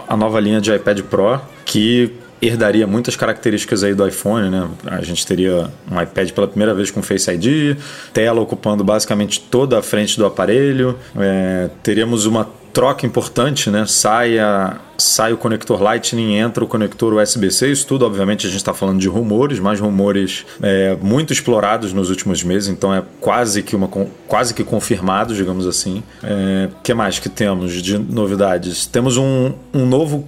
a 0.08 0.18
nova 0.18 0.40
linha 0.40 0.62
de 0.62 0.74
iPad 0.74 1.02
Pro, 1.02 1.40
que 1.66 2.12
herdaria 2.42 2.88
muitas 2.88 3.16
características 3.16 3.84
aí 3.84 3.94
do 3.94 4.08
iPhone, 4.08 4.50
né? 4.50 4.68
A 4.88 5.02
gente 5.02 5.26
teria 5.26 5.70
um 5.90 6.02
iPad 6.02 6.32
pela 6.32 6.48
primeira 6.48 6.74
vez 6.74 6.90
com 6.90 7.02
Face 7.02 7.30
ID, 7.30 7.78
tela 8.14 8.42
ocupando 8.42 8.84
basicamente 8.84 9.40
toda 9.40 9.78
a 9.78 9.82
frente 9.82 10.18
do 10.18 10.26
aparelho, 10.26 10.98
é, 11.16 11.70
teríamos 11.84 12.26
uma 12.26 12.48
troca 12.72 13.06
importante, 13.06 13.70
né? 13.70 13.86
Sai, 13.86 14.40
a, 14.40 14.78
sai 14.98 15.34
o 15.34 15.38
conector 15.38 15.82
Lightning, 15.82 16.36
entra 16.36 16.64
o 16.64 16.68
conector 16.68 17.14
USB-C. 17.14 17.72
Isso 17.72 17.86
tudo, 17.86 18.06
obviamente, 18.06 18.48
a 18.48 18.50
gente 18.50 18.60
está 18.60 18.74
falando 18.74 19.00
de 19.00 19.08
rumores, 19.08 19.60
mas 19.60 19.80
rumores 19.80 20.46
é, 20.62 20.98
muito 21.02 21.34
explorados 21.34 21.94
nos 21.94 22.10
últimos 22.10 22.44
meses, 22.44 22.70
então 22.70 22.94
é 22.94 23.04
quase 23.20 23.62
que, 23.62 23.76
uma, 23.76 23.90
quase 24.28 24.54
que 24.54 24.64
confirmado, 24.64 25.36
digamos 25.36 25.68
assim. 25.68 26.04
O 26.24 26.26
é, 26.26 26.70
que 26.84 26.94
mais 26.94 27.20
que 27.20 27.30
temos 27.30 27.82
de 27.82 27.98
novidades? 27.98 28.86
Temos 28.86 29.18
um, 29.18 29.54
um 29.74 29.86
novo. 29.86 30.28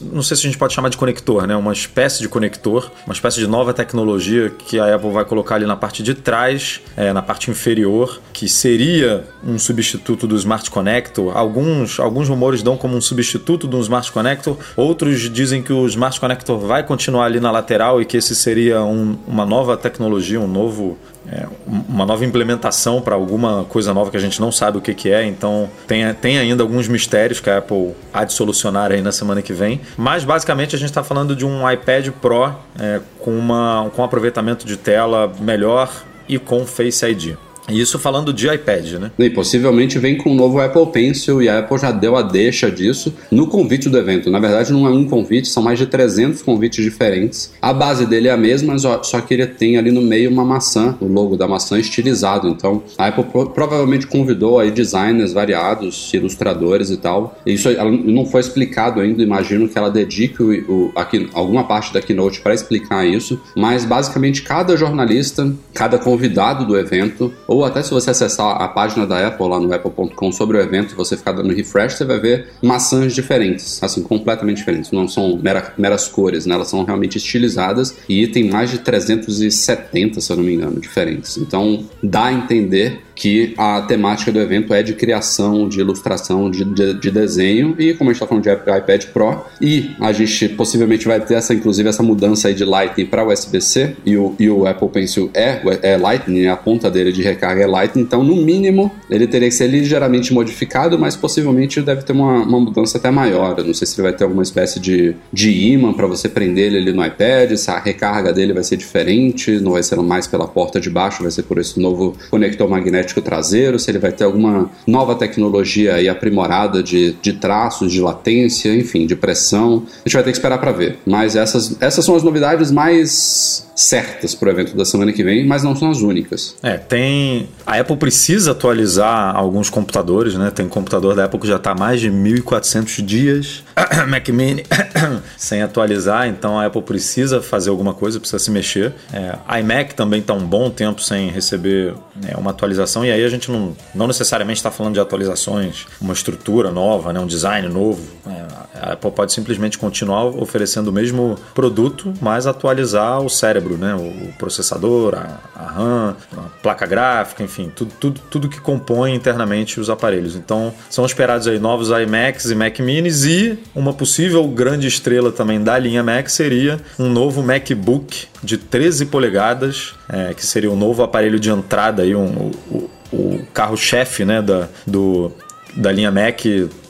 Não 0.00 0.22
sei 0.22 0.36
se 0.36 0.42
a 0.46 0.50
gente 0.50 0.58
pode 0.58 0.74
chamar 0.74 0.88
de 0.88 0.96
conector, 0.96 1.46
né? 1.46 1.56
Uma 1.56 1.72
espécie 1.72 2.20
de 2.20 2.28
conector, 2.28 2.90
uma 3.06 3.12
espécie 3.12 3.38
de 3.38 3.46
nova 3.46 3.72
tecnologia 3.72 4.50
que 4.50 4.78
a 4.78 4.94
Apple 4.94 5.10
vai 5.10 5.24
colocar 5.24 5.56
ali 5.56 5.66
na 5.66 5.76
parte 5.76 6.02
de 6.02 6.14
trás, 6.14 6.80
é, 6.96 7.12
na 7.12 7.22
parte 7.22 7.50
inferior, 7.50 8.20
que 8.32 8.48
seria 8.48 9.24
um 9.44 9.58
substituto 9.58 10.26
do 10.26 10.36
Smart 10.36 10.70
Connect 10.70 10.96
Connector. 10.96 11.36
Alguns, 11.36 12.00
alguns 12.00 12.28
rumores 12.28 12.62
dão 12.62 12.76
como 12.76 12.96
um 12.96 13.00
substituto 13.00 13.66
do 13.66 13.78
Smart 13.80 14.10
Connector, 14.10 14.56
outros 14.76 15.30
dizem 15.30 15.62
que 15.62 15.72
o 15.72 15.86
Smart 15.86 16.18
Connector 16.18 16.58
vai 16.58 16.82
continuar 16.82 17.26
ali 17.26 17.40
na 17.40 17.50
lateral 17.50 18.00
e 18.00 18.04
que 18.04 18.16
esse 18.16 18.34
seria 18.34 18.82
um, 18.82 19.16
uma 19.26 19.44
nova 19.44 19.76
tecnologia, 19.76 20.40
um 20.40 20.48
novo 20.48 20.98
é, 21.30 21.46
uma 21.66 22.06
nova 22.06 22.24
implementação 22.24 23.00
para 23.00 23.14
alguma 23.14 23.64
coisa 23.64 23.92
nova 23.92 24.10
que 24.10 24.16
a 24.16 24.20
gente 24.20 24.40
não 24.40 24.52
sabe 24.52 24.78
o 24.78 24.80
que, 24.80 24.94
que 24.94 25.10
é, 25.10 25.24
então 25.24 25.68
tem, 25.86 26.12
tem 26.14 26.38
ainda 26.38 26.62
alguns 26.62 26.88
mistérios 26.88 27.40
que 27.40 27.50
a 27.50 27.58
Apple 27.58 27.94
há 28.12 28.24
de 28.24 28.32
solucionar 28.32 28.92
aí 28.92 29.02
na 29.02 29.12
semana 29.12 29.42
que 29.42 29.52
vem. 29.52 29.80
Mas 29.96 30.24
basicamente 30.24 30.76
a 30.76 30.78
gente 30.78 30.88
está 30.88 31.02
falando 31.02 31.34
de 31.34 31.44
um 31.44 31.68
iPad 31.70 32.10
Pro 32.20 32.54
é, 32.78 33.00
com, 33.18 33.36
uma, 33.36 33.90
com 33.94 34.02
um 34.02 34.04
aproveitamento 34.04 34.66
de 34.66 34.76
tela 34.76 35.32
melhor 35.40 35.90
e 36.28 36.38
com 36.38 36.64
Face 36.66 37.04
ID. 37.04 37.36
Isso 37.68 37.98
falando 37.98 38.32
de 38.32 38.48
iPad, 38.48 38.92
né? 38.92 39.10
E 39.18 39.30
possivelmente 39.30 39.98
vem 39.98 40.16
com 40.16 40.30
o 40.30 40.34
novo 40.34 40.60
Apple 40.60 40.86
Pencil 40.86 41.42
e 41.42 41.48
a 41.48 41.58
Apple 41.58 41.78
já 41.78 41.90
deu 41.90 42.16
a 42.16 42.22
deixa 42.22 42.70
disso 42.70 43.14
no 43.30 43.46
convite 43.46 43.88
do 43.88 43.98
evento. 43.98 44.30
Na 44.30 44.38
verdade, 44.38 44.72
não 44.72 44.86
é 44.86 44.90
um 44.90 45.04
convite, 45.04 45.48
são 45.48 45.62
mais 45.62 45.78
de 45.78 45.86
300 45.86 46.42
convites 46.42 46.84
diferentes. 46.84 47.52
A 47.60 47.72
base 47.72 48.06
dele 48.06 48.28
é 48.28 48.30
a 48.30 48.36
mesma, 48.36 48.78
só 48.78 49.20
que 49.20 49.34
ele 49.34 49.46
tem 49.46 49.76
ali 49.76 49.90
no 49.90 50.00
meio 50.00 50.30
uma 50.30 50.44
maçã, 50.44 50.96
o 51.00 51.06
logo 51.06 51.36
da 51.36 51.48
maçã 51.48 51.78
estilizado. 51.78 52.48
Então, 52.48 52.82
a 52.96 53.06
Apple 53.08 53.24
provavelmente 53.54 54.06
convidou 54.06 54.58
aí 54.58 54.70
designers 54.70 55.32
variados, 55.32 56.12
ilustradores 56.14 56.90
e 56.90 56.96
tal. 56.96 57.38
Isso 57.44 57.68
não 58.04 58.26
foi 58.26 58.40
explicado 58.40 59.00
ainda, 59.00 59.22
imagino 59.22 59.68
que 59.68 59.76
ela 59.76 59.90
dedique 59.90 60.42
o, 60.42 60.50
o, 60.70 60.92
aqui, 60.94 61.28
alguma 61.32 61.64
parte 61.64 61.92
da 61.92 62.00
keynote 62.00 62.40
para 62.40 62.54
explicar 62.54 63.06
isso. 63.06 63.40
Mas 63.56 63.84
basicamente, 63.84 64.42
cada 64.42 64.76
jornalista, 64.76 65.52
cada 65.74 65.98
convidado 65.98 66.64
do 66.64 66.76
evento, 66.76 67.32
ou 67.56 67.64
até 67.64 67.82
se 67.82 67.90
você 67.90 68.10
acessar 68.10 68.60
a 68.60 68.68
página 68.68 69.06
da 69.06 69.26
Apple 69.26 69.48
lá 69.48 69.58
no 69.58 69.72
apple.com 69.72 70.30
sobre 70.30 70.58
o 70.58 70.60
evento 70.60 70.92
e 70.92 70.94
você 70.94 71.16
ficar 71.16 71.32
dando 71.32 71.54
refresh, 71.54 71.94
você 71.94 72.04
vai 72.04 72.20
ver 72.20 72.48
maçãs 72.62 73.14
diferentes, 73.14 73.82
assim, 73.82 74.02
completamente 74.02 74.58
diferentes. 74.58 74.90
Não 74.90 75.08
são 75.08 75.38
mera, 75.38 75.72
meras 75.78 76.06
cores, 76.06 76.44
né? 76.44 76.54
Elas 76.54 76.68
são 76.68 76.84
realmente 76.84 77.16
estilizadas 77.16 77.96
e 78.08 78.26
tem 78.26 78.50
mais 78.50 78.70
de 78.70 78.78
370, 78.78 80.20
se 80.20 80.30
eu 80.30 80.36
não 80.36 80.44
me 80.44 80.54
engano, 80.54 80.78
diferentes. 80.78 81.38
Então 81.38 81.84
dá 82.02 82.26
a 82.26 82.32
entender 82.32 83.05
que 83.16 83.54
a 83.56 83.80
temática 83.80 84.30
do 84.30 84.38
evento 84.38 84.74
é 84.74 84.82
de 84.82 84.92
criação, 84.92 85.66
de 85.66 85.80
ilustração, 85.80 86.50
de, 86.50 86.64
de, 86.64 86.94
de 86.94 87.10
desenho, 87.10 87.74
e 87.78 87.94
como 87.94 88.10
a 88.10 88.12
gente 88.12 88.22
está 88.22 88.26
falando 88.26 88.44
de 88.44 88.50
iPad 88.50 89.04
Pro, 89.06 89.42
e 89.60 89.90
a 89.98 90.12
gente 90.12 90.50
possivelmente 90.50 91.06
vai 91.06 91.18
ter 91.18 91.34
essa, 91.34 91.54
inclusive, 91.54 91.88
essa 91.88 92.02
mudança 92.02 92.52
de 92.52 92.64
Lightning 92.64 93.06
para 93.06 93.26
USB-C, 93.26 93.96
e 94.04 94.16
o, 94.18 94.34
e 94.38 94.50
o 94.50 94.66
Apple 94.66 94.88
Pencil 94.88 95.30
é, 95.32 95.60
é 95.82 95.96
Lightning, 95.96 96.46
a 96.46 96.56
ponta 96.56 96.90
dele 96.90 97.10
de 97.10 97.22
recarga 97.22 97.62
é 97.62 97.66
Lightning, 97.66 98.02
então 98.02 98.22
no 98.22 98.36
mínimo 98.36 98.92
ele 99.08 99.26
teria 99.26 99.48
que 99.48 99.54
ser 99.54 99.66
ligeiramente 99.66 100.34
modificado, 100.34 100.98
mas 100.98 101.16
possivelmente 101.16 101.80
deve 101.80 102.02
ter 102.02 102.12
uma, 102.12 102.42
uma 102.42 102.60
mudança 102.60 102.98
até 102.98 103.10
maior. 103.10 103.58
Eu 103.58 103.64
não 103.64 103.74
sei 103.74 103.86
se 103.86 103.94
ele 103.94 104.08
vai 104.08 104.12
ter 104.12 104.24
alguma 104.24 104.42
espécie 104.42 104.78
de, 104.78 105.16
de 105.32 105.50
imã 105.50 105.94
para 105.94 106.06
você 106.06 106.28
prender 106.28 106.66
ele 106.66 106.78
ali 106.78 106.92
no 106.92 107.04
iPad, 107.04 107.56
se 107.56 107.70
a 107.70 107.78
recarga 107.78 108.32
dele 108.32 108.52
vai 108.52 108.62
ser 108.62 108.76
diferente, 108.76 109.58
não 109.60 109.72
vai 109.72 109.82
ser 109.82 109.96
mais 109.96 110.26
pela 110.26 110.46
porta 110.46 110.78
de 110.78 110.90
baixo, 110.90 111.22
vai 111.22 111.30
ser 111.30 111.44
por 111.44 111.58
esse 111.58 111.80
novo 111.80 112.14
conector 112.30 112.68
magnético 112.68 113.05
traseiro, 113.14 113.78
se 113.78 113.90
ele 113.90 113.98
vai 113.98 114.12
ter 114.12 114.24
alguma 114.24 114.70
nova 114.86 115.14
tecnologia 115.14 115.94
aí 115.94 116.08
aprimorada 116.08 116.82
de, 116.82 117.16
de 117.22 117.34
traços, 117.34 117.92
de 117.92 118.00
latência, 118.00 118.74
enfim, 118.74 119.06
de 119.06 119.16
pressão. 119.16 119.84
A 120.04 120.08
gente 120.08 120.14
vai 120.14 120.22
ter 120.22 120.30
que 120.30 120.36
esperar 120.36 120.58
para 120.58 120.72
ver. 120.72 120.98
Mas 121.06 121.36
essas, 121.36 121.76
essas 121.80 122.04
são 122.04 122.14
as 122.14 122.22
novidades 122.22 122.70
mais 122.70 123.66
certas 123.74 124.34
para 124.34 124.48
o 124.48 124.50
evento 124.50 124.74
da 124.74 124.84
semana 124.84 125.12
que 125.12 125.22
vem, 125.22 125.46
mas 125.46 125.62
não 125.62 125.76
são 125.76 125.90
as 125.90 126.00
únicas. 126.00 126.56
É, 126.62 126.78
tem. 126.78 127.48
A 127.66 127.78
Apple 127.78 127.96
precisa 127.96 128.52
atualizar 128.52 129.36
alguns 129.36 129.68
computadores, 129.68 130.34
né? 130.34 130.50
Tem 130.50 130.66
computador 130.66 131.14
da 131.14 131.24
Apple 131.24 131.38
que 131.38 131.46
já 131.46 131.56
está 131.56 131.74
mais 131.74 132.00
de 132.00 132.10
1.400 132.10 133.04
dias, 133.04 133.64
Mac 134.08 134.28
Mini, 134.28 134.64
sem 135.36 135.62
atualizar, 135.62 136.26
então 136.26 136.58
a 136.58 136.66
Apple 136.66 136.82
precisa 136.82 137.42
fazer 137.42 137.70
alguma 137.70 137.92
coisa, 137.92 138.18
precisa 138.18 138.38
se 138.38 138.50
mexer. 138.50 138.94
É, 139.12 139.60
iMac 139.60 139.94
também 139.94 140.20
está 140.20 140.32
um 140.32 140.46
bom 140.46 140.70
tempo 140.70 141.02
sem 141.02 141.30
receber 141.30 141.94
né, 142.14 142.34
uma 142.36 142.50
atualização, 142.50 143.04
e 143.04 143.10
aí 143.10 143.24
a 143.24 143.28
gente 143.28 143.50
não, 143.50 143.76
não 143.94 144.06
necessariamente 144.06 144.58
está 144.58 144.70
falando 144.70 144.94
de 144.94 145.00
atualizações, 145.00 145.86
uma 146.00 146.12
estrutura 146.12 146.70
nova, 146.70 147.12
né, 147.12 147.20
um 147.20 147.26
design 147.26 147.68
novo. 147.68 148.02
É, 148.26 148.46
a 148.80 148.92
Apple 148.92 149.10
pode 149.10 149.32
simplesmente 149.32 149.78
continuar 149.78 150.24
oferecendo 150.26 150.88
o 150.88 150.92
mesmo 150.92 151.36
produto, 151.54 152.12
mas 152.20 152.46
atualizar 152.46 153.20
o 153.20 153.28
cérebro, 153.28 153.76
né? 153.76 153.94
o 153.94 154.32
processador, 154.38 155.14
a, 155.14 155.40
a 155.54 155.66
RAM, 155.66 156.16
a 156.36 156.40
placa 156.62 156.86
gráfica, 156.86 157.42
enfim, 157.42 157.70
tudo, 157.74 157.92
tudo, 157.98 158.20
tudo 158.30 158.48
que 158.48 158.60
compõe 158.60 159.14
internamente 159.14 159.80
os 159.80 159.88
aparelhos. 159.88 160.36
Então, 160.36 160.72
são 160.90 161.04
esperados 161.06 161.46
aí 161.46 161.58
novos 161.58 161.88
iMacs 161.88 162.50
e 162.50 162.54
Mac 162.54 162.78
Minis 162.80 163.24
e 163.24 163.58
uma 163.74 163.92
possível 163.92 164.46
grande 164.48 164.86
estrela 164.86 165.30
também 165.30 165.62
da 165.62 165.78
linha 165.78 166.02
Mac 166.02 166.28
seria 166.28 166.80
um 166.98 167.08
novo 167.08 167.42
MacBook 167.42 168.26
de 168.42 168.56
13 168.56 169.06
polegadas, 169.06 169.94
é, 170.08 170.32
que 170.34 170.44
seria 170.44 170.70
o 170.70 170.76
novo 170.76 171.02
aparelho 171.02 171.38
de 171.38 171.50
entrada, 171.50 172.02
aí, 172.02 172.14
um, 172.14 172.50
o, 172.70 172.90
o 173.12 173.46
carro-chefe 173.52 174.24
né, 174.24 174.40
da, 174.40 174.68
do, 174.86 175.30
da 175.76 175.92
linha 175.92 176.10
Mac 176.10 176.40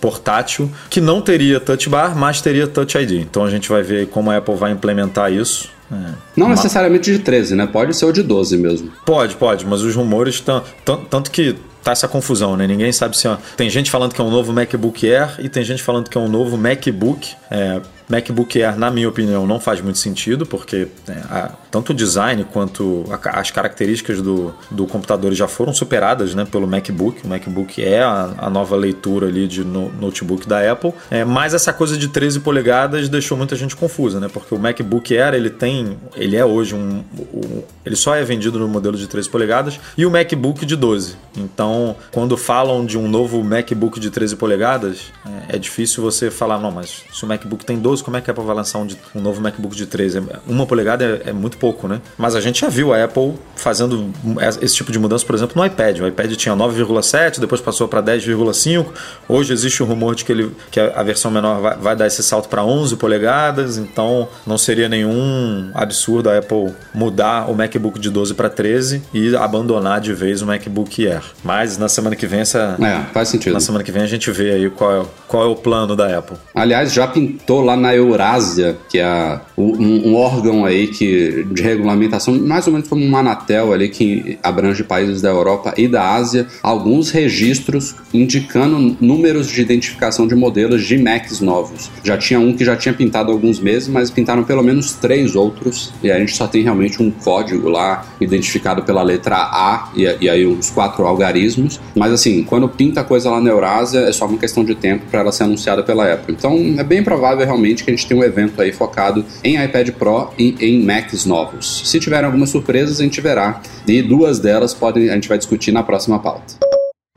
portátil, 0.00 0.70
que 0.88 1.00
não 1.00 1.20
teria 1.20 1.58
Touch 1.58 1.88
Bar, 1.88 2.16
mas 2.16 2.40
teria 2.40 2.66
Touch 2.66 2.96
ID. 2.96 3.12
Então 3.12 3.44
a 3.44 3.50
gente 3.50 3.68
vai 3.68 3.82
ver 3.82 4.08
como 4.08 4.30
a 4.30 4.36
Apple 4.36 4.54
vai 4.54 4.70
implementar 4.70 5.32
isso. 5.32 5.68
É. 5.90 6.14
Não 6.36 6.48
necessariamente 6.48 7.12
de 7.12 7.20
13, 7.20 7.54
né? 7.54 7.66
Pode 7.66 7.96
ser 7.96 8.06
o 8.06 8.12
de 8.12 8.22
12 8.22 8.56
mesmo. 8.56 8.90
Pode, 9.04 9.36
pode, 9.36 9.64
mas 9.64 9.82
os 9.82 9.94
rumores 9.94 10.36
estão. 10.36 10.62
Tanto 10.84 11.30
que 11.30 11.56
tá 11.86 11.92
essa 11.92 12.08
confusão, 12.08 12.56
né? 12.56 12.66
Ninguém 12.66 12.90
sabe 12.90 13.16
se. 13.16 13.28
Tem 13.56 13.70
gente 13.70 13.90
falando 13.90 14.12
que 14.12 14.20
é 14.20 14.24
um 14.24 14.30
novo 14.30 14.52
MacBook 14.52 15.08
Air 15.08 15.36
e 15.38 15.48
tem 15.48 15.62
gente 15.62 15.82
falando 15.82 16.10
que 16.10 16.18
é 16.18 16.20
um 16.20 16.28
novo 16.28 16.56
MacBook. 16.56 17.34
É, 17.48 17.80
MacBook 18.08 18.60
Air, 18.60 18.76
na 18.76 18.90
minha 18.90 19.08
opinião, 19.08 19.46
não 19.46 19.60
faz 19.60 19.80
muito 19.80 19.98
sentido, 19.98 20.44
porque 20.44 20.88
né, 21.06 21.22
a, 21.30 21.52
tanto 21.76 21.90
o 21.90 21.94
design 21.94 22.42
quanto 22.44 23.04
a, 23.10 23.40
as 23.40 23.50
características 23.50 24.22
do, 24.22 24.54
do 24.70 24.86
computador 24.86 25.34
já 25.34 25.46
foram 25.46 25.74
superadas 25.74 26.34
né, 26.34 26.46
pelo 26.46 26.66
MacBook. 26.66 27.20
O 27.22 27.28
MacBook 27.28 27.84
é 27.84 28.02
a, 28.02 28.34
a 28.38 28.50
nova 28.50 28.74
leitura 28.76 29.26
ali 29.26 29.46
de 29.46 29.62
no, 29.62 29.92
notebook 29.92 30.48
da 30.48 30.72
Apple. 30.72 30.94
É, 31.10 31.22
mas 31.22 31.52
essa 31.52 31.74
coisa 31.74 31.98
de 31.98 32.08
13 32.08 32.40
polegadas 32.40 33.10
deixou 33.10 33.36
muita 33.36 33.54
gente 33.56 33.76
confusa, 33.76 34.18
né? 34.18 34.28
Porque 34.32 34.54
o 34.54 34.58
MacBook 34.58 35.16
Air 35.16 35.34
ele 35.34 35.50
tem. 35.50 35.98
Ele 36.14 36.36
é 36.36 36.44
hoje 36.44 36.74
um. 36.74 37.04
um 37.34 37.62
ele 37.84 37.96
só 37.96 38.14
é 38.14 38.24
vendido 38.24 38.58
no 38.58 38.66
modelo 38.66 38.96
de 38.96 39.06
13 39.06 39.28
polegadas 39.28 39.78
e 39.98 40.06
o 40.06 40.10
MacBook 40.10 40.64
de 40.64 40.76
12. 40.76 41.16
Então, 41.36 41.94
quando 42.10 42.36
falam 42.36 42.86
de 42.86 42.96
um 42.98 43.06
novo 43.06 43.44
MacBook 43.44 44.00
de 44.00 44.10
13 44.10 44.36
polegadas, 44.36 45.12
é, 45.50 45.56
é 45.56 45.58
difícil 45.58 46.02
você 46.02 46.30
falar, 46.30 46.58
não, 46.58 46.70
mas 46.70 47.04
se 47.12 47.22
o 47.22 47.28
MacBook 47.28 47.64
tem 47.64 47.78
12 47.78 48.02
como 48.02 48.16
é 48.16 48.20
que 48.20 48.30
a 48.30 48.32
Apple 48.32 48.44
vai 48.44 48.56
lançar 48.56 48.78
um, 48.78 48.88
um 49.14 49.20
novo 49.20 49.40
MacBook 49.40 49.76
de 49.76 49.86
13? 49.86 50.22
Uma 50.46 50.66
polegada 50.66 51.22
é, 51.24 51.30
é, 51.30 51.32
muito 51.32 51.58
pouco, 51.58 51.65
né? 51.88 52.00
Mas 52.18 52.34
a 52.34 52.40
gente 52.40 52.60
já 52.60 52.68
viu 52.68 52.92
a 52.92 53.02
Apple 53.02 53.34
fazendo 53.54 54.12
esse 54.60 54.74
tipo 54.74 54.92
de 54.92 54.98
mudança, 54.98 55.24
por 55.24 55.34
exemplo, 55.34 55.60
no 55.60 55.66
iPad. 55.66 56.00
O 56.00 56.06
iPad 56.06 56.32
tinha 56.34 56.54
9,7, 56.54 57.40
depois 57.40 57.60
passou 57.60 57.88
para 57.88 58.02
10,5. 58.02 58.86
Hoje 59.28 59.52
existe 59.52 59.82
o 59.82 59.86
rumor 59.86 60.14
de 60.14 60.24
que, 60.24 60.32
ele, 60.32 60.50
que 60.70 60.78
a 60.78 61.02
versão 61.02 61.30
menor 61.30 61.60
vai, 61.60 61.76
vai 61.76 61.96
dar 61.96 62.06
esse 62.06 62.22
salto 62.22 62.48
para 62.48 62.62
11 62.62 62.96
polegadas, 62.96 63.78
então 63.78 64.28
não 64.46 64.58
seria 64.58 64.88
nenhum 64.88 65.70
absurdo 65.74 66.28
a 66.28 66.38
Apple 66.38 66.74
mudar 66.94 67.50
o 67.50 67.54
MacBook 67.54 67.98
de 67.98 68.10
12 68.10 68.34
para 68.34 68.50
13 68.50 69.02
e 69.14 69.34
abandonar 69.34 70.00
de 70.00 70.12
vez 70.12 70.42
o 70.42 70.46
MacBook 70.46 71.06
Air. 71.06 71.22
Mas 71.42 71.78
na 71.78 71.88
semana 71.88 72.14
que 72.14 72.26
vem 72.26 72.40
essa 72.40 72.76
É, 72.80 73.12
faz 73.12 73.28
sentido. 73.30 73.54
Na 73.54 73.60
semana 73.60 73.82
que 73.82 73.90
vem 73.90 74.02
a 74.02 74.06
gente 74.06 74.30
vê 74.30 74.52
aí 74.52 74.70
qual 74.70 75.02
é, 75.02 75.06
qual 75.26 75.44
é 75.44 75.46
o 75.46 75.56
plano 75.56 75.96
da 75.96 76.18
Apple. 76.18 76.36
Aliás, 76.54 76.92
já 76.92 77.06
pintou 77.06 77.62
lá 77.62 77.76
na 77.76 77.86
na 77.86 77.94
Eurásia, 77.94 78.76
que 78.88 78.98
é 78.98 79.40
um, 79.56 80.10
um, 80.10 80.14
órgão 80.16 80.64
aí 80.64 80.88
que, 80.88 81.46
de 81.56 81.62
regulamentação, 81.62 82.38
mais 82.38 82.66
ou 82.66 82.72
menos 82.72 82.88
como 82.88 83.04
uma 83.04 83.20
Anatel 83.20 83.72
ali, 83.72 83.88
que 83.88 84.38
abrange 84.42 84.84
países 84.84 85.20
da 85.22 85.30
Europa 85.30 85.74
e 85.76 85.88
da 85.88 86.14
Ásia, 86.14 86.46
alguns 86.62 87.10
registros 87.10 87.96
indicando 88.12 88.96
números 89.00 89.48
de 89.48 89.60
identificação 89.60 90.28
de 90.28 90.34
modelos 90.34 90.84
de 90.84 90.98
Macs 90.98 91.40
novos. 91.40 91.90
Já 92.04 92.16
tinha 92.16 92.38
um 92.38 92.52
que 92.52 92.64
já 92.64 92.76
tinha 92.76 92.94
pintado 92.94 93.32
alguns 93.32 93.58
meses, 93.58 93.88
mas 93.88 94.10
pintaram 94.10 94.44
pelo 94.44 94.62
menos 94.62 94.92
três 94.92 95.34
outros, 95.34 95.92
e 96.02 96.10
a 96.10 96.18
gente 96.18 96.36
só 96.36 96.46
tem 96.46 96.62
realmente 96.62 97.02
um 97.02 97.10
código 97.10 97.68
lá 97.68 98.06
identificado 98.20 98.82
pela 98.82 99.02
letra 99.02 99.36
A 99.36 99.90
e, 99.96 100.02
e 100.20 100.28
aí 100.28 100.46
uns 100.46 100.70
quatro 100.70 101.06
algarismos. 101.06 101.80
Mas 101.94 102.12
assim, 102.12 102.44
quando 102.44 102.68
pinta 102.68 103.02
coisa 103.02 103.30
lá 103.30 103.40
na 103.40 103.50
Eurásia, 103.50 104.00
é 104.00 104.12
só 104.12 104.26
uma 104.26 104.38
questão 104.38 104.64
de 104.64 104.74
tempo 104.74 105.04
para 105.10 105.20
ela 105.20 105.32
ser 105.32 105.44
anunciada 105.44 105.82
pela 105.82 106.12
Apple. 106.12 106.34
Então 106.36 106.74
é 106.78 106.84
bem 106.84 107.02
provável 107.02 107.44
realmente 107.44 107.82
que 107.82 107.90
a 107.90 107.94
gente 107.94 108.06
tem 108.06 108.16
um 108.16 108.22
evento 108.22 108.60
aí 108.60 108.72
focado 108.72 109.24
em 109.42 109.62
iPad 109.62 109.90
Pro 109.90 110.28
e 110.38 110.54
em 110.60 110.82
Macs 110.84 111.24
novos. 111.36 111.82
Se 111.84 112.00
tiverem 112.00 112.24
algumas 112.24 112.50
surpresas, 112.50 113.00
a 113.00 113.02
gente 113.02 113.20
verá. 113.20 113.60
E 113.86 114.00
duas 114.00 114.38
delas 114.38 114.72
podem, 114.72 115.10
a 115.10 115.14
gente 115.14 115.28
vai 115.28 115.36
discutir 115.36 115.70
na 115.70 115.82
próxima 115.82 116.18
pauta. 116.18 116.54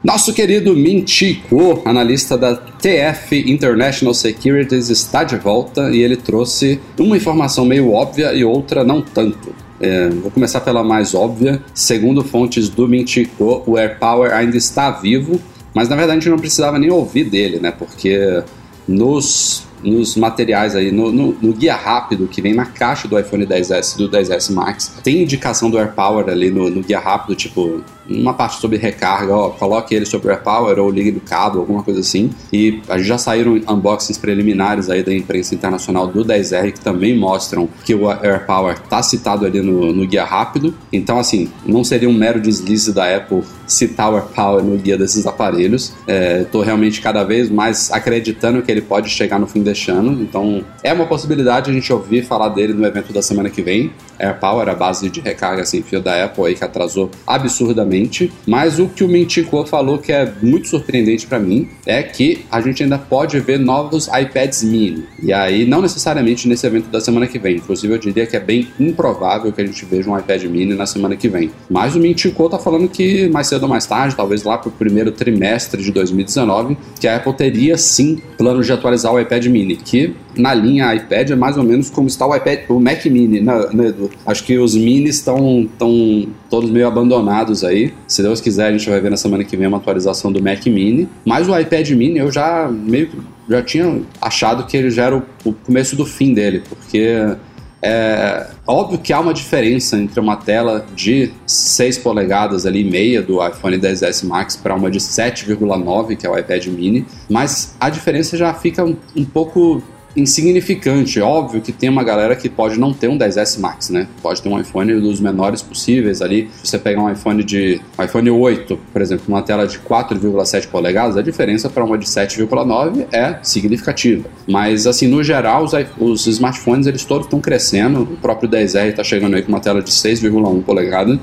Nosso 0.03 0.33
querido 0.33 0.73
Mintico, 0.75 1.81
analista 1.83 2.37
da 2.37 2.55
TF 2.55 3.51
International 3.51 4.13
Securities, 4.13 4.89
está 4.89 5.23
de 5.23 5.35
volta 5.35 5.89
e 5.91 6.01
ele 6.01 6.15
trouxe 6.15 6.79
uma 6.97 7.17
informação 7.17 7.65
meio 7.65 7.91
óbvia 7.91 8.33
e 8.33 8.43
outra 8.43 8.83
não 8.83 9.01
tanto. 9.01 9.53
É, 9.81 10.09
vou 10.09 10.31
começar 10.31 10.61
pela 10.61 10.83
mais 10.83 11.13
óbvia. 11.13 11.61
Segundo 11.73 12.23
fontes 12.23 12.69
do 12.69 12.87
Mintico, 12.87 13.63
o 13.65 13.77
AirPower 13.77 14.33
ainda 14.33 14.55
está 14.55 14.89
vivo, 14.91 15.39
mas 15.73 15.89
na 15.89 15.95
verdade 15.97 16.17
a 16.17 16.21
gente 16.21 16.29
não 16.29 16.39
precisava 16.39 16.79
nem 16.79 16.89
ouvir 16.89 17.25
dele, 17.25 17.59
né? 17.59 17.71
Porque 17.71 18.41
nos 18.87 19.65
nos 19.83 20.15
materiais 20.15 20.75
aí, 20.75 20.91
no, 20.91 21.11
no, 21.11 21.37
no, 21.41 21.53
guia 21.53 21.75
rápido 21.75 22.27
que 22.27 22.41
vem 22.41 22.53
na 22.53 22.65
caixa 22.65 23.07
do 23.07 23.17
iPhone 23.19 23.45
10S 23.45 23.95
e 23.95 23.97
do 23.97 24.09
10S 24.09 24.53
Max, 24.53 24.99
tem 25.03 25.23
indicação 25.23 25.69
do 25.69 25.77
AirPower 25.77 26.29
ali 26.29 26.51
no, 26.51 26.69
no 26.69 26.81
guia 26.81 26.99
rápido, 26.99 27.35
tipo, 27.35 27.81
uma 28.09 28.33
parte 28.33 28.59
sobre 28.59 28.77
recarga, 28.77 29.33
ó, 29.33 29.49
coloque 29.49 29.93
ele 29.93 30.05
sobre 30.05 30.31
AirPower 30.31 30.79
ou 30.79 30.89
ligue 30.89 31.11
do 31.11 31.19
cabo, 31.19 31.59
alguma 31.59 31.83
coisa 31.83 31.99
assim. 31.99 32.31
E 32.51 32.81
já 32.97 33.17
saíram 33.17 33.53
unboxings 33.67 34.17
preliminares 34.17 34.89
aí 34.89 35.03
da 35.03 35.13
imprensa 35.13 35.53
internacional 35.53 36.07
do 36.07 36.25
10R 36.25 36.71
que 36.71 36.79
também 36.79 37.15
mostram 37.15 37.69
que 37.85 37.93
o 37.93 38.09
AirPower 38.09 38.73
está 38.83 39.03
citado 39.03 39.45
ali 39.45 39.61
no, 39.61 39.93
no 39.93 40.07
guia 40.07 40.25
rápido. 40.25 40.73
Então, 40.91 41.19
assim, 41.19 41.49
não 41.65 41.83
seria 41.83 42.09
um 42.09 42.13
mero 42.13 42.41
deslize 42.41 42.91
da 42.91 43.15
Apple 43.15 43.43
citar 43.67 44.11
o 44.11 44.15
AirPower 44.15 44.63
no 44.63 44.77
guia 44.77 44.97
desses 44.97 45.27
aparelhos. 45.27 45.93
É, 46.07 46.45
realmente 46.63 47.01
cada 47.01 47.23
vez 47.23 47.49
mais 47.49 47.91
acreditando 47.91 48.61
que 48.61 48.71
ele 48.71 48.81
pode 48.81 49.09
chegar 49.09 49.39
no 49.39 49.47
fim 49.47 49.61
deste 49.69 49.91
ano. 49.91 50.21
Então, 50.21 50.63
é 50.83 50.91
uma 50.91 51.05
possibilidade 51.05 51.69
a 51.69 51.73
gente 51.73 51.91
ouvir 51.91 52.23
falar 52.23 52.49
dele 52.49 52.73
no 52.73 52.85
evento 52.85 53.13
da 53.13 53.21
semana 53.21 53.49
que 53.49 53.61
vem. 53.61 53.91
AirPower, 54.19 54.67
a 54.67 54.75
base 54.75 55.09
de 55.09 55.21
recarga 55.21 55.65
sem 55.65 55.81
fio 55.81 56.01
da 56.01 56.25
Apple 56.25 56.45
aí 56.45 56.55
que 56.55 56.63
atrasou 56.63 57.09
absurdamente. 57.25 58.31
Mas 58.45 58.79
o 58.79 58.87
que 58.87 59.03
o 59.03 59.07
Mintico 59.07 59.65
falou 59.65 59.97
que 59.97 60.11
é 60.11 60.31
muito 60.41 60.67
surpreendente 60.67 61.25
para 61.25 61.39
mim 61.39 61.69
é 61.85 62.03
que 62.03 62.45
a 62.51 62.59
gente 62.59 62.83
ainda 62.83 62.97
pode 62.97 63.39
ver 63.39 63.59
novos 63.59 64.07
iPads 64.07 64.63
mini. 64.63 65.05
E 65.21 65.31
aí, 65.31 65.65
não 65.65 65.81
necessariamente 65.81 66.47
nesse 66.47 66.65
evento 66.65 66.89
da 66.89 66.99
semana 66.99 67.27
que 67.27 67.39
vem. 67.39 67.57
Inclusive, 67.57 67.93
eu 67.93 67.97
diria 67.97 68.25
que 68.25 68.35
é 68.35 68.39
bem 68.39 68.67
improvável 68.79 69.51
que 69.51 69.61
a 69.61 69.65
gente 69.65 69.85
veja 69.85 70.09
um 70.09 70.17
iPad 70.17 70.43
mini 70.45 70.73
na 70.73 70.85
semana 70.85 71.15
que 71.15 71.29
vem. 71.29 71.51
Mas 71.69 71.95
o 71.95 71.99
Mintico 71.99 72.49
tá 72.49 72.57
falando 72.57 72.87
que 72.87 73.29
mais 73.29 73.47
cedo 73.47 73.63
ou 73.63 73.69
mais 73.69 73.85
tarde, 73.85 74.15
talvez 74.15 74.43
lá 74.43 74.57
pro 74.57 74.71
primeiro 74.71 75.11
trimestre 75.11 75.81
de 75.81 75.91
2019, 75.91 76.77
que 76.99 77.07
a 77.07 77.17
Apple 77.17 77.33
teria 77.33 77.77
sim 77.77 78.21
planos 78.37 78.65
de 78.65 78.73
atualizar 78.73 79.13
o 79.13 79.19
iPad 79.19 79.45
mini, 79.47 79.58
que 79.75 80.13
na 80.37 80.53
linha 80.53 80.93
iPad 80.93 81.31
é 81.31 81.35
mais 81.35 81.57
ou 81.57 81.63
menos 81.63 81.89
como 81.89 82.07
está 82.07 82.25
o 82.25 82.35
iPad, 82.35 82.61
o 82.69 82.79
Mac 82.79 83.05
Mini, 83.05 83.41
né, 83.41 83.69
né 83.73 83.87
Edu? 83.87 84.09
Acho 84.25 84.43
que 84.43 84.57
os 84.57 84.75
minis 84.75 85.15
estão 85.15 85.67
tão 85.77 86.27
todos 86.49 86.69
meio 86.69 86.87
abandonados 86.87 87.63
aí. 87.63 87.93
Se 88.07 88.21
Deus 88.21 88.39
quiser, 88.41 88.67
a 88.67 88.71
gente 88.71 88.89
vai 88.89 88.99
ver 88.99 89.11
na 89.11 89.17
semana 89.17 89.43
que 89.43 89.55
vem 89.57 89.67
uma 89.67 89.77
atualização 89.77 90.31
do 90.31 90.41
Mac 90.41 90.65
Mini. 90.65 91.07
Mas 91.25 91.47
o 91.47 91.57
iPad 91.57 91.89
Mini 91.91 92.19
eu 92.19 92.31
já 92.31 92.69
meio 92.71 93.09
já 93.49 93.63
tinha 93.63 94.01
achado 94.21 94.67
que 94.67 94.77
ele 94.77 94.91
já 94.91 95.05
era 95.05 95.17
o, 95.17 95.23
o 95.43 95.51
começo 95.51 95.95
do 95.95 96.05
fim 96.05 96.35
dele, 96.35 96.61
porque 96.69 97.35
é 97.81 98.47
óbvio 98.67 98.99
que 98.99 99.13
há 99.13 99.19
uma 99.19 99.33
diferença 99.33 99.97
entre 99.97 100.19
uma 100.19 100.35
tela 100.35 100.85
de 100.95 101.31
6 101.45 101.99
polegadas 101.99 102.65
ali, 102.65 102.83
meia 102.83 103.21
do 103.21 103.45
iPhone 103.45 103.77
10s 103.77 104.25
Max 104.27 104.55
para 104.55 104.75
uma 104.75 104.91
de 104.91 104.99
7,9, 104.99 106.17
que 106.17 106.27
é 106.27 106.29
o 106.29 106.37
iPad 106.37 106.67
mini, 106.67 107.05
mas 107.29 107.75
a 107.79 107.89
diferença 107.89 108.35
já 108.35 108.53
fica 108.53 108.83
um, 108.83 108.95
um 109.15 109.23
pouco 109.23 109.81
insignificante. 110.15 111.19
Óbvio 111.21 111.61
que 111.61 111.71
tem 111.71 111.89
uma 111.89 112.03
galera 112.03 112.35
que 112.35 112.49
pode 112.49 112.79
não 112.79 112.93
ter 112.93 113.07
um 113.07 113.17
10S 113.17 113.59
Max, 113.59 113.89
né? 113.89 114.07
Pode 114.21 114.41
ter 114.41 114.49
um 114.49 114.59
iPhone 114.59 114.93
dos 114.99 115.19
menores 115.19 115.61
possíveis 115.61 116.21
ali. 116.21 116.49
Se 116.63 116.71
você 116.71 116.79
pegar 116.79 117.01
um 117.01 117.11
iPhone 117.11 117.43
de 117.43 117.81
um 117.97 118.03
iPhone 118.03 118.29
8, 118.29 118.79
por 118.91 119.01
exemplo, 119.01 119.25
uma 119.27 119.41
tela 119.41 119.67
de 119.67 119.79
4,7 119.79 120.67
polegadas, 120.67 121.17
a 121.17 121.21
diferença 121.21 121.69
para 121.69 121.83
uma 121.83 121.97
de 121.97 122.05
7,9 122.05 123.07
é 123.11 123.39
significativa. 123.43 124.27
Mas 124.47 124.87
assim, 124.87 125.07
no 125.07 125.23
geral, 125.23 125.63
os, 125.63 125.73
os 125.97 126.27
smartphones 126.27 126.87
eles 126.87 127.05
todos 127.05 127.25
estão 127.25 127.39
crescendo. 127.39 128.01
O 128.01 128.17
próprio 128.17 128.49
10R 128.49 128.89
está 128.89 129.03
chegando 129.03 129.35
aí 129.35 129.41
com 129.41 129.49
uma 129.49 129.59
tela 129.59 129.81
de 129.81 129.91
6,1 129.91 130.63
polegadas. 130.63 131.19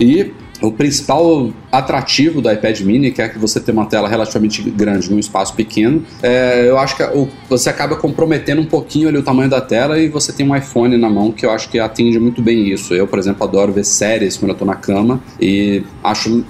E 0.00 0.32
o 0.62 0.72
principal 0.72 1.50
atrativo 1.70 2.40
do 2.40 2.50
iPad 2.50 2.80
mini, 2.80 3.10
que 3.10 3.20
é 3.20 3.28
que 3.28 3.38
você 3.38 3.60
tem 3.60 3.74
uma 3.74 3.86
tela 3.86 4.08
relativamente 4.08 4.62
grande 4.70 5.10
num 5.10 5.18
espaço 5.18 5.54
pequeno, 5.54 6.04
é, 6.22 6.68
eu 6.68 6.78
acho 6.78 6.96
que 6.96 7.02
o, 7.02 7.28
você 7.48 7.68
acaba 7.68 7.96
comprometendo 7.96 8.60
um 8.60 8.66
pouquinho 8.66 9.08
ali 9.08 9.18
o 9.18 9.22
tamanho 9.22 9.50
da 9.50 9.60
tela 9.60 9.98
e 9.98 10.08
você 10.08 10.32
tem 10.32 10.48
um 10.48 10.54
iPhone 10.54 10.96
na 10.96 11.10
mão 11.10 11.32
que 11.32 11.44
eu 11.44 11.50
acho 11.50 11.68
que 11.68 11.78
atende 11.78 12.18
muito 12.18 12.40
bem 12.40 12.68
isso. 12.68 12.94
Eu, 12.94 13.06
por 13.06 13.18
exemplo, 13.18 13.44
adoro 13.44 13.72
ver 13.72 13.84
séries 13.84 14.36
quando 14.36 14.52
eu 14.52 14.56
tô 14.56 14.64
na 14.64 14.76
cama 14.76 15.20
e 15.40 15.82
acho 16.02 16.44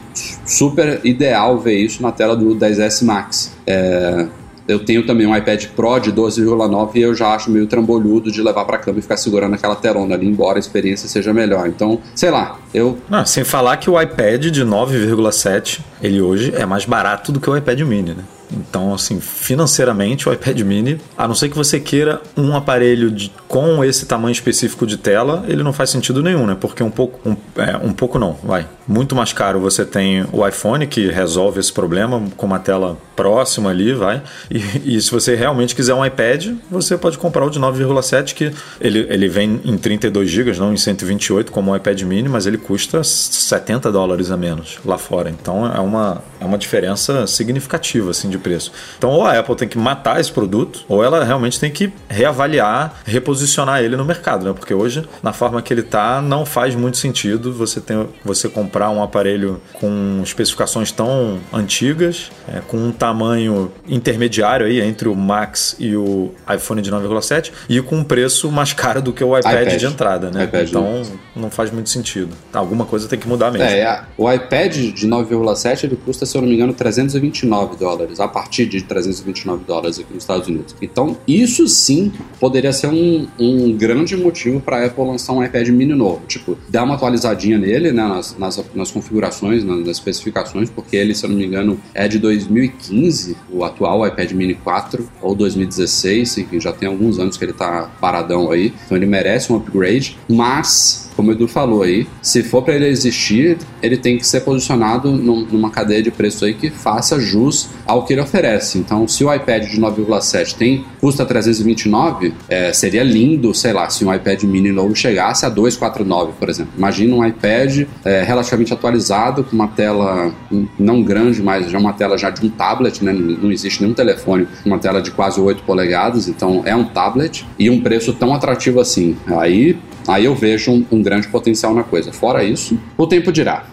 super 0.44 1.00
ideal 1.04 1.58
ver 1.58 1.78
isso 1.78 2.02
na 2.02 2.12
tela 2.12 2.36
do 2.36 2.54
10S 2.54 3.04
Max. 3.04 3.52
É, 3.66 4.26
eu 4.66 4.78
tenho 4.84 5.06
também 5.06 5.26
um 5.26 5.36
iPad 5.36 5.66
Pro 5.74 5.98
de 5.98 6.12
12,9 6.12 6.90
e 6.94 7.02
eu 7.02 7.14
já 7.14 7.34
acho 7.34 7.50
meio 7.50 7.66
trambolhudo 7.66 8.30
de 8.30 8.42
levar 8.42 8.64
para 8.64 8.78
cama 8.78 8.98
e 8.98 9.02
ficar 9.02 9.16
segurando 9.16 9.54
aquela 9.54 9.76
telona 9.76 10.14
ali, 10.14 10.26
embora 10.26 10.58
a 10.58 10.60
experiência 10.60 11.08
seja 11.08 11.32
melhor. 11.32 11.66
Então, 11.66 12.00
sei 12.14 12.30
lá, 12.30 12.58
eu. 12.72 12.98
Não, 13.08 13.24
sem 13.24 13.44
falar 13.44 13.76
que 13.76 13.90
o 13.90 14.00
iPad 14.00 14.46
de 14.46 14.64
9,7 14.64 15.80
ele 16.02 16.20
hoje 16.20 16.52
é 16.56 16.64
mais 16.66 16.84
barato 16.84 17.32
do 17.32 17.40
que 17.40 17.48
o 17.48 17.56
iPad 17.56 17.80
Mini, 17.80 18.14
né? 18.14 18.24
Então, 18.52 18.94
assim, 18.94 19.20
financeiramente, 19.20 20.28
o 20.28 20.32
iPad 20.32 20.60
Mini, 20.60 21.00
a 21.16 21.26
não 21.26 21.34
ser 21.34 21.48
que 21.48 21.56
você 21.56 21.80
queira 21.80 22.20
um 22.36 22.56
aparelho 22.56 23.10
de, 23.10 23.32
com 23.48 23.84
esse 23.84 24.06
tamanho 24.06 24.32
específico 24.32 24.86
de 24.86 24.96
tela, 24.96 25.44
ele 25.48 25.62
não 25.62 25.72
faz 25.72 25.90
sentido 25.90 26.22
nenhum, 26.22 26.46
né? 26.46 26.56
Porque 26.58 26.82
um 26.82 26.90
pouco, 26.90 27.28
um, 27.28 27.36
é, 27.56 27.76
um 27.76 27.92
pouco 27.92 28.18
não, 28.18 28.36
vai. 28.42 28.66
Muito 28.86 29.14
mais 29.14 29.32
caro 29.32 29.60
você 29.60 29.84
tem 29.84 30.26
o 30.32 30.46
iPhone, 30.46 30.86
que 30.86 31.08
resolve 31.08 31.60
esse 31.60 31.72
problema 31.72 32.22
com 32.36 32.46
uma 32.46 32.58
tela 32.58 32.98
próxima 33.14 33.70
ali, 33.70 33.92
vai. 33.92 34.22
E, 34.50 34.96
e 34.96 35.00
se 35.00 35.10
você 35.10 35.34
realmente 35.34 35.74
quiser 35.74 35.94
um 35.94 36.04
iPad, 36.04 36.54
você 36.70 36.96
pode 36.96 37.18
comprar 37.18 37.44
o 37.44 37.50
de 37.50 37.60
9,7, 37.60 38.34
que 38.34 38.52
ele, 38.80 39.06
ele 39.08 39.28
vem 39.28 39.60
em 39.64 39.76
32 39.76 40.28
GB, 40.28 40.52
não 40.58 40.72
em 40.72 40.76
128, 40.76 41.52
como 41.52 41.72
o 41.72 41.76
iPad 41.76 42.02
Mini, 42.02 42.28
mas 42.28 42.46
ele 42.46 42.58
custa 42.58 43.02
70 43.04 43.90
dólares 43.92 44.30
a 44.30 44.36
menos 44.36 44.78
lá 44.84 44.98
fora. 44.98 45.30
Então 45.30 45.66
é 45.72 45.80
uma, 45.80 46.22
é 46.40 46.44
uma 46.44 46.58
diferença 46.58 47.26
significativa, 47.26 48.10
assim, 48.10 48.28
de 48.28 48.38
preço. 48.42 48.72
Então, 48.98 49.10
ou 49.10 49.24
a 49.24 49.38
Apple 49.38 49.56
tem 49.56 49.68
que 49.68 49.78
matar 49.78 50.20
esse 50.20 50.30
produto, 50.30 50.84
ou 50.88 51.02
ela 51.02 51.24
realmente 51.24 51.58
tem 51.58 51.70
que 51.70 51.92
reavaliar, 52.08 53.00
reposicionar 53.04 53.82
ele 53.82 53.96
no 53.96 54.04
mercado, 54.04 54.44
né? 54.44 54.52
Porque 54.52 54.74
hoje, 54.74 55.04
na 55.22 55.32
forma 55.32 55.62
que 55.62 55.72
ele 55.72 55.80
está, 55.80 56.20
não 56.20 56.44
faz 56.44 56.74
muito 56.74 56.96
sentido 56.96 57.52
você, 57.52 57.80
ter, 57.80 58.06
você 58.24 58.48
comprar 58.48 58.90
um 58.90 59.02
aparelho 59.02 59.60
com 59.74 60.20
especificações 60.22 60.90
tão 60.90 61.38
antigas, 61.52 62.30
é, 62.48 62.60
com 62.60 62.76
um 62.76 62.92
tamanho 62.92 63.72
intermediário 63.86 64.66
aí 64.66 64.80
entre 64.80 65.08
o 65.08 65.14
Max 65.14 65.76
e 65.78 65.96
o 65.96 66.32
iPhone 66.52 66.82
de 66.82 66.90
9,7 66.90 67.52
e 67.68 67.80
com 67.80 67.96
um 67.96 68.04
preço 68.04 68.50
mais 68.50 68.72
caro 68.72 69.00
do 69.00 69.12
que 69.12 69.22
o 69.22 69.36
iPad, 69.38 69.66
iPad. 69.66 69.78
de 69.78 69.86
entrada, 69.86 70.30
né? 70.30 70.44
IPad, 70.44 70.68
então, 70.68 71.02
não 71.34 71.50
faz 71.50 71.70
muito 71.70 71.90
sentido. 71.90 72.30
Alguma 72.52 72.84
coisa 72.84 73.08
tem 73.08 73.18
que 73.18 73.28
mudar 73.28 73.50
mesmo. 73.50 73.66
É, 73.66 74.04
o 74.16 74.30
iPad 74.30 74.74
de 74.74 75.06
9,7 75.06 75.84
ele 75.84 75.96
custa, 75.96 76.26
se 76.26 76.36
eu 76.36 76.42
não 76.42 76.48
me 76.48 76.54
engano, 76.54 76.72
329 76.72 77.76
dólares 77.76 78.20
a 78.20 78.28
partir 78.32 78.66
de 78.66 78.82
329 78.82 79.64
dólares 79.64 79.98
aqui 79.98 80.12
nos 80.12 80.22
Estados 80.22 80.48
Unidos. 80.48 80.74
Então, 80.80 81.16
isso 81.26 81.68
sim 81.68 82.12
poderia 82.40 82.72
ser 82.72 82.88
um, 82.88 83.28
um 83.38 83.76
grande 83.76 84.16
motivo 84.16 84.60
para 84.60 84.78
a 84.78 84.86
Apple 84.86 85.04
lançar 85.04 85.32
um 85.32 85.44
iPad 85.44 85.68
mini 85.68 85.94
novo. 85.94 86.22
Tipo, 86.26 86.56
dar 86.68 86.84
uma 86.84 86.94
atualizadinha 86.94 87.58
nele, 87.58 87.92
né, 87.92 88.02
nas, 88.02 88.36
nas, 88.38 88.64
nas 88.74 88.90
configurações, 88.90 89.64
nas, 89.64 89.78
nas, 89.80 89.96
especificações, 89.96 90.70
porque 90.70 90.96
ele, 90.96 91.14
se 91.14 91.24
eu 91.24 91.30
não 91.30 91.36
me 91.36 91.44
engano, 91.44 91.78
é 91.94 92.08
de 92.08 92.18
2015, 92.18 93.36
o 93.50 93.64
atual 93.64 94.06
iPad 94.06 94.32
mini 94.32 94.54
4, 94.54 95.08
ou 95.20 95.34
2016, 95.34 96.38
enfim, 96.38 96.60
já 96.60 96.72
tem 96.72 96.88
alguns 96.88 97.18
anos 97.18 97.36
que 97.36 97.44
ele 97.44 97.52
está 97.52 97.90
paradão 98.00 98.50
aí. 98.50 98.72
Então, 98.86 98.96
ele 98.96 99.06
merece 99.06 99.52
um 99.52 99.56
upgrade, 99.56 100.18
mas 100.28 101.11
como 101.22 101.30
o 101.30 101.34
Edu 101.34 101.46
falou 101.46 101.82
aí, 101.82 102.04
se 102.20 102.42
for 102.42 102.62
para 102.62 102.74
ele 102.74 102.88
existir, 102.88 103.56
ele 103.80 103.96
tem 103.96 104.18
que 104.18 104.26
ser 104.26 104.40
posicionado 104.40 105.12
num, 105.12 105.46
numa 105.46 105.70
cadeia 105.70 106.02
de 106.02 106.10
preço 106.10 106.44
aí 106.44 106.52
que 106.52 106.68
faça 106.68 107.20
jus 107.20 107.68
ao 107.86 108.04
que 108.04 108.12
ele 108.12 108.20
oferece. 108.20 108.76
Então, 108.76 109.06
se 109.06 109.24
o 109.24 109.32
iPad 109.32 109.70
de 109.70 109.80
9,7 109.80 110.56
tem 110.56 110.84
custa 111.00 111.24
329, 111.24 112.34
é, 112.48 112.72
seria 112.72 113.04
lindo, 113.04 113.54
sei 113.54 113.72
lá, 113.72 113.88
se 113.88 114.04
um 114.04 114.12
iPad 114.12 114.42
mini 114.42 114.72
novo 114.72 114.96
chegasse 114.96 115.46
a 115.46 115.48
249, 115.48 116.32
por 116.38 116.50
exemplo. 116.50 116.72
Imagina 116.76 117.14
um 117.14 117.24
iPad 117.24 117.86
é, 118.04 118.24
relativamente 118.24 118.74
atualizado, 118.74 119.44
com 119.44 119.54
uma 119.54 119.68
tela 119.68 120.34
não 120.76 121.04
grande, 121.04 121.40
mas 121.40 121.70
já 121.70 121.78
uma 121.78 121.92
tela 121.92 122.18
já 122.18 122.30
de 122.30 122.44
um 122.44 122.50
tablet, 122.50 123.04
né? 123.04 123.12
Não 123.12 123.52
existe 123.52 123.80
nenhum 123.80 123.94
telefone 123.94 124.48
uma 124.66 124.78
tela 124.78 125.00
de 125.00 125.12
quase 125.12 125.40
8 125.40 125.62
polegadas, 125.62 126.26
então 126.26 126.62
é 126.64 126.74
um 126.74 126.84
tablet 126.84 127.46
e 127.56 127.70
um 127.70 127.80
preço 127.80 128.12
tão 128.12 128.34
atrativo 128.34 128.80
assim. 128.80 129.16
Aí 129.26 129.78
Aí 130.06 130.24
eu 130.24 130.34
vejo 130.34 130.70
um, 130.72 130.86
um 130.90 131.02
grande 131.02 131.28
potencial 131.28 131.74
na 131.74 131.82
coisa. 131.82 132.12
Fora 132.12 132.44
isso, 132.44 132.78
o 132.96 133.06
tempo 133.06 133.32
dirá. 133.32 133.66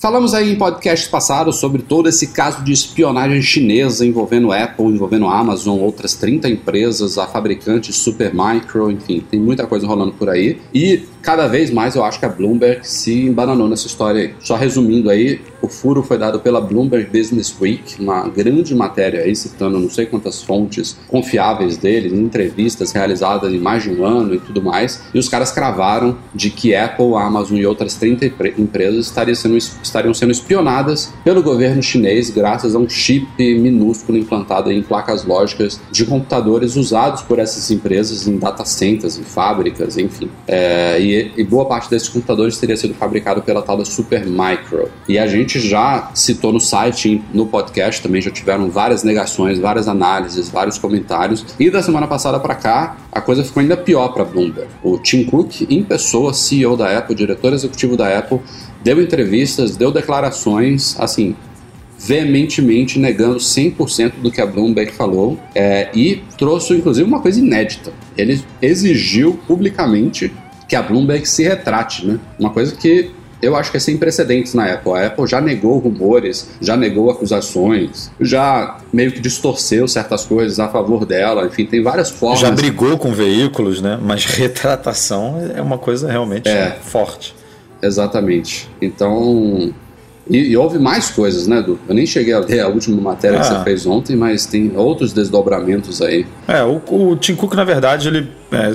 Falamos 0.00 0.32
aí 0.32 0.50
em 0.50 0.56
podcasts 0.56 1.06
passados 1.06 1.56
sobre 1.56 1.82
todo 1.82 2.08
esse 2.08 2.28
caso 2.28 2.64
de 2.64 2.72
espionagem 2.72 3.42
chinesa 3.42 4.06
envolvendo 4.06 4.50
Apple, 4.50 4.86
envolvendo 4.86 5.26
Amazon, 5.26 5.78
outras 5.78 6.14
30 6.14 6.48
empresas, 6.48 7.18
a 7.18 7.26
fabricante 7.26 7.92
Supermicro, 7.92 8.90
enfim, 8.90 9.22
tem 9.30 9.38
muita 9.38 9.66
coisa 9.66 9.86
rolando 9.86 10.12
por 10.12 10.30
aí. 10.30 10.58
E 10.72 11.02
cada 11.22 11.46
vez 11.46 11.70
mais 11.70 11.94
eu 11.94 12.04
acho 12.04 12.18
que 12.18 12.26
a 12.26 12.28
Bloomberg 12.28 12.86
se 12.86 13.26
embananou 13.26 13.68
nessa 13.68 13.86
história 13.86 14.22
aí. 14.22 14.34
Só 14.40 14.56
resumindo 14.56 15.10
aí, 15.10 15.40
o 15.62 15.68
furo 15.68 16.02
foi 16.02 16.18
dado 16.18 16.40
pela 16.40 16.60
Bloomberg 16.60 17.06
Business 17.06 17.54
Week, 17.60 18.00
uma 18.00 18.28
grande 18.28 18.74
matéria 18.74 19.22
aí 19.22 19.34
citando 19.34 19.78
não 19.78 19.90
sei 19.90 20.06
quantas 20.06 20.42
fontes 20.42 20.96
confiáveis 21.08 21.76
deles, 21.76 22.12
entrevistas 22.12 22.92
realizadas 22.92 23.52
em 23.52 23.58
mais 23.58 23.82
de 23.82 23.90
um 23.90 24.04
ano 24.04 24.34
e 24.34 24.38
tudo 24.38 24.62
mais. 24.62 25.02
E 25.12 25.18
os 25.18 25.28
caras 25.28 25.52
cravaram 25.52 26.16
de 26.34 26.50
que 26.50 26.74
Apple, 26.74 27.14
Amazon 27.14 27.58
e 27.58 27.66
outras 27.66 27.94
30 27.94 28.26
empresas 28.58 29.06
estariam 29.06 29.34
sendo, 29.34 29.56
estariam 29.56 30.14
sendo 30.14 30.32
espionadas 30.32 31.12
pelo 31.24 31.42
governo 31.42 31.82
chinês 31.82 32.30
graças 32.30 32.74
a 32.74 32.78
um 32.78 32.88
chip 32.88 33.26
minúsculo 33.58 34.18
implantado 34.18 34.70
em 34.72 34.82
placas 34.82 35.24
lógicas 35.24 35.80
de 35.90 36.04
computadores 36.04 36.76
usados 36.76 37.22
por 37.22 37.38
essas 37.38 37.70
empresas 37.70 38.26
em 38.26 38.38
data 38.38 38.64
centers, 38.64 39.18
em 39.18 39.22
fábricas, 39.22 39.96
enfim. 39.96 40.30
É, 40.46 41.00
e, 41.00 41.09
e 41.14 41.44
boa 41.44 41.64
parte 41.64 41.90
desses 41.90 42.08
computadores 42.08 42.58
teria 42.58 42.76
sido 42.76 42.94
fabricado 42.94 43.42
pela 43.42 43.62
tal 43.62 43.76
da 43.76 43.84
Supermicro. 43.84 44.90
E 45.08 45.18
a 45.18 45.26
gente 45.26 45.60
já 45.60 46.10
citou 46.14 46.52
no 46.52 46.60
site, 46.60 47.22
no 47.32 47.46
podcast 47.46 48.02
também 48.02 48.20
já 48.20 48.30
tiveram 48.30 48.70
várias 48.70 49.02
negações, 49.02 49.58
várias 49.58 49.88
análises, 49.88 50.48
vários 50.48 50.78
comentários. 50.78 51.44
E 51.58 51.70
da 51.70 51.82
semana 51.82 52.06
passada 52.06 52.38
para 52.38 52.54
cá, 52.54 52.96
a 53.12 53.20
coisa 53.20 53.44
ficou 53.44 53.60
ainda 53.60 53.76
pior 53.76 54.08
para 54.08 54.24
Bloomberg. 54.24 54.68
O 54.82 54.98
Tim 54.98 55.24
Cook, 55.24 55.62
em 55.68 55.82
pessoa, 55.82 56.32
CEO 56.32 56.76
da 56.76 56.98
Apple, 56.98 57.14
diretor 57.14 57.52
executivo 57.52 57.96
da 57.96 58.18
Apple, 58.18 58.40
deu 58.82 59.00
entrevistas, 59.00 59.76
deu 59.76 59.90
declarações, 59.90 60.98
assim, 60.98 61.34
veementemente 61.98 62.98
negando 62.98 63.36
100% 63.36 64.14
do 64.22 64.30
que 64.30 64.40
a 64.40 64.46
Bloomberg 64.46 64.90
falou 64.92 65.38
é, 65.54 65.90
e 65.94 66.22
trouxe, 66.38 66.74
inclusive, 66.74 67.06
uma 67.06 67.20
coisa 67.20 67.38
inédita. 67.38 67.92
Ele 68.16 68.42
exigiu 68.62 69.38
publicamente 69.46 70.32
que 70.70 70.76
a 70.76 70.82
Bloomberg 70.82 71.26
se 71.26 71.42
retrate, 71.42 72.06
né? 72.06 72.20
Uma 72.38 72.50
coisa 72.50 72.76
que 72.76 73.10
eu 73.42 73.56
acho 73.56 73.72
que 73.72 73.76
é 73.76 73.80
sem 73.80 73.96
precedentes 73.96 74.54
na 74.54 74.72
Apple. 74.72 74.92
A 74.92 75.06
Apple 75.06 75.26
já 75.26 75.40
negou 75.40 75.78
rumores, 75.78 76.50
já 76.60 76.76
negou 76.76 77.10
acusações, 77.10 78.08
já 78.20 78.78
meio 78.92 79.10
que 79.10 79.18
distorceu 79.18 79.88
certas 79.88 80.24
coisas 80.24 80.60
a 80.60 80.68
favor 80.68 81.04
dela. 81.04 81.44
Enfim, 81.44 81.66
tem 81.66 81.82
várias 81.82 82.08
formas. 82.08 82.38
Já 82.38 82.52
brigou 82.52 82.96
com 82.96 83.12
veículos, 83.12 83.82
né? 83.82 83.98
Mas 84.00 84.24
retratação 84.30 85.42
é 85.56 85.60
uma 85.60 85.76
coisa 85.76 86.08
realmente 86.08 86.48
é, 86.48 86.78
forte. 86.80 87.34
Exatamente. 87.82 88.70
Então. 88.80 89.74
E, 90.30 90.50
e, 90.50 90.56
houve 90.56 90.78
mais 90.78 91.10
coisas, 91.10 91.48
né, 91.48 91.58
Edu? 91.58 91.78
Eu 91.88 91.94
nem 91.94 92.06
cheguei 92.06 92.32
a 92.32 92.38
ler 92.38 92.60
a 92.60 92.68
última 92.68 93.00
matéria 93.00 93.38
ah. 93.38 93.40
que 93.40 93.48
você 93.48 93.64
fez 93.64 93.84
ontem, 93.84 94.14
mas 94.14 94.46
tem 94.46 94.72
outros 94.76 95.12
desdobramentos 95.12 96.00
aí. 96.00 96.24
É, 96.46 96.62
o, 96.62 96.80
o 96.88 97.16
Tim 97.16 97.34
Cook, 97.34 97.54
na 97.54 97.64
verdade, 97.64 98.08
ele, 98.08 98.28
é, 98.52 98.72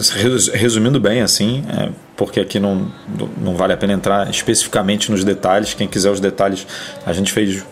resumindo 0.54 1.00
bem, 1.00 1.22
assim, 1.22 1.64
é, 1.70 1.90
porque 2.16 2.40
aqui 2.40 2.60
não, 2.60 2.92
não 3.38 3.56
vale 3.56 3.74
a 3.74 3.78
pena 3.78 3.94
entrar 3.94 4.30
especificamente 4.30 5.12
nos 5.12 5.24
detalhes. 5.24 5.74
Quem 5.74 5.88
quiser 5.88 6.10
os 6.10 6.20
detalhes, 6.20 6.66
a 7.06 7.12
gente 7.12 7.32
fez 7.32 7.64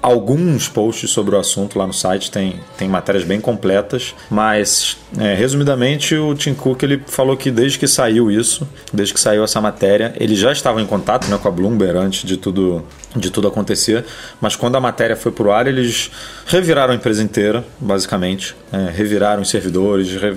alguns 0.00 0.68
posts 0.68 1.10
sobre 1.10 1.34
o 1.34 1.38
assunto 1.38 1.78
lá 1.78 1.86
no 1.86 1.92
site, 1.92 2.30
tem, 2.30 2.60
tem 2.76 2.88
matérias 2.88 3.24
bem 3.24 3.40
completas, 3.40 4.14
mas 4.30 4.96
é, 5.18 5.34
resumidamente 5.34 6.14
o 6.14 6.34
Tim 6.34 6.54
Cook 6.54 6.82
ele 6.82 7.02
falou 7.06 7.36
que 7.36 7.50
desde 7.50 7.78
que 7.78 7.86
saiu 7.86 8.30
isso, 8.30 8.68
desde 8.92 9.14
que 9.14 9.20
saiu 9.20 9.44
essa 9.44 9.60
matéria, 9.60 10.14
ele 10.18 10.34
já 10.34 10.52
estava 10.52 10.80
em 10.80 10.86
contato 10.86 11.28
né, 11.28 11.38
com 11.40 11.48
a 11.48 11.50
Bloomberg 11.50 11.98
antes 11.98 12.24
de 12.24 12.36
tudo, 12.36 12.84
de 13.14 13.30
tudo 13.30 13.48
acontecer, 13.48 14.04
mas 14.40 14.56
quando 14.56 14.76
a 14.76 14.80
matéria 14.80 15.16
foi 15.16 15.32
para 15.32 15.46
o 15.46 15.52
ar, 15.52 15.66
eles 15.66 16.10
reviraram 16.46 16.92
a 16.92 16.96
empresa 16.96 17.22
inteira, 17.22 17.64
basicamente, 17.78 18.54
é, 18.72 18.90
reviraram 18.90 19.42
os 19.42 19.50
servidores, 19.50 20.14
re 20.20 20.36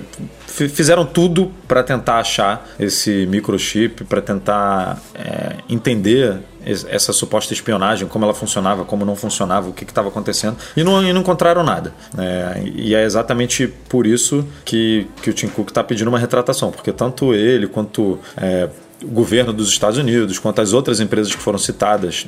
fizeram 0.56 1.06
tudo 1.06 1.52
para 1.68 1.84
tentar 1.84 2.20
achar 2.20 2.68
esse 2.80 3.26
microchip, 3.28 4.04
para 4.06 4.22
tentar 4.22 5.02
é, 5.14 5.56
entender 5.70 6.40
essa 6.66 7.14
suposta 7.14 7.54
espionagem, 7.54 8.08
como 8.08 8.26
ela 8.26 8.34
funcionava, 8.34 8.84
como 8.84 9.06
não 9.06 9.16
funcionava, 9.16 9.70
o 9.70 9.74
que 9.74 9.84
estava 9.84 10.10
acontecendo, 10.10 10.58
e 10.76 10.84
não, 10.84 11.04
e 11.04 11.14
não, 11.14 11.22
encontraram 11.22 11.64
nada. 11.64 11.94
É, 12.18 12.64
e 12.66 12.96
é 12.96 13.04
exatamente 13.04 13.68
por 13.88 14.08
isso 14.08 14.48
que, 14.64 15.08
que 15.22 15.30
o 15.30 15.34
Tim 15.34 15.48
Cook 15.48 15.70
está 15.70 15.84
pedindo 15.84 16.08
uma 16.08 16.18
retratação, 16.18 16.72
porque 16.72 16.92
tanto 16.92 17.36
ele 17.36 17.68
quanto 17.68 18.18
é, 18.36 18.68
o 19.06 19.12
governo 19.12 19.54
dos 19.54 19.70
Estados 19.70 19.98
Unidos, 19.98 20.40
quanto 20.40 20.62
as 20.62 20.74
outras 20.74 21.00
empresas 21.00 21.34
que 21.34 21.42
foram 21.42 21.60
citadas, 21.60 22.26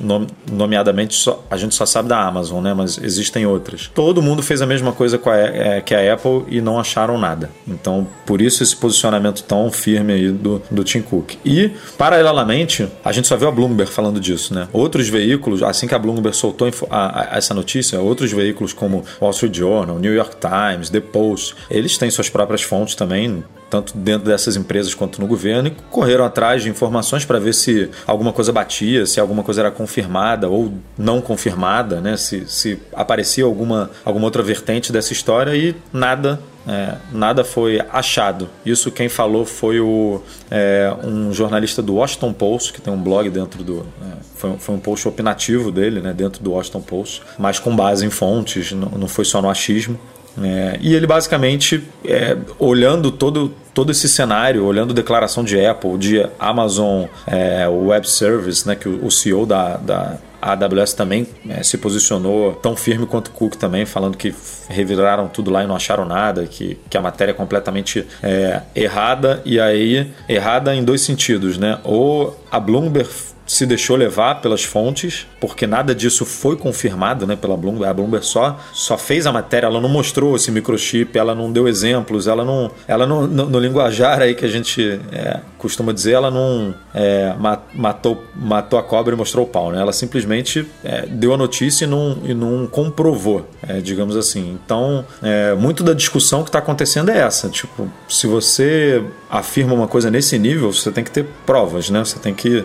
nomeadamente 0.50 1.14
só, 1.14 1.44
a 1.50 1.56
gente 1.56 1.74
só 1.74 1.84
sabe 1.84 2.08
da 2.08 2.20
Amazon, 2.20 2.62
né? 2.62 2.72
Mas 2.72 2.98
existem 2.98 3.46
outras. 3.46 3.90
Todo 3.94 4.22
mundo 4.22 4.42
fez 4.42 4.62
a 4.62 4.66
mesma 4.66 4.92
coisa 4.92 5.20
a, 5.24 5.36
é, 5.36 5.80
que 5.80 5.94
a 5.94 6.14
Apple 6.14 6.44
e 6.48 6.60
não 6.60 6.78
acharam 6.78 7.18
nada. 7.18 7.50
Então, 7.66 8.06
por 8.24 8.40
isso 8.40 8.62
esse 8.62 8.76
posicionamento 8.76 9.42
tão 9.42 9.70
firme 9.70 10.12
aí 10.12 10.30
do, 10.30 10.62
do 10.70 10.84
Tim 10.84 11.02
Cook. 11.02 11.34
E, 11.44 11.72
paralelamente, 11.96 12.88
a 13.04 13.12
gente 13.12 13.26
só 13.26 13.36
viu 13.36 13.48
a 13.48 13.52
Bloomberg 13.52 13.90
falando 13.90 14.20
disso, 14.20 14.54
né? 14.54 14.68
Outros 14.72 15.08
veículos, 15.08 15.62
assim 15.62 15.86
que 15.86 15.94
a 15.94 15.98
Bloomberg 15.98 16.36
soltou 16.36 16.68
a, 16.90 17.34
a, 17.34 17.36
essa 17.36 17.52
notícia, 17.54 18.00
outros 18.00 18.32
veículos 18.32 18.72
como 18.72 19.04
Wall 19.20 19.30
Street 19.32 19.56
Journal, 19.56 19.98
New 19.98 20.14
York 20.14 20.36
Times, 20.36 20.90
The 20.90 21.00
Post, 21.00 21.54
eles 21.70 21.98
têm 21.98 22.10
suas 22.10 22.28
próprias 22.28 22.62
fontes 22.62 22.94
também, 22.94 23.42
tanto 23.70 23.96
dentro 23.96 24.26
dessas 24.28 24.56
empresas 24.56 24.94
quanto 24.94 25.20
no 25.20 25.26
governo, 25.26 25.68
e 25.68 25.72
correram 25.90 26.24
atrás 26.24 26.62
de 26.62 26.70
informações 26.70 27.24
para 27.24 27.38
ver 27.38 27.54
se 27.54 27.90
alguma 28.06 28.32
coisa 28.32 28.52
batia, 28.52 29.06
se 29.06 29.20
alguma 29.20 29.42
coisa 29.42 29.60
era 29.60 29.70
confirmada 29.70 30.48
ou 30.48 30.72
não 30.96 31.20
confirmada, 31.20 32.00
né? 32.00 32.16
se, 32.16 32.46
se 32.48 32.78
aparecia 32.92 33.44
alguma, 33.44 33.90
alguma 34.04 34.24
outra 34.26 34.42
vertente 34.42 34.92
dessa 34.92 35.12
história 35.12 35.54
e 35.54 35.74
nada 35.92 36.40
é, 36.68 36.96
nada 37.10 37.44
foi 37.44 37.80
achado. 37.90 38.46
Isso 38.64 38.90
quem 38.90 39.08
falou 39.08 39.46
foi 39.46 39.80
o, 39.80 40.20
é, 40.50 40.94
um 41.02 41.32
jornalista 41.32 41.80
do 41.80 41.94
Washington 41.94 42.30
Post, 42.34 42.74
que 42.74 42.80
tem 42.80 42.92
um 42.92 43.02
blog 43.02 43.30
dentro 43.30 43.64
do. 43.64 43.86
É, 44.02 44.16
foi, 44.36 44.58
foi, 44.58 44.74
um 44.74 44.78
post 44.78 45.08
opinativo 45.08 45.72
dele, 45.72 46.00
né, 46.00 46.12
dentro 46.12 46.44
do 46.44 46.52
Washington 46.52 46.82
Post, 46.82 47.22
mas 47.38 47.58
com 47.58 47.74
base 47.74 48.04
em 48.04 48.10
fontes, 48.10 48.72
não, 48.72 48.90
não 48.90 49.08
foi 49.08 49.24
só 49.24 49.40
no 49.40 49.48
achismo. 49.48 49.98
É, 50.42 50.78
e 50.80 50.94
ele 50.94 51.06
basicamente, 51.06 51.82
é, 52.04 52.36
olhando 52.58 53.10
todo, 53.10 53.52
todo 53.74 53.90
esse 53.90 54.08
cenário, 54.08 54.64
olhando 54.64 54.94
declaração 54.94 55.44
de 55.44 55.64
Apple, 55.64 55.96
de 55.98 56.26
Amazon 56.38 57.04
é, 57.26 57.66
Web 57.68 58.08
Service, 58.08 58.66
né, 58.66 58.74
que 58.74 58.88
o, 58.88 59.10
CEO 59.10 59.46
da, 59.46 59.76
da 59.76 60.18
AWS 60.40 60.92
também 60.92 61.26
é, 61.48 61.62
se 61.62 61.76
posicionou 61.78 62.54
tão 62.54 62.76
firme 62.76 63.06
quanto 63.06 63.28
o 63.28 63.30
Cook 63.32 63.56
também, 63.56 63.84
falando 63.84 64.16
que 64.16 64.34
reviraram 64.68 65.28
tudo 65.28 65.50
lá 65.50 65.64
e 65.64 65.66
não 65.66 65.74
acharam 65.74 66.04
nada, 66.04 66.46
que, 66.46 66.78
que 66.88 66.96
a 66.96 67.00
matéria 67.00 67.32
é 67.32 67.34
completamente 67.34 68.06
é, 68.22 68.62
errada, 68.74 69.42
e 69.44 69.58
aí 69.58 70.10
errada 70.28 70.74
em 70.74 70.84
dois 70.84 71.00
sentidos, 71.00 71.58
né? 71.58 71.78
Ou 71.84 72.38
a 72.50 72.60
Bloomberg 72.60 73.10
se 73.48 73.64
deixou 73.64 73.96
levar 73.96 74.42
pelas 74.42 74.62
fontes, 74.62 75.26
porque 75.40 75.66
nada 75.66 75.94
disso 75.94 76.26
foi 76.26 76.54
confirmado 76.54 77.26
né, 77.26 77.34
pela 77.34 77.56
Bloomberg. 77.56 77.90
A 77.90 77.94
Bloomberg 77.94 78.24
só, 78.24 78.60
só 78.74 78.98
fez 78.98 79.26
a 79.26 79.32
matéria, 79.32 79.66
ela 79.66 79.80
não 79.80 79.88
mostrou 79.88 80.36
esse 80.36 80.50
microchip, 80.50 81.18
ela 81.18 81.34
não 81.34 81.50
deu 81.50 81.66
exemplos, 81.66 82.26
ela 82.26 82.44
não. 82.44 82.70
Ela 82.86 83.06
não, 83.06 83.26
no, 83.26 83.46
no 83.46 83.58
linguajar 83.58 84.20
aí 84.20 84.34
que 84.34 84.44
a 84.44 84.48
gente 84.48 85.00
é, 85.10 85.40
costuma 85.56 85.92
dizer, 85.92 86.12
ela 86.12 86.30
não 86.30 86.74
é, 86.94 87.34
matou, 87.74 88.22
matou 88.36 88.78
a 88.78 88.82
cobra 88.82 89.14
e 89.14 89.16
mostrou 89.16 89.46
o 89.46 89.48
pau. 89.48 89.72
Né? 89.72 89.80
Ela 89.80 89.92
simplesmente 89.92 90.66
é, 90.84 91.06
deu 91.06 91.32
a 91.32 91.36
notícia 91.36 91.86
e 91.86 91.88
não, 91.88 92.18
e 92.24 92.34
não 92.34 92.66
comprovou, 92.66 93.48
é, 93.66 93.80
digamos 93.80 94.14
assim. 94.14 94.58
Então, 94.62 95.06
é, 95.22 95.54
muito 95.54 95.82
da 95.82 95.94
discussão 95.94 96.42
que 96.42 96.50
está 96.50 96.58
acontecendo 96.58 97.10
é 97.10 97.18
essa. 97.18 97.48
Tipo, 97.48 97.90
se 98.08 98.26
você 98.26 99.02
afirma 99.30 99.72
uma 99.72 99.88
coisa 99.88 100.10
nesse 100.10 100.38
nível, 100.38 100.70
você 100.70 100.92
tem 100.92 101.02
que 101.02 101.10
ter 101.10 101.26
provas, 101.46 101.88
né? 101.88 102.04
Você 102.04 102.18
tem 102.18 102.34
que 102.34 102.64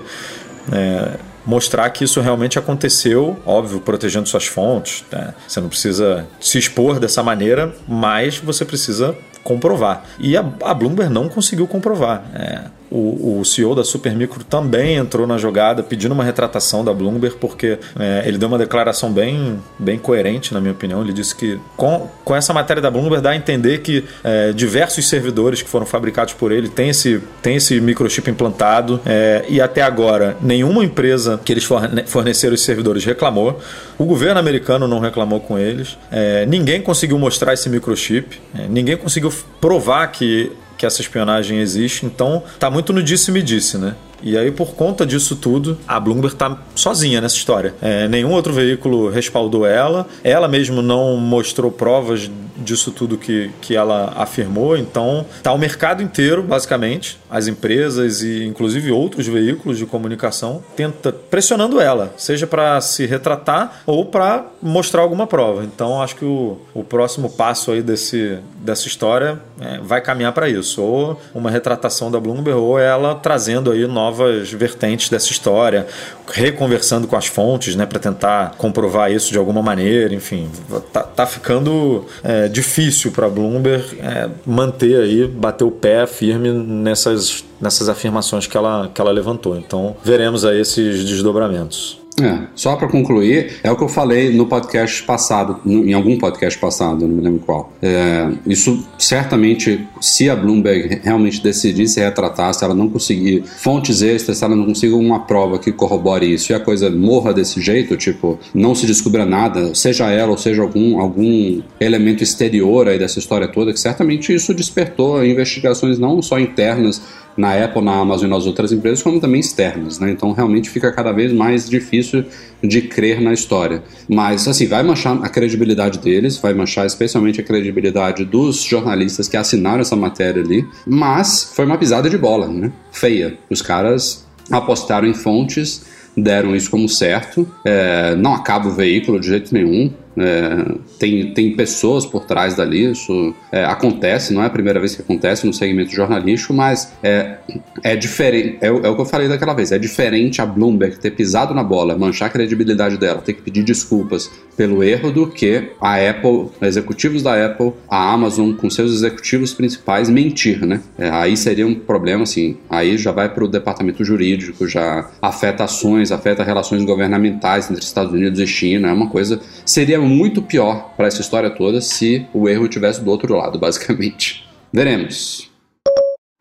é, 0.72 1.18
mostrar 1.46 1.90
que 1.90 2.04
isso 2.04 2.22
realmente 2.22 2.58
aconteceu, 2.58 3.40
óbvio, 3.46 3.80
protegendo 3.80 4.28
suas 4.28 4.46
fontes. 4.46 5.04
Né? 5.12 5.34
Você 5.48 5.60
não 5.60 5.70
precisa 5.70 6.28
se 6.40 6.58
expor 6.58 7.00
dessa 7.00 7.22
maneira, 7.22 7.74
mas 7.88 8.38
você 8.38 8.64
precisa 8.64 9.16
comprovar. 9.44 10.06
E 10.18 10.38
a, 10.38 10.46
a 10.64 10.74
Bloomberg 10.74 11.12
não 11.12 11.28
conseguiu 11.28 11.68
comprovar. 11.68 12.24
É, 12.34 12.62
o, 12.94 13.40
o 13.40 13.46
CEO 13.46 13.74
da 13.74 13.84
Supermicro 13.84 14.44
também 14.44 14.98
entrou 14.98 15.26
na 15.26 15.40
jogada 15.40 15.82
pedindo 15.82 16.12
uma 16.12 16.24
retratação 16.24 16.86
da 16.86 16.94
Bloomberg, 16.94 17.38
porque 17.38 17.80
é, 18.00 18.24
ele 18.26 18.38
deu 18.38 18.48
uma 18.48 18.58
declaração 18.58 19.12
bem, 19.12 19.60
bem 19.80 19.98
coerente, 19.98 20.54
na 20.54 20.62
minha 20.62 20.74
opinião. 20.74 21.02
Ele 21.02 21.12
disse 21.12 21.36
que 21.36 21.60
com, 21.76 22.08
com 22.24 22.36
essa 22.36 22.54
matéria 22.54 22.82
da 22.82 22.92
Bloomberg 22.92 23.24
dá 23.24 23.32
a 23.32 23.36
entender 23.36 23.80
que 23.80 24.06
é, 24.24 24.54
diversos 24.54 25.10
servidores 25.10 25.64
que 25.64 25.70
foram 25.70 25.88
fabricados 25.88 26.36
por 26.36 26.52
ele 26.52 26.70
têm 26.70 26.90
esse, 26.90 27.20
têm 27.42 27.56
esse 27.56 27.82
microchip 27.82 28.30
implantado 28.30 29.02
é, 29.06 29.44
e 29.50 29.60
até 29.60 29.82
agora 29.82 30.38
nenhuma 30.40 30.86
empresa 30.86 31.42
que 31.44 31.52
eles 31.52 31.64
forneceram 32.06 32.54
os 32.54 32.62
servidores 32.62 33.04
reclamou. 33.04 33.60
O 33.98 34.06
governo 34.06 34.40
americano 34.40 34.88
não 34.88 35.00
reclamou 35.00 35.40
com 35.40 35.58
eles. 35.58 35.98
É, 36.12 36.46
ninguém 36.46 36.80
conseguiu 36.80 37.18
mostrar 37.18 37.54
esse 37.54 37.70
microchip. 37.70 38.40
É, 38.54 38.68
ninguém 38.68 38.98
conseguiu 38.98 39.34
provar 39.60 40.06
que 40.12 40.52
que 40.84 40.88
essa 40.88 41.02
espionagem 41.02 41.60
existe. 41.60 42.06
Então, 42.06 42.44
tá 42.60 42.70
muito 42.70 42.92
no 42.92 43.02
disse-me 43.02 43.42
disse, 43.42 43.78
né? 43.78 43.96
E 44.22 44.38
aí, 44.38 44.52
por 44.52 44.74
conta 44.76 45.06
disso 45.06 45.38
tudo, 45.38 45.78
a 45.88 45.98
Bloomberg 45.98 46.36
está 46.36 46.62
sozinha 46.76 47.22
nessa 47.22 47.36
história. 47.36 47.74
É, 47.82 48.08
nenhum 48.10 48.32
outro 48.32 48.52
veículo 48.52 49.10
respaldou 49.10 49.66
ela. 49.66 50.06
Ela 50.24 50.48
mesmo 50.48 50.82
não 50.82 51.16
mostrou 51.16 51.72
provas 51.72 52.30
disso 52.58 52.92
tudo 52.92 53.18
que, 53.18 53.52
que 53.62 53.76
ela 53.76 54.14
afirmou. 54.16 54.78
Então, 54.78 55.26
tá 55.42 55.52
o 55.52 55.58
mercado 55.58 56.02
inteiro, 56.02 56.44
basicamente, 56.44 57.20
as 57.30 57.48
empresas 57.48 58.22
e 58.22 58.46
inclusive 58.46 58.92
outros 58.92 59.28
veículos 59.28 59.78
de 59.78 59.86
comunicação, 59.86 60.64
tenta 60.76 61.12
pressionando 61.12 61.80
ela, 61.80 62.14
seja 62.18 62.46
para 62.46 62.80
se 62.82 63.06
retratar 63.06 63.82
ou 63.86 64.06
para 64.06 64.46
mostrar 64.62 65.02
alguma 65.02 65.28
prova. 65.28 65.64
Então, 65.64 66.02
acho 66.02 66.16
que 66.16 66.26
o, 66.26 66.58
o 66.74 66.84
próximo 66.84 67.30
passo 67.30 67.72
aí 67.72 67.82
desse, 67.82 68.40
dessa 68.58 68.88
história 68.88 69.40
é, 69.60 69.80
vai 69.80 70.02
caminhar 70.02 70.34
para 70.34 70.50
isso, 70.50 70.82
ou 70.82 71.20
uma 71.34 71.50
retratação 71.50 72.12
da 72.12 72.20
Bloomberg 72.20 72.60
ou 72.60 72.80
ela 72.80 73.16
trazendo 73.16 73.72
aí 73.72 73.86
novas 73.88 74.52
vertentes 74.52 75.10
dessa 75.10 75.32
história, 75.32 75.88
reconversando 76.32 77.08
com 77.08 77.16
as 77.16 77.28
fontes, 77.28 77.76
né, 77.76 77.86
para 77.86 78.00
tentar 78.00 78.56
comprovar 78.58 79.12
isso 79.12 79.32
de 79.32 79.38
alguma 79.38 79.62
maneira, 79.62 80.14
enfim, 80.14 80.50
tá, 80.92 81.04
tá 81.04 81.26
ficando 81.26 82.06
é, 82.24 82.48
difícil 82.48 83.12
para 83.12 83.30
Bloomberg 83.30 84.00
é, 84.00 84.30
manter 84.46 85.02
aí, 85.02 85.28
bater 85.28 85.64
o 85.64 85.72
pé 85.72 86.06
firme 86.08 86.52
nessas, 86.52 87.44
nessas 87.60 87.90
afirmações 87.90 88.48
que 88.48 88.58
ela, 88.58 88.90
que 88.94 89.02
ela 89.02 89.12
levantou. 89.12 89.58
Então, 89.58 89.96
veremos 90.04 90.46
aí 90.46 90.60
esses 90.60 91.06
desdobramentos. 91.06 92.03
É, 92.22 92.48
só 92.56 92.76
para 92.76 92.88
concluir, 92.88 93.54
é 93.64 93.72
o 93.72 93.76
que 93.76 93.84
eu 93.84 93.88
falei 93.88 94.32
no 94.32 94.46
podcast 94.46 95.02
passado, 95.04 95.60
em 95.66 95.94
algum 95.94 96.18
podcast 96.18 96.60
passado, 96.60 97.08
não 97.08 97.16
me 97.16 97.22
lembro 97.22 97.40
qual. 97.40 97.74
É, 97.82 98.30
isso 98.46 98.86
certamente, 99.00 99.88
se 100.00 100.30
a 100.30 100.36
Bloomberg 100.36 101.00
realmente 101.04 101.42
decidir 101.42 101.88
se 101.88 102.00
retratar, 102.00 102.54
se 102.54 102.64
ela 102.64 102.76
não 102.76 102.88
conseguir 102.88 103.44
fontes 103.44 104.02
extras, 104.02 104.38
se 104.38 104.44
ela 104.44 104.56
não 104.56 104.66
conseguir 104.66 104.94
uma 104.94 105.22
prova 105.22 105.58
que 105.58 105.72
corrobore 105.72 106.32
isso 106.32 106.52
e 106.52 106.56
a 106.56 106.60
coisa 106.60 106.90
morra 106.90 107.34
desse 107.34 107.60
jeito, 107.60 107.98
tipo, 107.98 108.40
não 108.54 108.76
se 108.76 108.86
descubra 108.86 109.26
nada, 109.26 109.74
seja 109.74 110.12
ela 110.12 110.32
ou 110.32 110.38
seja 110.38 110.62
algum, 110.62 111.00
algum 111.00 111.62
elemento 111.80 112.22
exterior 112.24 112.88
aí 112.88 113.00
dessa 113.00 113.18
história 113.18 113.48
toda, 113.48 113.74
que 113.74 113.80
certamente 113.80 114.34
isso 114.34 114.54
despertou 114.54 115.26
investigações 115.26 115.98
não 115.98 116.22
só 116.22 116.40
internas 116.40 117.02
na 117.36 117.64
Apple, 117.64 117.82
na 117.82 117.94
Amazon 117.94 118.28
e 118.28 118.30
nas 118.30 118.46
outras 118.46 118.72
empresas, 118.72 119.02
como 119.02 119.20
também 119.20 119.40
externas, 119.40 120.00
né? 120.00 120.12
Então 120.12 120.32
realmente 120.32 120.70
fica 120.70 120.92
cada 120.92 121.12
vez 121.12 121.32
mais 121.34 121.70
difícil 121.70 122.26
de 122.64 122.82
crer 122.82 123.22
na 123.22 123.34
história. 123.34 123.84
Mas 124.08 124.48
assim, 124.48 124.68
vai 124.68 124.84
manchar 124.84 125.18
a 125.24 125.30
credibilidade 125.30 126.00
deles, 126.00 126.38
vai 126.38 126.54
manchar 126.54 126.86
especialmente 126.86 127.42
a 127.42 127.44
credibilidade 127.44 128.24
dos 128.26 128.62
jornalistas 128.62 129.28
que 129.28 129.38
assinaram 129.38 129.82
essa 129.82 129.96
matéria 129.96 130.42
ali, 130.42 130.66
mas 130.86 131.52
foi 131.56 131.66
uma 131.66 131.78
pisada 131.78 132.10
de 132.10 132.18
bola, 132.18 132.48
né? 132.48 132.72
Feia. 132.92 133.38
Os 133.50 133.62
caras 133.62 134.26
apostaram 134.52 135.08
em 135.08 135.14
fontes 135.14 135.94
deram 136.16 136.56
isso 136.56 136.70
como 136.70 136.88
certo. 136.88 137.48
É, 137.66 138.16
não 138.16 138.34
acaba 138.34 138.68
o 138.68 138.72
veículo 138.72 139.20
de 139.20 139.28
jeito 139.28 139.54
nenhum. 139.54 139.92
É, 140.18 140.76
tem, 141.00 141.34
tem 141.34 141.56
pessoas 141.56 142.06
por 142.06 142.26
trás 142.26 142.56
dali, 142.56 142.92
isso 142.92 143.34
é, 143.52 143.66
acontece, 143.66 144.34
não 144.34 144.44
é 144.44 144.46
a 144.46 144.50
primeira 144.50 144.80
vez 144.80 144.96
que 144.96 145.02
acontece 145.02 145.46
no 145.46 145.54
segmento 145.54 145.92
jornalístico, 145.92 146.54
mas 146.54 146.94
é, 147.02 147.38
é 147.84 147.96
diferente. 147.96 148.58
É, 148.62 148.68
é, 148.68 148.72
o 148.72 148.96
que 148.96 149.02
eu 149.02 149.06
falei 149.06 149.28
daquela 149.28 149.54
vez: 149.54 149.72
é 149.72 149.80
diferente 149.80 150.42
a 150.42 150.46
Bloomberg 150.46 150.98
ter 151.00 151.12
pisado 151.12 151.54
na 151.54 151.64
bola, 151.64 151.98
manchar 151.98 152.28
a 152.28 152.32
credibilidade 152.32 152.98
dela, 152.98 153.22
ter 153.22 153.34
que 153.34 153.42
pedir 153.42 153.64
desculpas 153.64 154.30
pelo 154.56 154.84
erro, 154.84 155.12
do 155.12 155.28
que 155.28 155.72
a 155.82 155.96
Apple, 155.96 156.50
executivos 156.62 157.24
da 157.24 157.46
Apple, 157.46 157.74
a 157.90 158.12
Amazon, 158.14 158.54
com 158.54 158.70
seus 158.70 158.94
executivos 158.94 159.54
principais, 159.54 160.10
mentir, 160.10 160.64
né? 160.66 160.82
É, 160.98 161.10
aí 161.10 161.36
seria 161.36 161.66
um 161.66 161.74
problema, 161.74 162.24
assim, 162.24 162.58
aí 162.70 162.98
já 162.98 163.12
vai 163.12 163.30
para 163.30 163.44
o 163.44 163.48
departamento 163.48 164.04
jurídico, 164.06 164.68
já 164.68 165.10
afeta 165.22 165.64
ações, 165.64 166.12
afeta 166.12 166.44
relações 166.44 166.84
governamentais 166.84 167.70
entre 167.70 167.84
Estados 167.84 168.14
Unidos 168.14 168.40
e 168.40 168.46
China, 168.46 168.90
é 168.90 168.94
uma 168.94 169.10
coisa. 169.10 169.40
Seria 169.66 170.00
muito 170.04 170.42
pior 170.42 170.94
para 170.96 171.08
essa 171.08 171.22
história 171.22 171.50
toda 171.50 171.82
se 171.82 172.26
o 172.34 172.48
erro 172.48 172.68
tivesse 172.68 173.02
do 173.02 173.10
outro 173.10 173.36
lado, 173.36 173.58
basicamente. 173.60 174.48
Veremos. 174.72 175.54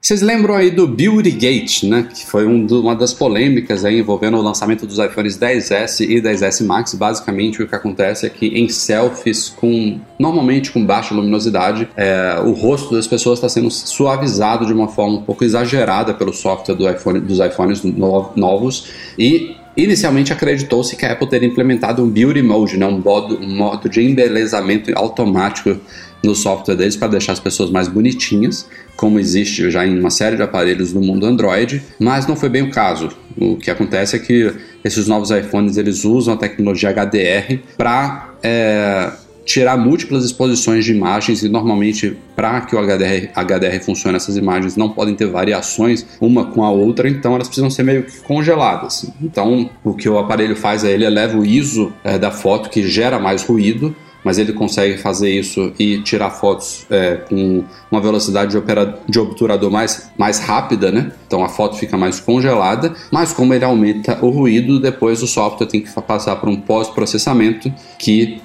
Vocês 0.05 0.21
lembram 0.21 0.57
aí 0.57 0.69
do 0.69 0.89
Beauty 0.89 1.31
Gate, 1.31 1.85
né? 1.85 2.09
Que 2.13 2.27
foi 2.27 2.45
um 2.45 2.67
do, 2.67 2.81
uma 2.81 2.97
das 2.97 3.15
polêmicas 3.15 3.85
aí 3.85 4.01
envolvendo 4.01 4.37
o 4.37 4.43
lançamento 4.43 4.85
dos 4.85 4.99
iPhones 4.99 5.39
10S 5.39 6.01
e 6.01 6.21
10S 6.21 6.67
Max. 6.67 6.93
Basicamente, 6.95 7.63
o 7.63 7.69
que 7.69 7.75
acontece 7.77 8.27
é 8.27 8.29
que 8.29 8.49
em 8.49 8.69
selfies 8.69 9.49
com 9.49 10.01
normalmente 10.19 10.73
com 10.73 10.85
baixa 10.85 11.15
luminosidade, 11.15 11.89
é, 11.97 12.35
o 12.45 12.51
rosto 12.51 12.93
das 12.93 13.07
pessoas 13.07 13.39
está 13.39 13.49
sendo 13.49 13.71
suavizado 13.71 14.67
de 14.67 14.73
uma 14.73 14.89
forma 14.89 15.19
um 15.19 15.23
pouco 15.23 15.45
exagerada 15.45 16.13
pelo 16.13 16.33
software 16.33 16.75
do 16.75 16.91
iPhone, 16.91 17.21
dos 17.21 17.39
iPhones 17.39 17.85
novos 17.85 18.89
e 19.17 19.55
Inicialmente 19.77 20.33
acreditou-se 20.33 20.95
que 20.97 21.07
a 21.07 21.13
Apple 21.13 21.29
teria 21.29 21.49
implementado 21.49 22.03
um 22.03 22.09
Beauty 22.09 22.43
Mode, 22.43 22.77
né, 22.77 22.87
um, 22.87 22.99
modo, 22.99 23.39
um 23.41 23.57
modo 23.57 23.89
de 23.89 24.03
embelezamento 24.03 24.93
automático 24.95 25.79
no 26.23 26.35
software 26.35 26.77
deles 26.77 26.95
para 26.95 27.09
deixar 27.09 27.33
as 27.33 27.41
pessoas 27.41 27.71
mais 27.71 27.89
bonitinhas, 27.89 28.69
como 28.97 29.19
existe 29.19 29.71
já 29.71 29.87
em 29.87 29.99
uma 29.99 30.11
série 30.11 30.37
de 30.37 30.43
aparelhos 30.43 30.93
no 30.93 31.01
mundo 31.01 31.27
Android, 31.27 31.83
mas 31.99 32.27
não 32.27 32.37
foi 32.37 32.49
bem 32.49 32.63
o 32.63 32.71
caso. 32.71 33.11
O 33.37 33.57
que 33.57 33.71
acontece 33.71 34.15
é 34.15 34.19
que 34.19 34.55
esses 34.85 35.09
novos 35.09 35.31
iPhones 35.31 35.77
eles 35.77 36.05
usam 36.05 36.35
a 36.35 36.37
tecnologia 36.37 36.91
HDR 36.91 37.59
para 37.77 38.35
é, 38.43 39.11
tirar 39.45 39.77
múltiplas 39.77 40.25
exposições 40.25 40.85
de 40.85 40.93
imagens 40.93 41.43
e 41.43 41.49
normalmente 41.49 42.17
para 42.35 42.61
que 42.63 42.75
o 42.75 42.79
HDR, 42.79 43.31
HDR 43.35 43.81
funcione 43.85 44.17
essas 44.17 44.37
imagens 44.37 44.77
não 44.77 44.89
podem 44.89 45.15
ter 45.15 45.27
variações 45.27 46.07
uma 46.21 46.47
com 46.47 46.65
a 46.65 46.71
outra, 46.71 47.09
então 47.09 47.35
elas 47.35 47.49
precisam 47.49 47.71
ser 47.71 47.83
meio 47.83 48.05
que 48.05 48.21
congeladas. 48.21 49.11
Então 49.21 49.71
o 49.85 49.95
que 49.95 50.09
o 50.09 50.19
aparelho 50.19 50.57
faz 50.57 50.85
é 50.85 50.91
ele 50.91 51.05
eleva 51.05 51.39
o 51.39 51.45
ISO 51.45 51.93
é, 52.05 52.19
da 52.19 52.31
foto 52.31 52.71
que 52.71 52.87
gera 52.87 53.19
mais 53.19 53.43
ruído 53.43 53.95
mas 54.25 54.39
ele 54.39 54.53
consegue 54.53 54.99
fazer 54.99 55.31
isso 55.31 55.73
e 55.79 56.01
tirar 56.03 56.31
fotos 56.31 56.87
é, 56.91 57.17
com 57.29 57.65
uma 57.91 58.01
velocidade 58.01 58.53
de, 58.53 58.59
opera, 58.59 58.99
de 59.09 59.19
obturador 59.19 59.71
mais, 59.71 60.11
mais 60.17 60.39
rápida, 60.39 60.91
né? 60.91 61.13
Então 61.27 61.45
a 61.45 61.49
foto 61.49 61.77
fica 61.77 61.97
mais 61.97 62.21
congelada, 62.21 62.95
mas 63.11 63.33
como 63.33 63.53
ele 63.53 63.65
aumenta 63.65 64.19
o 64.23 64.31
ruído, 64.31 64.81
depois 64.81 65.23
o 65.23 65.27
software 65.27 65.67
tem 65.67 65.81
que 65.81 65.91
passar 66.03 66.37
por 66.37 66.49
um 66.49 66.57
pós-processamento 66.57 67.73
que 67.99 68.41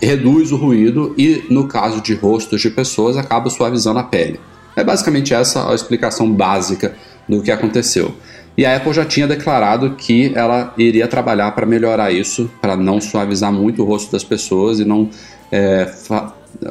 reduz 0.00 0.52
o 0.52 0.56
ruído 0.56 1.14
e, 1.16 1.44
no 1.50 1.66
caso 1.66 2.00
de 2.00 2.14
rostos 2.14 2.60
de 2.60 2.70
pessoas, 2.70 3.16
acaba 3.16 3.50
suavizando 3.50 3.98
a 3.98 4.04
pele. 4.04 4.38
É 4.76 4.84
basicamente 4.84 5.34
essa 5.34 5.70
a 5.70 5.74
explicação 5.74 6.30
básica 6.30 6.94
do 7.28 7.42
que 7.42 7.50
aconteceu. 7.50 8.14
E 8.58 8.66
a 8.66 8.76
Apple 8.76 8.92
já 8.92 9.04
tinha 9.04 9.24
declarado 9.28 9.94
que 9.94 10.32
ela 10.34 10.74
iria 10.76 11.06
trabalhar 11.06 11.52
para 11.52 11.64
melhorar 11.64 12.10
isso, 12.10 12.50
para 12.60 12.76
não 12.76 13.00
suavizar 13.00 13.52
muito 13.52 13.84
o 13.84 13.86
rosto 13.86 14.10
das 14.10 14.24
pessoas 14.24 14.80
e 14.80 14.84
não, 14.84 15.08
é, 15.52 15.88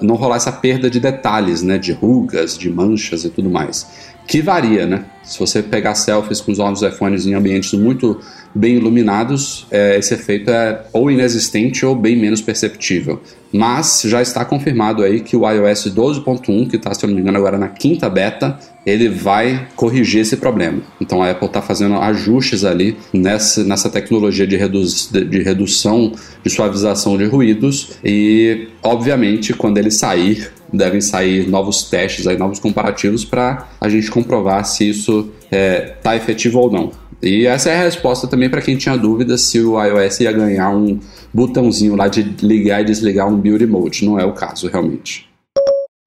não 0.01 0.15
rolar 0.15 0.35
essa 0.35 0.51
perda 0.51 0.89
de 0.89 0.99
detalhes, 0.99 1.61
né, 1.61 1.77
de 1.77 1.93
rugas, 1.93 2.57
de 2.57 2.69
manchas 2.69 3.23
e 3.23 3.29
tudo 3.29 3.49
mais. 3.49 3.87
Que 4.27 4.41
varia, 4.41 4.85
né? 4.85 5.05
Se 5.27 5.39
você 5.39 5.61
pegar 5.61 5.93
selfies 5.95 6.39
com 6.39 6.51
os 6.51 6.57
novos 6.57 6.81
iPhones 6.81 7.25
em 7.25 7.33
ambientes 7.33 7.73
muito 7.73 8.19
bem 8.55 8.75
iluminados, 8.75 9.67
é, 9.69 9.97
esse 9.97 10.13
efeito 10.13 10.49
é 10.49 10.85
ou 10.93 11.11
inexistente 11.11 11.85
ou 11.85 11.95
bem 11.95 12.15
menos 12.15 12.41
perceptível. 12.41 13.21
Mas 13.51 14.03
já 14.05 14.21
está 14.21 14.43
confirmado 14.43 15.03
aí 15.03 15.21
que 15.21 15.35
o 15.35 15.49
iOS 15.49 15.93
12.1, 15.93 16.69
que 16.69 16.75
está, 16.75 16.93
se 16.93 17.05
eu 17.05 17.07
não 17.07 17.15
me 17.15 17.21
engano, 17.21 17.37
agora 17.37 17.57
na 17.57 17.67
quinta 17.69 18.09
beta, 18.09 18.57
ele 18.85 19.09
vai 19.09 19.67
corrigir 19.75 20.21
esse 20.21 20.37
problema. 20.37 20.81
Então 20.99 21.21
a 21.21 21.29
Apple 21.29 21.47
está 21.47 21.61
fazendo 21.61 21.95
ajustes 21.95 22.63
ali 22.63 22.97
nessa, 23.13 23.63
nessa 23.63 23.89
tecnologia 23.89 24.47
de, 24.47 24.55
redu 24.55 24.81
de 24.83 25.43
redução, 25.43 26.13
de 26.43 26.49
suavização 26.49 27.17
de 27.17 27.25
ruídos 27.25 27.91
e, 28.03 28.67
obviamente, 28.83 29.53
quando 29.53 29.77
ele 29.77 29.91
sair, 29.91 30.51
devem 30.71 31.01
sair 31.01 31.49
novos 31.49 31.83
testes, 31.83 32.27
aí, 32.27 32.37
novos 32.37 32.59
comparativos 32.59 33.23
para 33.23 33.67
a 33.79 33.89
gente 33.89 34.11
comprovar 34.11 34.65
se 34.65 34.89
isso 34.89 35.16
está 35.19 35.57
é, 35.57 35.79
tá 36.01 36.15
efetivo 36.15 36.59
ou 36.59 36.71
não. 36.71 36.91
E 37.21 37.47
essa 37.47 37.69
é 37.69 37.75
a 37.75 37.83
resposta 37.83 38.27
também 38.27 38.49
para 38.49 38.61
quem 38.61 38.77
tinha 38.77 38.95
dúvida 38.95 39.37
se 39.37 39.59
o 39.59 39.81
iOS 39.83 40.19
ia 40.19 40.31
ganhar 40.31 40.69
um 40.69 40.99
botãozinho 41.33 41.95
lá 41.95 42.07
de 42.07 42.21
ligar 42.41 42.81
e 42.81 42.85
desligar 42.85 43.27
um 43.27 43.37
Beauty 43.37 43.65
Mode. 43.65 44.05
Não 44.05 44.19
é 44.19 44.25
o 44.25 44.33
caso, 44.33 44.67
realmente. 44.67 45.27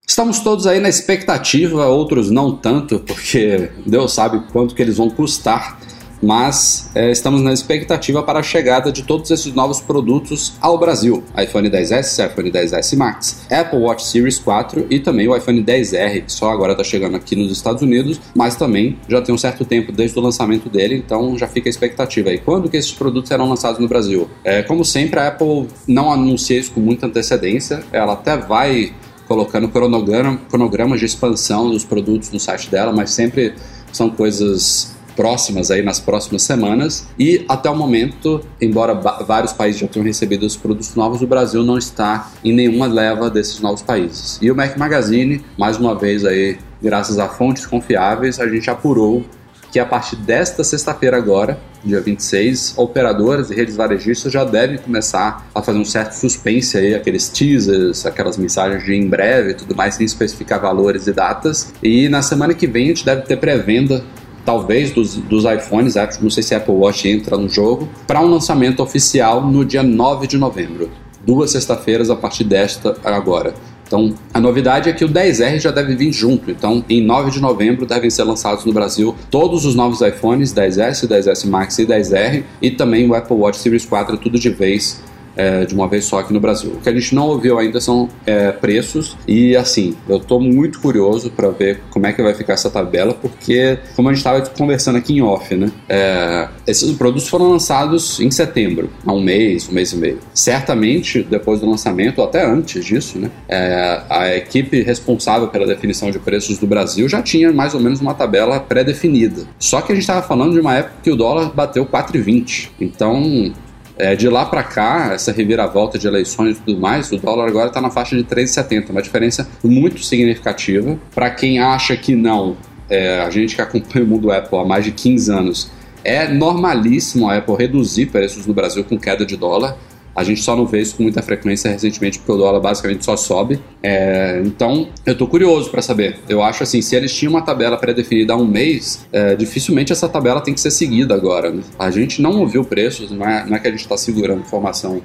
Estamos 0.07 0.41
todos 0.41 0.67
aí 0.67 0.81
na 0.81 0.89
expectativa, 0.89 1.87
outros 1.87 2.31
não 2.31 2.57
tanto, 2.57 2.99
porque 3.01 3.71
Deus 3.87 4.13
sabe 4.13 4.43
quanto 4.53 4.75
que 4.75 4.83
eles 4.83 4.97
vão 4.97 5.09
custar 5.09 5.79
mas 6.23 6.91
é, 6.95 7.11
estamos 7.11 7.43
na 7.43 7.53
expectativa 7.53 8.23
para 8.23 8.41
a 8.41 8.43
chegada 8.43 8.93
de 8.93 9.03
todos 9.03 9.31
esses 9.31 9.53
novos 9.55 9.81
produtos 9.81 10.55
ao 10.61 10.79
Brasil: 10.79 11.23
iPhone 11.37 11.71
10s, 11.71 12.31
iPhone 12.31 12.51
10s 12.51 12.97
Max, 12.97 13.47
Apple 13.51 13.79
Watch 13.79 14.07
Series 14.07 14.39
4 14.39 14.87
e 14.91 15.01
também 15.01 15.29
o 15.29 15.37
iPhone 15.37 15.63
10R, 15.63 16.25
que 16.25 16.33
só 16.33 16.51
agora 16.51 16.73
está 16.73 16.85
chegando 16.85 17.17
aqui 17.17 17.35
nos 17.37 17.51
Estados 17.51 17.83
Unidos, 17.83 18.21
mas 18.35 18.57
também 18.57 18.99
já 19.09 19.21
tem 19.21 19.35
um 19.35 19.39
certo 19.39 19.65
tempo 19.65 19.93
desde 19.93 20.19
o 20.19 20.23
lançamento 20.23 20.69
dele, 20.69 20.97
então 20.97 21.37
já 21.39 21.47
fica 21.47 21.69
a 21.69 21.71
expectativa 21.71 22.31
aí. 22.31 22.39
Quando 22.39 22.69
que 22.69 22.77
esses 22.77 22.93
produtos 22.93 23.29
serão 23.29 23.49
lançados 23.49 23.81
no 23.81 23.89
Brasil? 23.89 24.29
É, 24.45 24.63
como 24.63 24.85
sempre, 24.85 25.21
a 25.21 25.29
Apple 25.29 25.69
não 25.87 26.13
anuncia 26.13 26.59
isso 26.59 26.73
com 26.73 26.81
muita 26.81 27.07
antecedência, 27.07 27.83
ela 27.93 28.13
até 28.13 28.37
vai 28.37 28.93
colocando 29.27 29.69
cronograma, 29.69 30.41
cronogramas 30.51 30.99
de 30.99 31.07
expansão 31.07 31.71
dos 31.71 31.85
produtos 31.85 32.33
no 32.33 32.41
site 32.41 32.69
dela, 32.69 32.93
mas 32.93 33.13
sempre 33.13 33.55
são 33.93 34.11
coisas 34.11 34.97
próximas 35.17 35.71
aí 35.71 35.83
nas 35.83 36.01
próximas 36.01 36.43
semanas 36.43 37.07
e 37.19 37.45
até 37.49 37.69
o 37.69 37.77
momento, 37.77 38.41
embora 38.61 38.95
vários 38.95 39.53
países 39.53 39.81
já 39.81 39.87
tenham 39.87 40.05
recebido 40.05 40.47
os 40.47 40.57
produtos 40.57 40.95
novos, 40.95 41.23
o 41.23 41.27
Brasil 41.27 41.63
não 41.63 41.79
está 41.79 42.31
em 42.45 42.53
nenhuma 42.53 42.87
leva 42.87 43.31
desses 43.31 43.61
novos 43.61 43.83
países. 43.83 44.39
E 44.41 44.51
o 44.51 44.57
Mac 44.57 44.77
Magazine, 44.77 45.45
mais 45.59 45.77
uma 45.77 45.95
vez 45.95 46.25
aí, 46.25 46.59
graças 46.83 47.19
a 47.19 47.29
fontes 47.29 47.67
confiáveis, 47.67 48.41
a 48.41 48.49
gente 48.49 48.71
apurou 48.71 49.25
que 49.71 49.79
a 49.79 49.87
partir 49.87 50.17
desta 50.17 50.65
sexta-feira 50.65 51.17
agora, 51.17 51.59
dia 51.85 52.01
26, 52.01 52.75
operadoras 52.77 53.51
e 53.51 53.55
redes 53.55 53.77
varejistas 53.77 54.33
já 54.33 54.45
devem 54.45 54.77
começar 54.77 55.47
a 55.55 55.63
fazer 55.63 55.79
um 55.79 55.85
certo 55.85 56.13
suspense 56.13 56.77
aí, 56.77 56.95
aqueles 56.95 57.29
teasers, 57.29 58.05
aquelas 58.05 58.37
mensagens 58.37 58.85
de 58.85 58.95
em 58.95 59.09
breve 59.09 59.51
e 59.51 59.55
tudo 59.55 59.75
mais, 59.75 59.95
sem 59.95 60.05
especificar 60.05 60.61
valores 60.61 61.07
e 61.07 61.13
datas. 61.13 61.73
E 61.83 62.09
na 62.09 62.21
semana 62.21 62.53
que 62.53 62.67
vem 62.67 62.87
a 62.87 62.89
gente 62.89 63.05
deve 63.05 63.23
ter 63.23 63.37
pré-venda 63.37 64.05
talvez 64.51 64.91
dos, 64.91 65.15
dos 65.15 65.45
iPhones, 65.45 65.95
não 66.21 66.29
sei 66.29 66.43
se 66.43 66.57
Apple 66.57 66.75
Watch 66.75 67.09
entra 67.09 67.37
no 67.37 67.49
jogo, 67.49 67.89
para 68.05 68.21
um 68.21 68.29
lançamento 68.29 68.83
oficial 68.83 69.47
no 69.47 69.65
dia 69.65 69.81
9 69.81 70.27
de 70.27 70.37
novembro. 70.37 70.91
Duas 71.25 71.53
sexta-feiras 71.53 72.11
a 72.11 72.17
partir 72.17 72.43
desta 72.43 72.97
agora. 73.05 73.55
Então, 73.87 74.13
a 74.35 74.41
novidade 74.41 74.89
é 74.89 74.93
que 74.93 75.05
o 75.05 75.09
10R 75.09 75.61
já 75.61 75.71
deve 75.71 75.95
vir 75.95 76.13
junto. 76.13 76.51
Então, 76.51 76.85
em 76.89 77.01
9 77.01 77.31
de 77.31 77.41
novembro 77.41 77.87
devem 77.87 78.11
ser 78.11 78.25
lançados 78.25 78.65
no 78.65 78.73
Brasil 78.73 79.15
todos 79.31 79.65
os 79.65 79.77
novos 79.77 80.01
iPhones 80.01 80.53
10S, 80.53 81.07
10S 81.07 81.49
Max 81.49 81.79
e 81.79 81.87
10R 81.87 82.43
e 82.61 82.73
também 82.73 83.09
o 83.09 83.15
Apple 83.15 83.37
Watch 83.37 83.59
Series 83.59 83.85
4 83.85 84.17
tudo 84.17 84.37
de 84.37 84.51
vez 84.51 85.01
é, 85.41 85.65
de 85.65 85.75
uma 85.75 85.89
vez 85.89 86.05
só 86.05 86.19
aqui 86.19 86.35
no 86.35 86.41
Brasil. 86.41 86.73
O 86.73 86.81
que 86.81 86.89
a 86.89 86.93
gente 86.93 87.15
não 87.15 87.29
ouviu 87.29 87.59
ainda 87.59 87.81
são 87.81 88.09
é, 88.27 88.53
preços 88.53 89.17
e 89.27 89.57
assim, 89.57 89.97
eu 90.07 90.19
estou 90.19 90.39
muito 90.39 90.81
curioso 90.81 91.31
para 91.31 91.49
ver 91.49 91.81
como 91.91 92.07
é 92.07 92.13
que 92.13 92.23
vai 92.23 92.35
ficar 92.35 92.53
essa 92.55 92.69
tabela, 92.69 93.15
porque 93.15 93.79
como 93.97 94.09
a 94.09 94.13
gente 94.13 94.19
estava 94.19 94.41
conversando 94.51 94.99
aqui 94.99 95.15
em 95.15 95.23
off, 95.23 95.55
né? 95.55 95.71
É, 95.89 96.49
esses 96.67 96.93
produtos 96.93 97.27
foram 97.29 97.51
lançados 97.51 98.21
em 98.21 98.31
setembro, 98.31 98.91
há 99.07 99.13
um 99.13 99.21
mês, 99.21 99.69
um 99.69 99.73
mês 99.73 99.93
e 99.93 99.97
meio. 99.97 100.19
Certamente, 100.35 101.23
depois 101.23 101.61
do 101.61 101.71
lançamento, 101.71 102.19
ou 102.19 102.25
até 102.25 102.45
antes 102.45 102.85
disso, 102.85 103.19
né? 103.19 103.31
É, 103.49 104.03
a 104.11 104.37
equipe 104.37 104.83
responsável 104.83 105.49
pela 105.49 105.67
definição 105.67 106.11
de 106.11 106.19
preços 106.19 106.59
do 106.59 106.67
Brasil 106.67 107.09
já 107.09 107.23
tinha 107.23 107.51
mais 107.51 107.73
ou 107.73 107.81
menos 107.81 108.01
uma 108.01 108.13
tabela 108.13 108.61
pré-definida. 108.61 109.45
Só 109.59 109.81
que 109.81 109.93
a 109.93 109.95
gente 109.95 110.03
estava 110.03 110.27
falando 110.27 110.53
de 110.53 110.61
uma 110.61 110.77
época 110.77 110.97
que 111.03 111.11
o 111.11 111.17
dólar 111.17 111.51
bateu 111.55 111.87
4,20. 111.87 112.71
Então, 112.81 113.53
é, 114.01 114.17
de 114.17 114.29
lá 114.29 114.47
para 114.47 114.63
cá, 114.63 115.11
essa 115.13 115.31
reviravolta 115.31 115.99
de 115.99 116.07
eleições 116.07 116.57
e 116.57 116.61
tudo 116.61 116.81
mais, 116.81 117.13
o 117.13 117.19
dólar 117.19 117.47
agora 117.47 117.69
está 117.69 117.81
na 117.81 117.91
faixa 117.91 118.17
de 118.17 118.25
3,70, 118.25 118.91
uma 118.91 119.03
diferença 119.03 119.47
muito 119.63 120.03
significativa. 120.03 120.99
Para 121.15 121.31
quem 121.31 121.59
acha 121.59 121.95
que 121.97 122.17
não, 122.17 122.57
é, 122.89 123.21
a 123.21 123.29
gente 123.29 123.55
que 123.55 123.61
acompanha 123.61 124.05
o 124.05 124.09
mundo 124.09 124.33
Apple 124.33 124.59
há 124.59 124.65
mais 124.65 124.85
de 124.85 124.93
15 124.93 125.31
anos, 125.31 125.71
é 126.03 126.27
normalíssimo 126.29 127.29
a 127.29 127.37
Apple 127.37 127.55
reduzir 127.57 128.07
preços 128.07 128.47
no 128.47 128.55
Brasil 128.55 128.83
com 128.85 128.99
queda 128.99 129.27
de 129.27 129.37
dólar. 129.37 129.77
A 130.15 130.25
gente 130.25 130.43
só 130.43 130.57
não 130.57 130.67
vê 130.67 130.81
isso 130.81 130.97
com 130.97 131.05
muita 131.05 131.23
frequência 131.23 131.71
recentemente 131.71 132.19
porque 132.19 132.33
o 132.33 132.37
dólar 132.37 132.61
basicamente 132.61 133.05
só 133.05 133.17
sobe. 133.17 133.61
É, 133.83 134.43
então, 134.45 134.89
eu 135.07 135.17
tô 135.17 135.27
curioso 135.27 135.71
para 135.71 135.81
saber. 135.81 136.19
Eu 136.29 136.43
acho 136.43 136.63
assim, 136.63 136.83
se 136.83 136.97
eles 136.97 137.15
tinham 137.15 137.33
uma 137.33 137.43
tabela 137.43 137.77
pré-definida 137.77 138.33
há 138.33 138.37
um 138.37 138.47
mês, 138.47 139.07
é, 139.13 139.37
dificilmente 139.37 139.93
essa 139.93 140.09
tabela 140.09 140.41
tem 140.41 140.53
que 140.53 140.61
ser 140.61 140.71
seguida 140.71 141.15
agora. 141.15 141.51
Né? 141.51 141.63
A 141.79 141.91
gente 141.91 142.21
não 142.21 142.41
ouviu 142.41 142.65
preços, 142.65 143.11
não 143.11 143.27
é, 143.27 143.47
não 143.47 143.57
é 143.57 143.61
que 143.61 143.69
a 143.69 143.71
gente 143.71 143.81
está 143.81 143.97
segurando 143.97 144.41
informação 144.41 145.01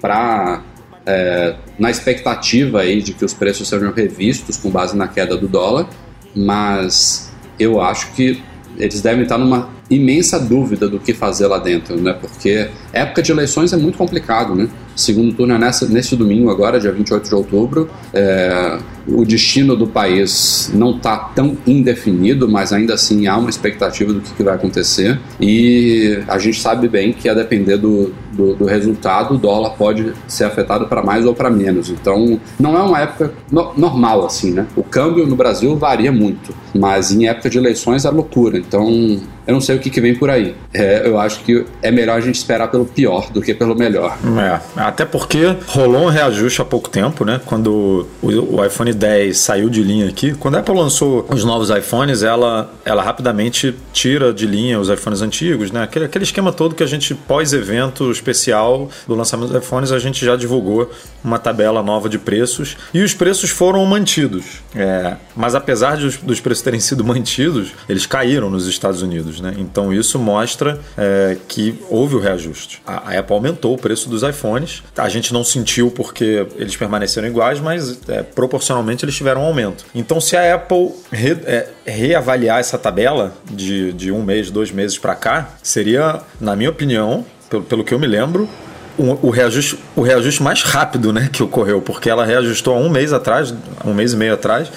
para 0.00 0.62
é, 1.06 1.56
na 1.78 1.90
expectativa 1.90 2.80
aí 2.80 3.02
de 3.02 3.12
que 3.14 3.24
os 3.24 3.32
preços 3.32 3.68
sejam 3.68 3.92
revistos 3.92 4.56
com 4.56 4.70
base 4.70 4.96
na 4.96 5.08
queda 5.08 5.36
do 5.36 5.48
dólar, 5.48 5.88
mas 6.34 7.32
eu 7.58 7.80
acho 7.80 8.12
que 8.12 8.42
eles 8.76 9.00
devem 9.00 9.22
estar 9.22 9.38
numa 9.38 9.79
imensa 9.90 10.38
dúvida 10.38 10.88
do 10.88 11.00
que 11.00 11.12
fazer 11.12 11.48
lá 11.48 11.58
dentro, 11.58 12.00
né? 12.00 12.12
Porque 12.12 12.68
época 12.92 13.22
de 13.22 13.32
eleições 13.32 13.72
é 13.72 13.76
muito 13.76 13.98
complicado, 13.98 14.54
né? 14.54 14.68
Segundo 14.94 15.34
turno 15.34 15.54
é 15.54 15.58
nessa, 15.58 15.86
nesse 15.86 16.14
domingo 16.14 16.50
agora, 16.50 16.78
dia 16.78 16.92
28 16.92 17.28
de 17.28 17.34
outubro. 17.34 17.90
É, 18.12 18.78
o 19.08 19.24
destino 19.24 19.74
do 19.74 19.86
país 19.86 20.70
não 20.74 20.96
está 20.96 21.16
tão 21.16 21.56
indefinido, 21.66 22.48
mas 22.48 22.72
ainda 22.72 22.94
assim 22.94 23.26
há 23.26 23.36
uma 23.36 23.50
expectativa 23.50 24.12
do 24.12 24.20
que, 24.20 24.32
que, 24.34 24.42
vai 24.42 24.54
acontecer. 24.54 25.18
E 25.40 26.22
a 26.28 26.38
gente 26.38 26.60
sabe 26.60 26.86
bem 26.86 27.12
que 27.12 27.28
a 27.28 27.34
depender 27.34 27.76
do, 27.76 28.12
do, 28.40 28.54
do 28.54 28.64
resultado, 28.64 29.34
o 29.34 29.38
dólar 29.38 29.70
pode 29.70 30.12
ser 30.26 30.44
afetado 30.44 30.86
para 30.86 31.02
mais 31.02 31.26
ou 31.26 31.34
para 31.34 31.50
menos. 31.50 31.90
Então, 31.90 32.40
não 32.58 32.76
é 32.76 32.82
uma 32.82 33.00
época 33.00 33.32
no, 33.50 33.72
normal 33.76 34.24
assim, 34.24 34.52
né? 34.52 34.66
O 34.74 34.82
câmbio 34.82 35.26
no 35.26 35.36
Brasil 35.36 35.76
varia 35.76 36.10
muito, 36.10 36.54
mas 36.74 37.12
em 37.12 37.28
época 37.28 37.50
de 37.50 37.58
eleições 37.58 38.04
é 38.04 38.10
loucura. 38.10 38.58
Então, 38.58 39.20
eu 39.46 39.54
não 39.54 39.60
sei 39.60 39.76
o 39.76 39.78
que, 39.80 39.90
que 39.90 40.00
vem 40.00 40.14
por 40.14 40.30
aí. 40.30 40.54
É, 40.72 41.06
eu 41.06 41.18
acho 41.18 41.40
que 41.40 41.64
é 41.82 41.90
melhor 41.90 42.16
a 42.16 42.20
gente 42.20 42.36
esperar 42.36 42.68
pelo 42.68 42.84
pior 42.84 43.30
do 43.30 43.42
que 43.42 43.52
pelo 43.52 43.74
melhor. 43.74 44.16
É, 44.38 44.60
até 44.80 45.04
porque 45.04 45.56
rolou 45.66 46.04
um 46.04 46.08
reajuste 46.08 46.62
há 46.62 46.64
pouco 46.64 46.88
tempo, 46.88 47.24
né? 47.24 47.40
Quando 47.44 48.06
o, 48.22 48.56
o 48.56 48.64
iPhone 48.64 48.92
10 48.92 49.36
saiu 49.36 49.68
de 49.68 49.82
linha 49.82 50.08
aqui, 50.08 50.34
quando 50.34 50.54
a 50.54 50.60
Apple 50.60 50.74
lançou 50.74 51.26
os 51.28 51.44
novos 51.44 51.68
iPhones, 51.68 52.22
ela, 52.22 52.72
ela 52.84 53.02
rapidamente 53.02 53.74
tira 53.92 54.32
de 54.32 54.46
linha 54.46 54.78
os 54.78 54.88
iPhones 54.88 55.20
antigos, 55.20 55.72
né? 55.72 55.82
Aquele, 55.82 56.04
aquele 56.04 56.24
esquema 56.24 56.52
todo 56.52 56.74
que 56.74 56.84
a 56.84 56.86
gente, 56.86 57.14
pós-evento 57.14 58.10
especial 58.30 58.88
do 59.06 59.14
lançamento 59.14 59.52
dos 59.52 59.62
iPhones, 59.62 59.92
a 59.92 59.98
gente 59.98 60.24
já 60.24 60.36
divulgou 60.36 60.90
uma 61.22 61.38
tabela 61.38 61.82
nova 61.82 62.08
de 62.08 62.18
preços 62.18 62.76
e 62.94 63.02
os 63.02 63.12
preços 63.12 63.50
foram 63.50 63.84
mantidos. 63.84 64.44
É, 64.74 65.16
mas 65.36 65.54
apesar 65.54 65.96
de 65.96 66.06
os, 66.06 66.16
dos 66.16 66.40
preços 66.40 66.62
terem 66.62 66.80
sido 66.80 67.04
mantidos, 67.04 67.72
eles 67.88 68.06
caíram 68.06 68.48
nos 68.48 68.66
Estados 68.66 69.02
Unidos. 69.02 69.40
Né? 69.40 69.54
Então 69.58 69.92
isso 69.92 70.18
mostra 70.18 70.80
é, 70.96 71.36
que 71.48 71.78
houve 71.90 72.16
o 72.16 72.18
reajuste. 72.18 72.80
A, 72.86 73.10
a, 73.10 73.18
Apple 73.18 73.34
aumentou 73.34 73.74
o 73.74 73.78
preço 73.78 74.08
dos 74.08 74.22
iPhones. 74.22 74.82
A 74.96 75.08
gente 75.08 75.32
não 75.32 75.44
sentiu 75.44 75.90
porque 75.90 76.46
eles 76.56 76.76
permaneceram 76.76 77.28
iguais, 77.28 77.60
mas 77.60 78.00
é, 78.08 78.22
proporcionalmente 78.22 79.04
eles 79.04 79.14
tiveram 79.14 79.42
um 79.42 79.46
aumento. 79.46 79.84
Então 79.94 80.20
se 80.20 80.36
a 80.36 80.54
Apple 80.54 80.92
re, 81.12 81.36
é, 81.44 81.68
reavaliar 81.84 82.60
essa 82.60 82.78
tabela 82.78 83.34
de, 83.50 83.92
de 83.92 84.10
um 84.10 84.22
mês, 84.22 84.50
dois 84.50 84.70
meses 84.70 84.96
para 84.98 85.14
cá, 85.14 85.50
seria, 85.62 86.20
na 86.40 86.56
minha 86.56 86.70
opinião, 86.70 87.24
pelo, 87.50 87.62
pelo 87.64 87.84
que 87.84 87.92
eu 87.92 87.98
me 87.98 88.06
lembro, 88.06 88.48
o, 88.96 89.28
o, 89.28 89.30
reajuste, 89.30 89.78
o 89.96 90.02
reajuste 90.02 90.42
mais 90.42 90.62
rápido 90.62 91.12
né, 91.12 91.28
que 91.30 91.42
ocorreu, 91.42 91.82
porque 91.82 92.08
ela 92.08 92.24
reajustou 92.24 92.74
há 92.74 92.78
um 92.78 92.88
mês 92.88 93.12
atrás, 93.12 93.52
um 93.84 93.92
mês 93.92 94.12
e 94.12 94.16
meio 94.16 94.34
atrás, 94.34 94.70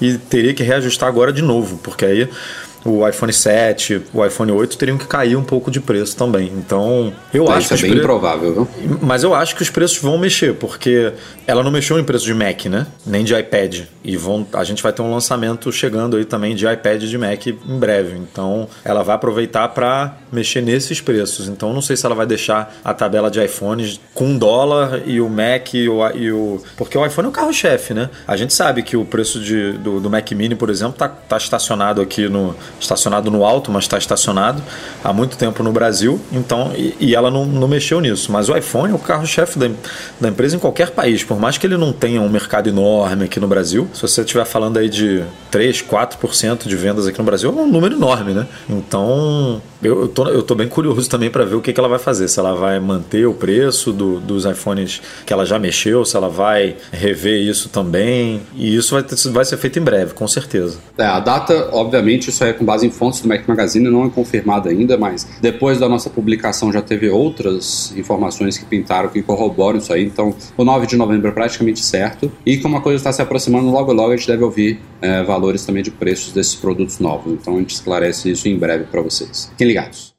e 0.00 0.18
teria 0.18 0.52
que 0.52 0.62
reajustar 0.62 1.08
agora 1.08 1.32
de 1.32 1.42
novo, 1.42 1.78
porque 1.82 2.04
aí 2.04 2.28
o 2.86 3.08
iPhone 3.08 3.32
7, 3.32 4.02
o 4.12 4.24
iPhone 4.24 4.52
8 4.52 4.78
teriam 4.78 4.96
que 4.98 5.06
cair 5.06 5.36
um 5.36 5.44
pouco 5.44 5.70
de 5.70 5.80
preço 5.80 6.16
também. 6.16 6.52
Então, 6.56 7.12
eu 7.32 7.50
acho 7.50 7.68
que. 7.68 7.74
Isso 7.74 7.84
é 7.84 7.88
bem 7.88 7.90
pre... 7.92 8.00
improvável, 8.00 8.52
viu? 8.52 8.98
Mas 9.02 9.22
eu 9.22 9.34
acho 9.34 9.56
que 9.56 9.62
os 9.62 9.70
preços 9.70 9.98
vão 9.98 10.18
mexer, 10.18 10.54
porque 10.54 11.12
ela 11.46 11.62
não 11.62 11.70
mexeu 11.70 11.98
em 11.98 12.04
preço 12.04 12.24
de 12.24 12.34
Mac, 12.34 12.66
né? 12.66 12.86
Nem 13.04 13.24
de 13.24 13.34
iPad. 13.34 13.82
E 14.04 14.16
vão, 14.16 14.46
a 14.52 14.64
gente 14.64 14.82
vai 14.82 14.92
ter 14.92 15.02
um 15.02 15.10
lançamento 15.10 15.70
chegando 15.72 16.16
aí 16.16 16.24
também 16.24 16.54
de 16.54 16.66
iPad 16.66 17.02
e 17.02 17.08
de 17.08 17.18
Mac 17.18 17.46
em 17.46 17.78
breve. 17.78 18.16
Então, 18.16 18.68
ela 18.84 19.02
vai 19.02 19.16
aproveitar 19.16 19.68
para 19.68 20.16
mexer 20.32 20.60
nesses 20.60 21.00
preços. 21.00 21.48
Então, 21.48 21.72
não 21.72 21.82
sei 21.82 21.96
se 21.96 22.06
ela 22.06 22.14
vai 22.14 22.26
deixar 22.26 22.76
a 22.84 22.94
tabela 22.94 23.30
de 23.30 23.42
iPhones 23.44 24.00
com 24.14 24.36
dólar 24.36 25.02
e 25.06 25.20
o 25.20 25.28
Mac 25.28 25.74
e 25.74 25.88
o. 25.88 26.06
E 26.14 26.30
o... 26.30 26.60
Porque 26.76 26.96
o 26.96 27.04
iPhone 27.04 27.26
é 27.26 27.30
o 27.30 27.32
carro-chefe, 27.32 27.94
né? 27.94 28.10
A 28.26 28.36
gente 28.36 28.54
sabe 28.54 28.82
que 28.82 28.96
o 28.96 29.04
preço 29.04 29.40
de, 29.40 29.72
do, 29.72 30.00
do 30.00 30.10
Mac 30.10 30.30
Mini, 30.32 30.54
por 30.54 30.70
exemplo, 30.70 30.94
tá, 30.94 31.08
tá 31.08 31.36
estacionado 31.36 32.00
aqui 32.00 32.28
no 32.28 32.54
estacionado 32.80 33.30
no 33.30 33.44
alto, 33.44 33.70
mas 33.70 33.84
está 33.84 33.98
estacionado 33.98 34.62
há 35.02 35.12
muito 35.12 35.36
tempo 35.36 35.62
no 35.62 35.72
Brasil, 35.72 36.20
então 36.32 36.72
e, 36.76 36.94
e 37.00 37.14
ela 37.14 37.30
não, 37.30 37.44
não, 37.44 37.68
mexeu 37.68 38.00
nisso. 38.00 38.30
Mas 38.30 38.48
o 38.48 38.56
iPhone 38.56 38.92
é 38.92 38.94
o 38.94 38.98
carro-chefe 38.98 39.58
da, 39.58 39.68
da, 40.20 40.28
empresa 40.28 40.56
em 40.56 40.58
qualquer 40.58 40.90
país, 40.90 41.24
por 41.24 41.38
mais 41.38 41.58
que 41.58 41.66
ele 41.66 41.76
não 41.76 41.92
tenha 41.92 42.20
um 42.20 42.28
mercado 42.28 42.68
enorme 42.68 43.24
aqui 43.24 43.40
no 43.40 43.48
Brasil. 43.48 43.88
Se 43.94 44.02
você 44.02 44.20
estiver 44.20 44.44
falando 44.44 44.78
aí 44.78 44.88
de 44.88 45.24
3, 45.50 45.82
4% 45.82 46.66
de 46.66 46.76
vendas 46.76 47.06
aqui 47.06 47.18
no 47.18 47.24
Brasil, 47.24 47.50
é 47.50 47.52
um 47.52 47.66
número 47.66 47.94
enorme, 47.94 48.32
né? 48.32 48.46
Então 48.68 49.60
eu, 49.82 50.02
eu, 50.02 50.08
tô, 50.08 50.28
eu 50.28 50.42
tô 50.42 50.54
bem 50.54 50.68
curioso 50.68 51.08
também 51.08 51.30
para 51.30 51.44
ver 51.44 51.54
o 51.54 51.60
que, 51.60 51.72
que 51.72 51.78
ela 51.78 51.88
vai 51.88 51.98
fazer. 51.98 52.28
Se 52.28 52.38
ela 52.38 52.54
vai 52.54 52.80
manter 52.80 53.26
o 53.26 53.34
preço 53.34 53.92
do, 53.92 54.20
dos 54.20 54.44
iPhones 54.44 55.00
que 55.24 55.32
ela 55.32 55.44
já 55.44 55.58
mexeu, 55.58 56.04
se 56.04 56.16
ela 56.16 56.28
vai 56.28 56.76
rever 56.90 57.40
isso 57.40 57.68
também. 57.68 58.42
E 58.54 58.74
isso 58.74 58.94
vai, 58.94 59.04
vai 59.32 59.44
ser 59.44 59.56
feito 59.56 59.78
em 59.78 59.82
breve, 59.82 60.14
com 60.14 60.26
certeza. 60.26 60.78
É, 60.96 61.04
a 61.04 61.20
data, 61.20 61.68
obviamente, 61.72 62.30
isso 62.30 62.42
é 62.42 62.52
com 62.56 62.64
base 62.64 62.86
em 62.86 62.90
fontes 62.90 63.20
do 63.20 63.28
Mac 63.28 63.46
Magazine, 63.46 63.88
não 63.88 64.04
é 64.04 64.10
confirmada 64.10 64.70
ainda, 64.70 64.96
mas 64.96 65.26
depois 65.40 65.78
da 65.78 65.88
nossa 65.88 66.10
publicação 66.10 66.72
já 66.72 66.82
teve 66.82 67.08
outras 67.08 67.92
informações 67.96 68.58
que 68.58 68.64
pintaram, 68.64 69.08
que 69.08 69.22
corroboram 69.22 69.78
isso 69.78 69.92
aí. 69.92 70.04
Então, 70.04 70.34
o 70.56 70.64
9 70.64 70.86
de 70.86 70.96
novembro 70.96 71.28
é 71.28 71.32
praticamente 71.32 71.84
certo. 71.84 72.30
E 72.44 72.58
como 72.58 72.76
a 72.76 72.80
coisa 72.80 72.96
está 72.96 73.12
se 73.12 73.22
aproximando, 73.22 73.70
logo 73.70 73.92
logo 73.92 74.12
a 74.12 74.16
gente 74.16 74.26
deve 74.26 74.44
ouvir 74.44 74.80
é, 75.00 75.22
valores 75.22 75.64
também 75.64 75.82
de 75.82 75.90
preços 75.90 76.32
desses 76.32 76.54
produtos 76.54 76.98
novos. 76.98 77.32
Então, 77.32 77.56
a 77.56 77.58
gente 77.58 77.74
esclarece 77.74 78.30
isso 78.30 78.48
em 78.48 78.58
breve 78.58 78.84
para 78.84 79.00
vocês. 79.00 79.48
Fiquem 79.52 79.68
ligados. 79.68 80.15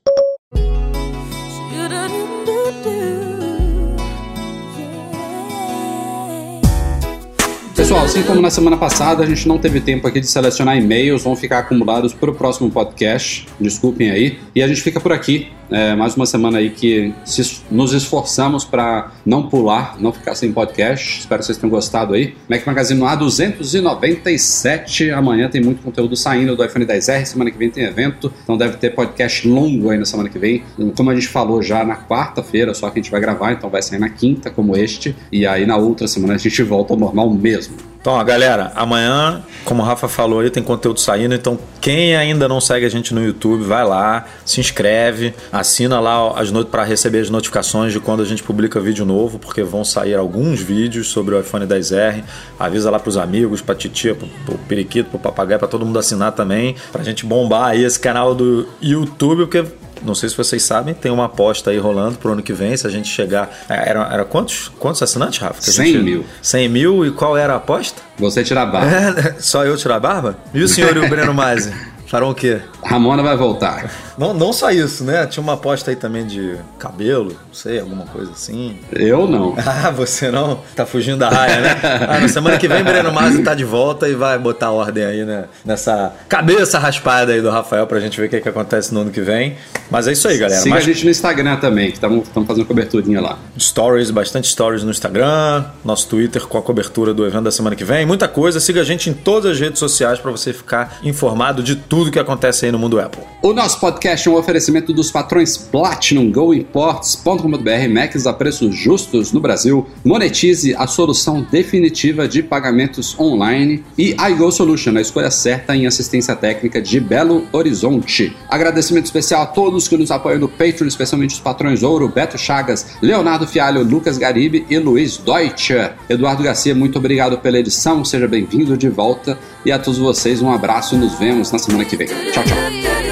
Pessoal, 7.88 8.04
assim 8.04 8.22
como 8.24 8.42
na 8.42 8.50
semana 8.50 8.76
passada, 8.76 9.24
a 9.24 9.26
gente 9.26 9.48
não 9.48 9.58
teve 9.58 9.80
tempo 9.80 10.06
aqui 10.06 10.20
de 10.20 10.28
selecionar 10.28 10.78
e-mails, 10.78 11.24
vão 11.24 11.38
ficar 11.38 11.60
acumulados 11.60 12.14
para 12.14 12.30
o 12.30 12.36
próximo 12.36 12.70
podcast. 12.70 13.48
Desculpem 13.58 14.12
aí. 14.12 14.38
E 14.54 14.62
a 14.62 14.68
gente 14.68 14.82
fica 14.82 15.00
por 15.00 15.14
aqui. 15.14 15.48
É, 15.70 15.96
mais 15.96 16.16
uma 16.16 16.26
semana 16.26 16.60
aí 16.60 16.70
que 16.70 17.14
se, 17.26 17.62
nos 17.70 17.92
esforçamos 17.92 18.64
para 18.64 19.12
não 19.26 19.50
pular, 19.50 19.98
não 20.00 20.14
ficar 20.14 20.34
sem 20.36 20.52
podcast. 20.52 21.20
Espero 21.20 21.40
que 21.40 21.46
vocês 21.46 21.58
tenham 21.58 21.70
gostado 21.70 22.14
aí. 22.14 22.36
Mac 22.50 22.66
Magazine 22.66 23.00
no 23.00 23.06
A297. 23.06 25.12
Amanhã 25.12 25.50
tem 25.50 25.62
muito 25.62 25.82
conteúdo 25.82 26.16
saindo 26.16 26.56
do 26.56 26.64
iPhone 26.64 26.86
10R. 26.86 27.26
Semana 27.26 27.52
que 27.52 27.58
vem 27.58 27.70
tem 27.70 27.84
evento. 27.84 28.32
Então 28.44 28.58
deve 28.58 28.78
ter 28.78 28.92
podcast 28.92 29.48
longo 29.48 29.90
aí 29.90 29.98
na 29.98 30.06
semana 30.06 30.30
que 30.30 30.40
vem. 30.40 30.64
Como 30.96 31.10
a 31.10 31.16
gente 31.16 31.28
falou 31.28 31.62
já 31.62 31.84
na 31.84 31.98
quarta-feira, 31.98 32.74
só 32.74 32.90
que 32.90 33.00
a 33.00 33.02
gente 33.02 33.12
vai 33.12 33.20
gravar, 33.20 33.52
então 33.52 33.70
vai 33.70 33.82
sair 33.82 34.00
na 34.00 34.10
quinta, 34.10 34.50
como 34.50 34.76
este. 34.76 35.16
E 35.32 35.46
aí 35.46 35.66
na 35.66 35.78
outra 35.78 36.08
semana 36.08 36.36
a 36.36 36.38
gente 36.38 36.62
volta 36.64 36.94
ao 36.94 37.00
normal 37.00 37.30
mesmo. 37.30 37.76
Então, 38.08 38.18
ó, 38.18 38.24
galera, 38.24 38.72
amanhã, 38.74 39.44
como 39.66 39.84
o 39.84 39.86
Rafa 39.86 40.08
falou 40.08 40.40
aí, 40.40 40.50
tem 40.50 40.64
conteúdo 40.64 40.98
saindo. 40.98 41.36
Então, 41.36 41.60
quem 41.82 42.16
ainda 42.16 42.48
não 42.48 42.62
segue 42.62 42.86
a 42.86 42.90
gente 42.90 43.14
no 43.14 43.22
YouTube, 43.22 43.66
vai 43.66 43.86
lá, 43.86 44.24
se 44.46 44.62
inscreve, 44.62 45.34
assina 45.52 46.00
lá 46.00 46.40
as 46.40 46.50
para 46.72 46.86
receber 46.86 47.20
as 47.20 47.30
notificações 47.30 47.92
de 47.92 48.00
quando 48.00 48.22
a 48.22 48.26
gente 48.26 48.42
publica 48.42 48.80
vídeo 48.80 49.06
novo, 49.06 49.38
porque 49.38 49.62
vão 49.62 49.84
sair 49.84 50.16
alguns 50.16 50.62
vídeos 50.62 51.08
sobre 51.10 51.36
o 51.36 51.40
iPhone 51.42 51.68
10R. 51.68 52.24
Avisa 52.58 52.90
lá 52.90 52.98
pros 52.98 53.18
amigos, 53.18 53.60
pra 53.60 53.76
titia, 53.76 54.16
pro, 54.16 54.26
pro 54.46 54.58
periquito, 54.60 55.10
pro 55.10 55.20
papagaio, 55.20 55.60
pra 55.60 55.68
todo 55.68 55.86
mundo 55.86 56.00
assinar 56.00 56.32
também, 56.32 56.78
pra 56.94 57.04
gente 57.04 57.26
bombar 57.26 57.72
aí 57.72 57.84
esse 57.84 58.00
canal 58.00 58.34
do 58.34 58.70
YouTube, 58.82 59.48
porque 59.48 59.66
não 60.04 60.16
sei 60.16 60.30
se 60.30 60.38
vocês 60.38 60.64
sabem, 60.64 60.94
tem 60.94 61.12
uma 61.12 61.26
aposta 61.26 61.72
aí 61.72 61.78
rolando 61.78 62.18
pro 62.18 62.32
ano 62.32 62.42
que 62.42 62.54
vem, 62.54 62.76
se 62.76 62.86
a 62.86 62.90
gente 62.90 63.08
chegar. 63.08 63.50
É, 63.70 63.90
era, 63.90 64.08
era 64.12 64.26
quantos, 64.26 64.70
quantos 64.80 65.02
assinantes, 65.02 65.40
Rafa? 65.40 65.62
Que 65.62 65.72
100 65.72 65.86
gente... 65.86 66.04
mil. 66.04 66.26
100 66.42 66.70
mil 66.70 67.06
e 67.06 67.12
qual 67.12 67.38
era 67.38 67.54
a 67.54 67.58
aposta? 67.58 68.02
Você 68.18 68.44
tirar 68.44 68.64
a 68.64 68.66
barba. 68.66 68.92
É, 68.92 69.36
só 69.40 69.66
eu 69.66 69.78
tirar 69.78 69.96
a 69.96 70.00
barba? 70.00 70.38
E 70.54 70.62
o 70.62 70.68
senhor 70.68 70.96
e 70.96 71.00
o 71.00 71.10
Breno 71.10 71.34
Masi? 71.34 71.74
Farão 72.08 72.30
o 72.30 72.36
quê? 72.36 72.62
Ramona 72.86 73.22
vai 73.22 73.36
voltar. 73.36 73.92
Não, 74.18 74.34
não 74.34 74.54
só 74.54 74.72
isso, 74.72 75.04
né? 75.04 75.28
Tinha 75.28 75.44
uma 75.44 75.54
aposta 75.54 75.92
aí 75.92 75.96
também 75.98 76.26
de 76.26 76.56
cabelo, 76.80 77.34
não 77.48 77.54
sei, 77.54 77.82
alguma 77.82 78.06
coisa 78.06 78.32
assim. 78.32 78.80
Eu 78.92 79.28
não. 79.28 79.56
Ah, 79.68 79.92
você 79.92 80.32
não? 80.32 80.62
Tá 80.76 80.86
fugindo 80.86 81.18
da 81.18 81.30
raia, 81.30 81.60
né? 81.60 81.76
Ah, 82.08 82.20
na 82.20 82.28
semana 82.30 82.58
que 82.58 82.68
vem, 82.68 82.84
Breno 82.84 83.12
Masi 83.12 83.44
tá 83.44 83.54
de 83.54 83.66
volta 83.66 84.08
e 84.08 84.16
vai 84.16 84.40
botar 84.40 84.72
ordem 84.72 85.04
aí, 85.04 85.26
né? 85.26 85.46
Nessa 85.64 86.14
cabeça 86.30 86.80
raspada 86.80 87.34
aí 87.34 87.42
do 87.42 87.50
Rafael 87.50 87.86
pra 87.86 88.00
gente 88.00 88.20
ver 88.20 88.28
o 88.28 88.30
que, 88.30 88.40
que 88.40 88.50
acontece 88.50 88.94
no 88.94 89.02
ano 89.02 89.12
que 89.12 89.22
vem. 89.22 89.56
Mas 89.92 90.08
é 90.08 90.14
isso 90.14 90.28
aí, 90.28 90.38
galera. 90.38 90.62
Siga 90.62 90.76
Mas... 90.76 90.84
a 90.84 90.88
gente 90.88 91.04
no 91.04 91.12
Instagram 91.12 91.58
também, 91.58 91.92
que 91.92 91.98
estamos 91.98 92.26
fazendo 92.48 92.66
coberturinha 92.66 93.22
lá. 93.22 93.38
Stories, 93.60 94.10
bastante 94.10 94.48
stories 94.48 94.84
no 94.84 94.90
Instagram, 94.90 95.66
nosso 95.84 96.08
Twitter 96.08 96.48
com 96.48 96.58
a 96.58 96.62
cobertura 96.62 97.14
do 97.14 97.26
evento 97.26 97.44
da 97.44 97.52
semana 97.52 97.76
que 97.76 97.84
vem. 97.84 98.06
Muita 98.06 98.28
coisa. 98.28 98.60
Siga 98.60 98.82
a 98.82 98.86
gente 98.86 99.10
em 99.10 99.14
todas 99.14 99.52
as 99.52 99.60
redes 99.60 99.80
sociais 99.80 100.18
para 100.18 100.32
você 100.32 100.54
ficar 100.54 100.98
informado 101.04 101.62
de 101.62 101.76
tudo 101.76 101.97
tudo 101.98 102.12
que 102.12 102.20
acontece 102.20 102.64
aí 102.64 102.72
no 102.72 102.78
mundo 102.78 103.00
Apple. 103.00 103.24
O 103.42 103.54
nosso 103.54 103.80
podcast 103.80 104.28
é 104.28 104.32
um 104.32 104.36
oferecimento 104.36 104.94
dos 104.94 105.10
patrões 105.10 105.58
Platinum, 105.58 106.32
GoImports.com.br, 106.32 107.90
Macs 107.90 108.28
a 108.28 108.34
preços 108.34 108.76
justos 108.76 109.32
no 109.32 109.40
Brasil, 109.40 109.88
monetize 110.06 110.76
a 110.76 110.86
solução 110.86 111.42
definitiva 111.50 112.28
de 112.28 112.44
pagamentos 112.44 113.20
online 113.20 113.84
e 113.98 114.16
iGo 114.30 114.52
Solution, 114.52 114.96
a 114.96 115.02
escolha 115.02 115.32
certa 115.32 115.76
em 115.76 115.88
assistência 115.88 116.36
técnica 116.36 116.80
de 116.80 117.00
Belo 117.00 117.48
Horizonte. 117.52 118.36
Agradecimento 118.48 119.06
especial 119.06 119.42
a 119.42 119.48
todos 119.48 119.88
que 119.88 119.98
nos 119.98 120.12
apoiam 120.12 120.38
no 120.38 120.48
Patreon, 120.48 120.88
especialmente 120.88 121.34
os 121.34 121.40
patrões 121.40 121.82
Ouro, 121.82 122.10
Beto 122.10 122.38
Chagas, 122.38 122.98
Leonardo 123.02 123.48
Fialho, 123.48 123.82
Lucas 123.82 124.20
Garibe 124.20 124.68
e 124.70 124.78
Luiz 124.78 125.18
Deutsche. 125.18 125.90
Eduardo 126.08 126.44
Garcia, 126.44 126.76
muito 126.76 127.00
obrigado 127.00 127.40
pela 127.40 127.58
edição, 127.58 128.06
seja 128.06 128.28
bem-vindo 128.28 128.78
de 128.78 128.88
volta 128.88 129.36
e 129.66 129.72
a 129.72 129.80
todos 129.80 129.98
vocês 129.98 130.44
um 130.44 130.52
abraço 130.52 130.96
nos 130.96 131.18
vemos 131.18 131.52
na 131.52 131.58
semana 131.58 131.87
que 131.88 131.98
vem. 131.98 132.08
Tchau, 132.08 132.44
tchau. 132.44 133.07